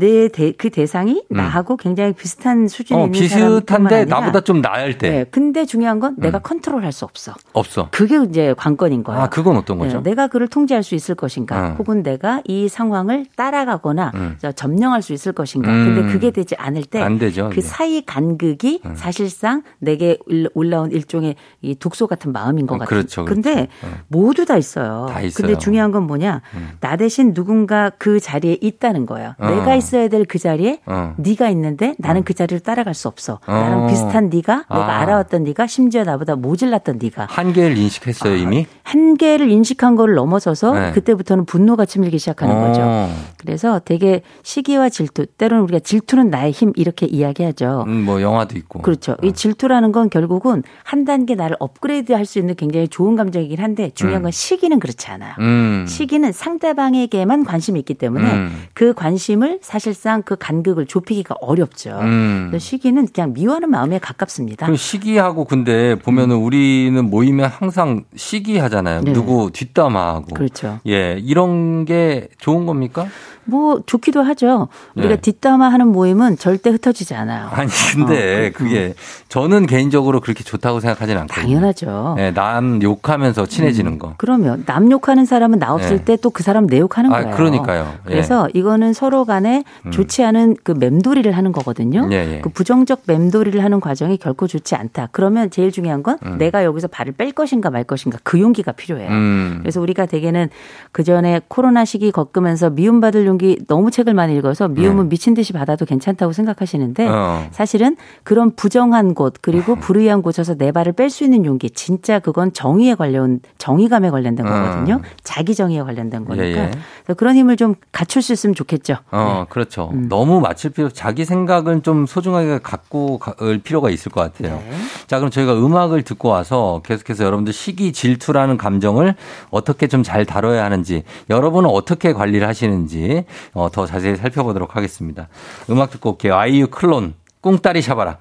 [0.00, 0.28] 내
[0.58, 3.02] 그 대상이 나하고 굉장히 비슷한 수준에 음.
[3.02, 5.24] 어, 있는 비슷한데 나보다 좀 나을 때 네.
[5.30, 6.42] 근데 중요한 건 내가 음.
[6.42, 7.34] 컨트롤할 수 없어.
[7.52, 7.88] 없어.
[7.92, 9.22] 그게 이제 관건인 거예요.
[9.22, 9.98] 아, 그건 어떤 거죠?
[10.02, 11.74] 네, 내가 그를 통제할 수 있을 것인가, 어.
[11.78, 14.36] 혹은 내가 이 상황을 따라가거나 음.
[14.40, 15.70] 저 점령할 수 있을 것인가.
[15.70, 15.94] 음.
[15.94, 17.60] 근데 그게 되지 않을 때 안 되죠, 그.
[17.60, 22.88] 사이 간극이 사실상 내게 올- 올라온 일종의 이 독소 같은 마음인 것 어, 같아요.
[23.00, 23.42] 그렇죠, 그렇죠.
[23.42, 23.88] 근데 어.
[24.08, 25.06] 모두 다 있어요.
[25.10, 25.46] 다 있어요.
[25.46, 26.40] 근데 중요한 건 뭐냐?
[26.54, 26.70] 음.
[26.80, 29.34] 나 대신 누군가 그 자리에 있다는 거예요.
[29.38, 29.46] 어.
[29.50, 31.14] 내가 있 어야 될 그 자리에 어.
[31.18, 33.40] 네가 있는데 나는 그 자리를 따라갈 수 없어.
[33.46, 33.52] 어.
[33.52, 35.00] 나랑 비슷한 네가 내가 아.
[35.00, 38.66] 알아왔던 네가 심지어 나보다 모질랐던 네가 한계를 인식했어요, 이미?
[38.84, 40.92] 한계를 인식한 거를 넘어서서 네.
[40.92, 42.66] 그때부터는 분노가 치밀기 시작하는 어.
[42.66, 43.10] 거죠.
[43.38, 47.84] 그래서 되게 시기와 질투, 때로는 우리가 질투는 나의 힘 이렇게 이야기하죠.
[47.86, 48.82] 음, 뭐 영화도 있고.
[48.82, 49.16] 그렇죠.
[49.22, 53.90] 이 질투라는 건 결국은 한 단계 나를 업그레이드 할 수 있는 굉장히 좋은 감정이긴 한데
[53.94, 54.24] 중요한 음.
[54.24, 55.34] 건 시기는 그렇지 않아요.
[55.40, 55.84] 음.
[55.88, 58.62] 시기는 상대방에게만 관심이 있기 때문에 음.
[58.74, 61.96] 그 관심을 사실상 그 간극을 좁히기가 어렵죠.
[62.00, 62.52] 음.
[62.58, 64.66] 시기는 그냥 미워하는 마음에 가깝습니다.
[64.66, 69.02] 그 시기하고 근데 보면은 우리는 모이면 항상 시기하잖아요.
[69.02, 69.12] 네.
[69.12, 70.34] 누구 뒷담화하고.
[70.34, 70.80] 그렇죠.
[70.88, 73.06] 예, 이런 게 좋은 겁니까?
[73.50, 74.68] 뭐 좋기도 하죠.
[74.94, 75.20] 우리가 네.
[75.20, 77.48] 뒷담화하는 모임은 절대 흩어지지 않아요.
[77.50, 78.94] 아니 근데 어, 그게
[79.28, 81.42] 저는 개인적으로 그렇게 좋다고 생각하지는 않거든요.
[81.42, 82.16] 당연하죠.
[82.18, 84.14] 예, 남 욕하면서 친해지는 거.
[84.16, 86.04] 그러면 남 욕하는 사람은 나 없을 네.
[86.04, 87.36] 때또 그 사람 내 욕하는 아, 거예요.
[87.36, 87.92] 그러니까요.
[88.06, 88.10] 예.
[88.10, 89.90] 그래서 이거는 서로 간에 음.
[89.90, 92.08] 좋지 않은 그 맴돌이를 하는 거거든요.
[92.12, 92.40] 예, 예.
[92.40, 95.08] 그 부정적 맴돌이를 하는 과정이 결코 좋지 않다.
[95.12, 96.38] 그러면 제일 중요한 건 음.
[96.38, 99.10] 내가 여기서 발을 뺄 것인가 말 것인가 그 용기가 필요해요.
[99.10, 99.58] 음.
[99.60, 100.48] 그래서 우리가 대개는
[100.92, 105.84] 그 전에 코로나 시기 겪으면서 미움받을 용기 너무 책을 많이 읽어서 미움은 미친 듯이 받아도
[105.84, 107.10] 괜찮다고 생각하시는데 네.
[107.10, 107.46] 어.
[107.52, 112.52] 사실은 그런 부정한 곳 그리고 불의한 곳에서 내 발을 뺄 수 있는 용기 진짜 그건
[112.52, 114.94] 정의에 관련 정의감에 관련된 거거든요.
[114.96, 115.02] 음.
[115.24, 116.70] 자기 정의에 관련된 거니까 예,
[117.08, 117.14] 예.
[117.14, 118.96] 그런 힘을 좀 갖출 수 있으면 좋겠죠.
[119.10, 119.90] 어, 그렇죠.
[119.92, 120.08] 음.
[120.08, 124.56] 너무 맞출 필요, 자기 생각은 좀 소중하게 갖고 갈 필요가 있을 것 같아요.
[124.56, 124.76] 네.
[125.06, 129.14] 자, 그럼 저희가 음악을 듣고 와서 계속해서 여러분들 시기 질투라는 감정을
[129.50, 133.19] 어떻게 좀 잘 다뤄야 하는지, 여러분은 어떻게 관리를 하시는지,
[133.54, 135.28] 어, 더 자세히 살펴보도록 하겠습니다.
[135.70, 136.36] 음악 듣고 올게요.
[136.36, 138.18] 아이유 클론, 꿍따리 샤바라.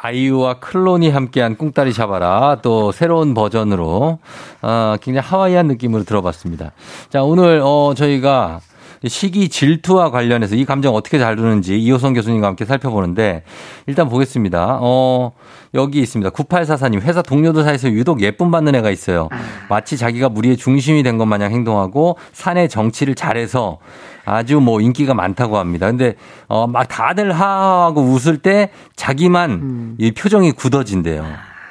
[0.00, 4.20] 아이유와 클론이 함께한 꿍따리 샤바라 또 새로운 버전으로
[4.62, 6.70] 어, 굉장히 하와이안 느낌으로 들어봤습니다.
[7.10, 8.60] 자 오늘 어, 저희가
[9.06, 13.44] 시기 질투와 관련해서 이 감정 어떻게 다루는지 이호성 교수님과 함께 살펴보는데
[13.86, 14.78] 일단 보겠습니다.
[14.80, 15.32] 어,
[15.74, 16.30] 여기 있습니다.
[16.30, 19.28] 9844님 회사 동료들 사이에서 유독 예쁨 받는 애가 있어요.
[19.68, 23.78] 마치 자기가 무리의 중심이 된 것 마냥 행동하고 사내 정치를 잘해서
[24.24, 25.86] 아주 뭐 인기가 많다고 합니다.
[25.86, 26.14] 근데
[26.48, 31.24] 어 막 다들 하하하고 웃을 때 자기만 이 표정이 굳어진대요.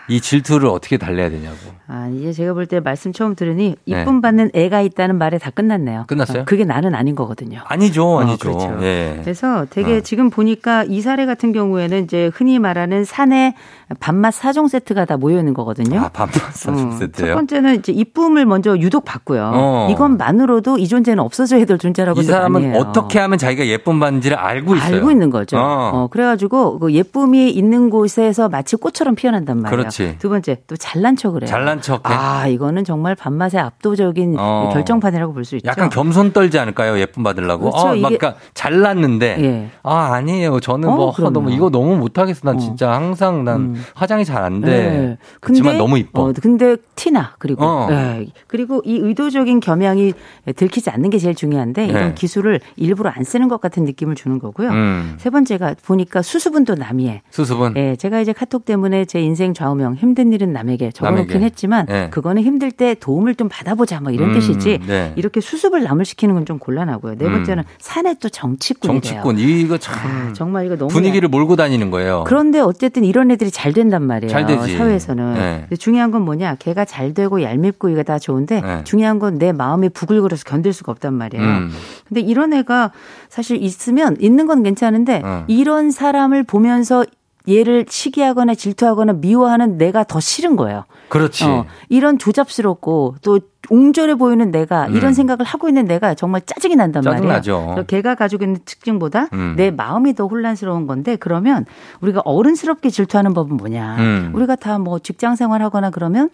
[0.10, 1.58] 이 질투를 어떻게 달래야 되냐고.
[1.90, 4.02] 아, 이제 제가 볼 때 말씀 처음 들으니 네.
[4.02, 6.04] 이쁨 받는 애가 있다는 말에 다 끝났네요.
[6.08, 6.42] 끝났어요?
[6.42, 7.62] 어, 그게 나는 아닌 거거든요.
[7.66, 8.52] 아니죠, 아니죠.
[8.52, 8.84] 어, 그렇죠.
[8.86, 9.20] 예.
[9.24, 10.02] 그래서 되게 어.
[10.02, 13.56] 지금 보니까 이 사례 같은 경우에는 이제 흔히 말하는 산에
[14.02, 16.02] 밥맛 사종 세트가 다 모여 있는 거거든요.
[16.02, 17.34] 아, 밥맛 사종 어, 첫.
[17.34, 19.52] 번째는 이제 이쁨을 먼저 유독 받고요.
[19.54, 19.88] 어.
[19.92, 22.80] 이것만으로도 이 존재는 없어져야 될 존재라고 이 사람은 아니에요.
[22.80, 24.96] 어떻게 하면 자기가 예쁨 받는지를 알고 있어요.
[24.96, 25.58] 알고 있는 거죠.
[25.58, 25.92] 어.
[25.94, 29.78] 어, 그래가지고 그 예쁨이 있는 곳에서 마치 꽃처럼 피어난단 말이에요.
[29.78, 30.18] 그렇지.
[30.20, 31.48] 두 번째 또 잘난 척을 해요.
[31.48, 32.02] 잘난 척해.
[32.06, 34.70] 아 이거는 정말 밥맛의 압도적인 어.
[34.74, 35.68] 결정판이라고 볼 수 있죠.
[35.70, 37.00] 약간 겸손 떨지 않을까요?
[37.00, 37.70] 예쁨 받으려고.
[37.72, 37.80] 그렇죠.
[37.80, 39.36] 아, 막 이게- 그러니까 잘났는데.
[39.40, 39.70] 예.
[39.84, 40.60] 아, 아니에요.
[40.60, 41.30] 저는 어, 뭐, 아.
[41.30, 42.42] 너무, 이거 너무 못하겠어.
[42.44, 44.68] 난 진짜 항상 난 화장이 잘 안 돼.
[44.68, 45.18] 네.
[45.42, 46.22] 그렇지만 너무 이뻐.
[46.30, 47.88] 어, 근데 티나 그리고 어.
[47.90, 48.28] 네.
[48.48, 50.14] 그리고 이 의도적인 겸양이
[50.56, 52.14] 들키지 않는 게 제일 중요한데 이런 네.
[52.14, 54.70] 기술을 일부러 안 쓰는 것 같은 느낌을 주는 거고요.
[54.70, 55.16] 음.
[55.18, 56.22] 세 번째가 보니까
[56.66, 57.22] 또 남이에.
[57.32, 57.74] 수습은.
[57.78, 61.46] 예, 제가 이제 카톡 때문에 제 인생 좌우명 힘든 일은 남에게 적어놓긴 남에게.
[61.68, 62.08] 했지만 예.
[62.10, 65.14] 그거는 힘들 때 도움을 좀 받아보자 뭐 이런 음, 뜻이지 네.
[65.16, 67.16] 이렇게 수습을 남을 시키는 건 좀 곤란하고요.
[67.18, 67.32] 네 음.
[67.34, 69.22] 번째는 산에 또 정치꾼이 돼요.
[69.22, 69.38] 정치꾼.
[69.40, 69.96] 이거 참.
[69.98, 72.24] 아, 정말 이거 너무 분위기를 몰고 다니는 거예요.
[72.26, 74.32] 그런데 어쨌든 이런 애들이 잘 된단 말이에요.
[74.32, 74.78] 잘 되지.
[74.78, 75.34] 사회에서는.
[75.34, 75.58] 네.
[75.64, 76.56] 근데 중요한 건 뭐냐?
[76.60, 78.84] 걔가 잘 되고 얄밉고 이거 다 좋은데 네.
[78.86, 81.44] 중요한 건 내 마음이 부글거려서 견딜 수가 없단 말이에요.
[81.46, 81.72] 음.
[82.08, 82.92] 근데 이런 애가
[83.28, 85.44] 사실 있으면 있는 건 괜찮은데 어.
[85.48, 87.04] 이런 사람을 보면서
[87.50, 90.84] 얘를 시기하거나 질투하거나 미워하는 내가 더 싫은 거예요.
[91.10, 91.46] 그렇지.
[91.46, 93.40] 어, 이런 조잡스럽고 또
[93.70, 94.96] 옹졸해 보이는 내가 음.
[94.96, 97.58] 이런 생각을 하고 있는 내가 정말 짜증이 난단 짜증나죠.
[97.60, 97.86] 말이에요.
[97.88, 99.54] 걔가 가지고 있는 특징보다 음.
[99.58, 101.66] 내 마음이 더 혼란스러운 건데 그러면
[102.02, 103.96] 우리가 어른스럽게 질투하는 법은 뭐냐?
[104.00, 104.32] 음.
[104.34, 106.30] 우리가 다 뭐 직장 생활하거나 그러면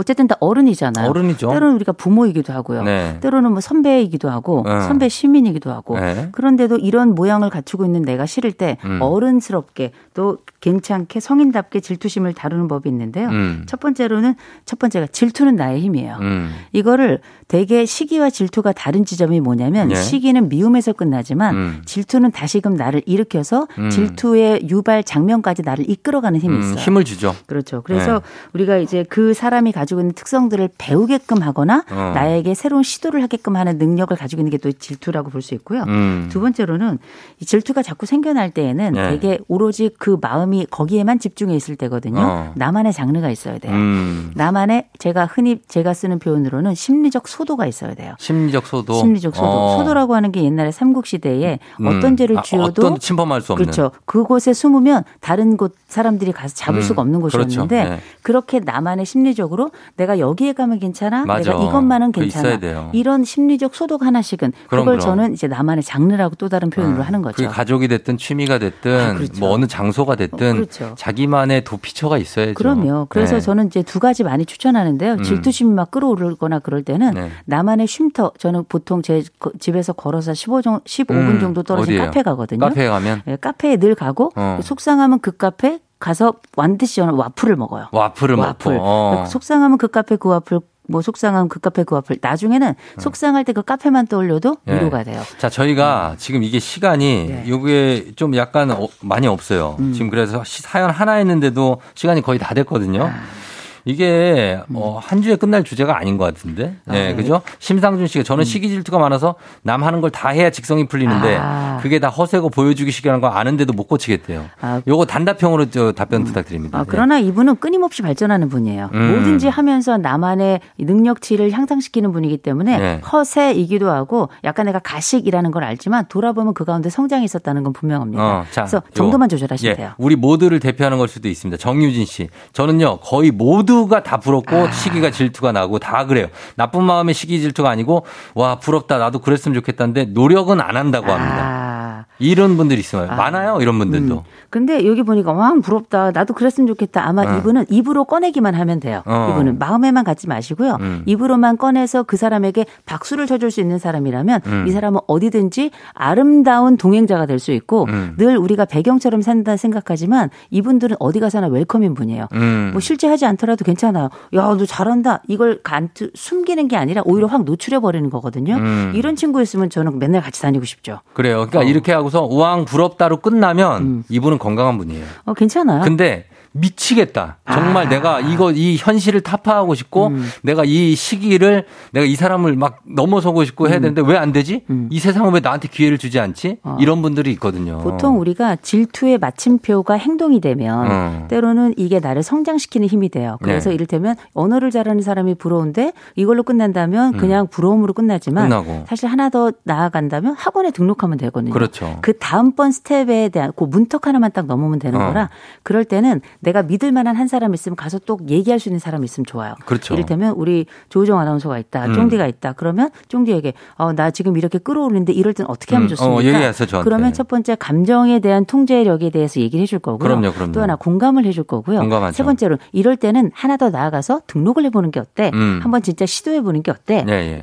[0.00, 1.10] 어쨌든 다 어른이잖아요.
[1.10, 1.50] 어른이죠.
[1.50, 2.82] 때로는 우리가 부모이기도 하고요.
[2.84, 3.18] 네.
[3.20, 4.80] 때로는 뭐 선배이기도 하고 네.
[4.80, 6.30] 선배 시민이기도 하고 네.
[6.32, 8.98] 그런데도 이런 모양을 갖추고 있는 내가 싫을 때 음.
[9.02, 13.28] 어른스럽게 또 괜찮게 성인답게 질투심을 다루는 법이 있는데요.
[13.28, 13.64] 음.
[13.66, 14.34] 첫 번째로는
[14.64, 16.18] 첫 번째가 질투는 나의 힘이에요.
[16.20, 16.50] 음.
[16.72, 17.18] 이거를
[17.48, 19.96] 되게 시기와 질투가 다른 지점이 뭐냐면 예.
[19.96, 21.82] 시기는 미움에서 끝나지만 음.
[21.84, 23.90] 질투는 다시금 나를 일으켜서 음.
[23.90, 26.76] 질투의 유발 장면까지 나를 이끌어가는 힘이 음, 있어요.
[26.76, 27.34] 힘을 주죠.
[27.46, 27.82] 그렇죠.
[27.82, 28.20] 그래서 네.
[28.52, 32.12] 우리가 이제 그 사람이 가지고 있는 특성들을 배우게끔 하거나 어.
[32.14, 35.84] 나에게 새로운 시도를 하게끔 하는 능력을 가지고 있는 게 또 질투라고 볼 수 있고요.
[35.88, 36.28] 음.
[36.30, 36.98] 두 번째로는
[37.40, 39.08] 이 질투가 자꾸 생겨날 때에는 네.
[39.10, 42.20] 되게 오로지 그 마음 이 거기에만 집중해 있을 때거든요.
[42.20, 42.52] 어.
[42.56, 43.72] 나만의 장르가 있어야 돼요.
[43.72, 44.32] 음.
[44.34, 48.14] 나만의 제가 흔히 제가 쓰는 표현으로는 심리적 소도가 있어야 돼요.
[48.18, 48.94] 심리적 소도.
[48.94, 49.48] 심리적 소도.
[49.48, 49.78] 어.
[49.78, 51.86] 소도라고 하는 게 옛날에 삼국 시대에 음.
[51.86, 53.64] 어떤 죄를 아, 지어도 어떤 침범할 수 없는.
[53.66, 53.90] 그렇죠.
[54.04, 57.38] 그곳에 숨으면 다른 곳 사람들이 가서 잡을 음, 수가 없는 그렇죠.
[57.38, 58.00] 곳이었는데 네.
[58.22, 61.24] 그렇게 나만의 심리적으로 내가 여기에 가면 괜찮아.
[61.24, 61.52] 맞아.
[61.52, 62.58] 내가 이것만은 괜찮아.
[62.92, 65.00] 이런 심리적 소독 하나씩은 그럼, 그걸 그럼.
[65.00, 67.48] 저는 이제 나만의 장르라고 또 다른 표현으로 하는 거죠.
[67.48, 69.40] 가족이 됐든 취미가 됐든 아, 그렇죠.
[69.40, 70.94] 뭐 어느 장소가 됐든 그렇죠.
[70.96, 72.54] 자기만의 도피처가 있어야죠.
[72.54, 73.06] 그럼요.
[73.10, 73.40] 그래서 네.
[73.40, 75.12] 저는 이제 두 가지 많이 추천하는데요.
[75.14, 75.22] 음.
[75.22, 77.30] 질투심이 막 끌어오르거나 그럴 때는 네.
[77.44, 78.32] 나만의 쉼터.
[78.38, 82.04] 저는 보통 제 거- 집에서 걸어서 15 정, 15분 음, 정도 떨어진 어디예요?
[82.06, 82.60] 카페 가거든요.
[82.60, 84.58] 카페에 가면 예, 카페에 늘 가고 어.
[84.62, 87.88] 속상하면 그 카페 가서 완듯이 저는 와플을 먹어요.
[87.92, 88.72] 와플을 와플.
[88.74, 89.24] 먹고 어.
[89.26, 90.60] 속상하면 그 카페 그 와플
[90.90, 92.18] 뭐 속상하면 그 카페 그 와플.
[92.20, 94.74] 나중에는 속상할 때 그 카페만 떠올려도 예.
[94.74, 95.22] 위로가 돼요.
[95.38, 97.44] 자, 저희가 지금 이게 시간이 네.
[97.48, 99.76] 요게 좀 약간 어, 많이 없어요.
[99.80, 99.92] 음.
[99.92, 103.04] 지금 그래서 시- 사연 하나 했는데도 시간이 거의 다 됐거든요.
[103.06, 103.39] 아.
[103.84, 106.76] 이게 어, 한 주에 끝날 주제가 아닌 것 같은데.
[106.86, 107.14] 아, 네, 네.
[107.14, 107.42] 그죠?
[107.58, 111.78] 심상준 씨가 저는 시기 질투가 많아서 남 하는 걸 다 해야 직성이 풀리는데 아.
[111.80, 114.46] 그게 다 허세고 보여주기 식이라는 거 아는데도 못 고치겠대요.
[114.60, 114.82] 아.
[114.88, 116.78] 요거 단답형으로 저 답변 부탁드립니다.
[116.80, 118.90] 아, 그러나 이분은 끊임없이 발전하는 분이에요.
[118.92, 119.12] 음.
[119.12, 123.00] 뭐든지 하면서 나만의 능력치를 향상시키는 분이기 때문에 네.
[123.12, 128.22] 허세이기도 하고 약간 내가 가식이라는 걸 알지만 돌아보면 그 가운데 성장이 있었다는 건 분명합니다.
[128.22, 129.92] 어, 자, 그래서 요- 정도만 조절하시면 예, 돼요.
[129.96, 131.56] 우리 모두를 대표하는 걸 수도 있습니다.
[131.60, 132.28] 정유진 씨.
[132.52, 134.72] 저는요, 거의 모 두가 다 부럽고 아.
[134.72, 136.26] 시기가 질투가 나고 다 그래요.
[136.56, 138.98] 나쁜 마음의 시기 질투가 아니고, 와, 부럽다.
[138.98, 141.36] 나도 그랬으면 좋겠다는데 노력은 안 한다고 합니다.
[141.40, 141.79] 아.
[142.18, 143.08] 이런 분들이 있어요.
[143.08, 144.14] 많아요, 이런 분들도.
[144.14, 144.20] 음.
[144.50, 146.10] 근데 여기 보니까 와 부럽다.
[146.12, 147.06] 나도 그랬으면 좋겠다.
[147.06, 147.38] 아마 어.
[147.38, 149.02] 이분은 입으로 꺼내기만 하면 돼요.
[149.06, 149.28] 어.
[149.32, 150.76] 이분은 마음에만 갖지 마시고요.
[150.80, 151.02] 음.
[151.06, 154.64] 입으로만 꺼내서 그 사람에게 박수를 쳐줄 수 있는 사람이라면 음.
[154.68, 158.14] 이 사람은 어디든지 아름다운 동행자가 될 수 있고 음.
[158.18, 162.28] 늘 우리가 배경처럼 산다 생각하지만 이분들은 어디 가서나 웰컴인 분이에요.
[162.34, 162.68] 음.
[162.72, 164.10] 뭐 실제 하지 않더라도 괜찮아요.
[164.34, 165.22] 야, 너 잘한다.
[165.26, 168.56] 이걸 간 숨기는 게 아니라 오히려 확 노출해 버리는 거거든요.
[168.56, 168.92] 음.
[168.94, 171.00] 이런 친구였으면 저는 맨날 같이 다니고 싶죠.
[171.14, 171.46] 그래요.
[171.48, 171.62] 그러니까 어.
[171.80, 174.04] 이렇게 하고서 우왕 부럽다로 끝나면 음.
[174.08, 175.04] 이분은 건강한 분이에요.
[175.24, 175.82] 어, 괜찮아요.
[175.82, 177.38] 근데 미치겠다.
[177.50, 177.88] 정말 아.
[177.88, 180.28] 내가 이거 이 현실을 타파하고 싶고 음.
[180.42, 184.64] 내가 이 시기를 내가 이 사람을 막 넘어서고 싶고 해야 되는데 왜 안 되지?
[184.90, 186.58] 이 세상은 왜 나한테 기회를 주지 않지?
[186.62, 186.76] 어.
[186.78, 187.78] 이런 분들이 있거든요.
[187.78, 191.26] 보통 우리가 질투의 마침표가 행동이 되면 어.
[191.28, 193.38] 때로는 이게 나를 성장시키는 힘이 돼요.
[193.42, 193.74] 그래서 네.
[193.76, 198.50] 이를테면 언어를 잘하는 사람이 부러운데 이걸로 끝난다면 그냥 부러움으로 끝나지만 음.
[198.50, 198.84] 끝나고.
[198.88, 201.52] 사실 하나 더 나아간다면 학원에 등록하면 되거든요.
[201.52, 201.96] 그렇죠.
[202.02, 205.06] 그 다음번 스텝에 대한 그 문턱 하나만 딱 넘으면 되는 어.
[205.06, 205.30] 거라
[205.62, 209.26] 그럴 때는 내가 믿을 만한 한 사람 있으면 가서 또 얘기할 수 있는 사람 있으면
[209.26, 209.54] 좋아요.
[209.66, 209.94] 그렇죠.
[209.94, 211.86] 이를테면 우리 조우정 아나운서가 있다.
[211.86, 211.94] 음.
[211.94, 212.54] 쫑디가 있다.
[212.54, 215.88] 그러면 쫑디에게 어, 나 지금 이렇게 끌어오르는데 이럴 땐 어떻게 하면 음.
[215.88, 216.14] 좋습니까?
[216.14, 216.84] 어, 얘기하세요, 저한테.
[216.84, 219.98] 그러면 첫 번째 감정에 대한 통제력에 대해서 얘기를 해줄 거고요.
[219.98, 220.52] 그럼요, 그럼요.
[220.52, 221.80] 또 하나 공감을 해줄 거고요.
[221.80, 222.16] 공감하죠.
[222.16, 225.30] 세 번째로 이럴 때는 하나 더 나아가서 등록을 해보는 게 어때?
[225.34, 225.60] 음.
[225.62, 227.04] 한번 진짜 시도해보는 게 어때?
[227.08, 227.40] 예, 예.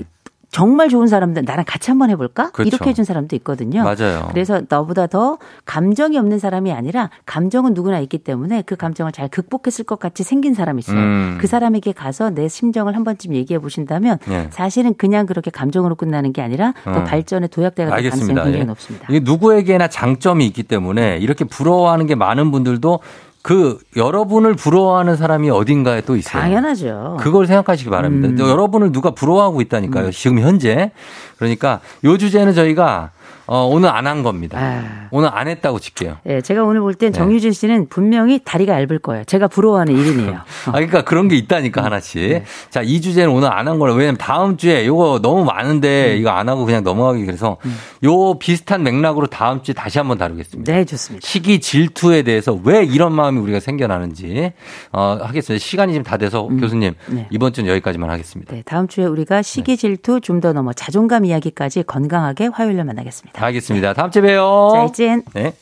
[0.58, 2.50] 정말 좋은 사람들 나랑 같이 한번 해볼까?
[2.50, 2.68] 그렇죠.
[2.68, 3.84] 이렇게 해준 사람도 있거든요.
[3.84, 4.28] 맞아요.
[4.32, 9.86] 그래서 너보다 더 감정이 없는 사람이 아니라 감정은 누구나 있기 때문에 그 감정을 잘 극복했을
[9.86, 10.98] 것 같이 생긴 사람이 있어요.
[10.98, 11.38] 음.
[11.40, 14.48] 그 사람에게 가서 내 심정을 한 번쯤 얘기해 보신다면 예.
[14.50, 17.04] 사실은 그냥 그렇게 감정으로 끝나는 게 아니라 더 어.
[17.04, 18.44] 발전의 도약대가 될 가능성이 알겠습니다.
[18.46, 18.66] 굉장히 예.
[18.66, 19.08] 높습니다.
[19.12, 23.00] 이게 누구에게나 장점이 있기 때문에 이렇게 부러워하는 게 많은 분들도
[23.48, 26.42] 그 여러분을 부러워하는 사람이 어딘가에 또 있어요.
[26.42, 27.16] 당연하죠.
[27.22, 28.28] 그걸 생각하시기 바랍니다.
[28.28, 28.50] 음.
[28.50, 30.12] 여러분을 누가 부러워하고 있다니까요.
[30.12, 30.92] 지금 현재.
[31.38, 33.12] 그러니까 요 주제는 저희가
[33.48, 34.58] 어, 오늘 안 한 겁니다.
[34.60, 35.08] 아.
[35.12, 36.18] 오늘 안 했다고 칠게요.
[36.28, 37.18] 예, 제가 오늘 볼땐 네.
[37.18, 39.24] 정유진 씨는 분명히 다리가 얇을 거예요.
[39.26, 40.36] 제가 부러워하는 일인이에요.
[40.66, 42.44] 아, 그러니까 그런 게 있다니까, 하나씩.
[42.70, 43.94] 자, 이 주제는 오늘 안 한 거라.
[43.96, 47.58] 왜냐면 다음 주에 요거 너무 많은데 이거 안 하고 그냥 넘어가기 그래서
[48.06, 50.72] 요 비슷한 맥락으로 다음 주에 다시 한번 다루겠습니다.
[50.72, 51.28] 네, 좋습니다.
[51.28, 54.54] 시기 질투에 대해서 왜 이런 마음이 우리가 생겨나는지,
[54.94, 55.62] 어, 하겠습니다.
[55.62, 57.28] 시간이 지금 다 돼서 교수님, 네.
[57.32, 58.54] 이번 주는 여기까지만 하겠습니다.
[58.56, 63.37] 네, 다음 주에 우리가 시기 질투 좀 더 넘어 자존감 이야기까지 건강하게 화요일에 만나겠습니다.
[63.46, 63.94] 알겠습니다.
[63.94, 64.72] 다음 주에 봬요.
[64.74, 65.54] 자, 이젠 네.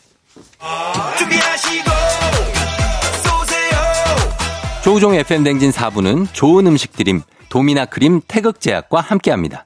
[1.18, 1.90] 준비하시고
[3.24, 3.78] 쏘세요
[4.84, 9.66] 조우종 FM 댕진 4부는 좋은 음식 드림, 도미나 크림 태극제약과 함께합니다.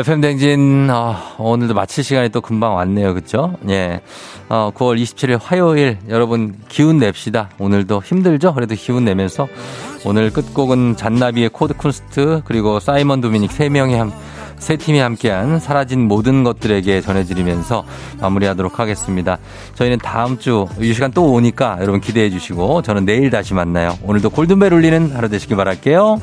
[0.00, 3.56] FM 댕진 어, 오늘도 마칠 시간이 또 금방 왔네요, 그렇죠?
[3.68, 4.00] 예,
[4.48, 7.50] 어, 9월 27일 화요일 여러분 기운 냅시다.
[7.58, 8.54] 오늘도 힘들죠?
[8.54, 9.46] 그래도 기운 내면서
[10.04, 14.12] 오늘 끝곡은 잔나비의 코드 쿤스트 그리고 사이먼 도미닉 세 명이 함.
[14.58, 17.82] 세 팀이 함께한 사라진 모든 것들에게 전해드리면서
[18.20, 19.38] 마무리하도록 하겠습니다.
[19.74, 23.96] 저희는 다음 주 이 시간 또 오니까 여러분 기대해 주시고 저는 내일 다시 만나요.
[24.02, 26.20] 오늘도 골든벨 울리는 하루 되시길 바랄게요.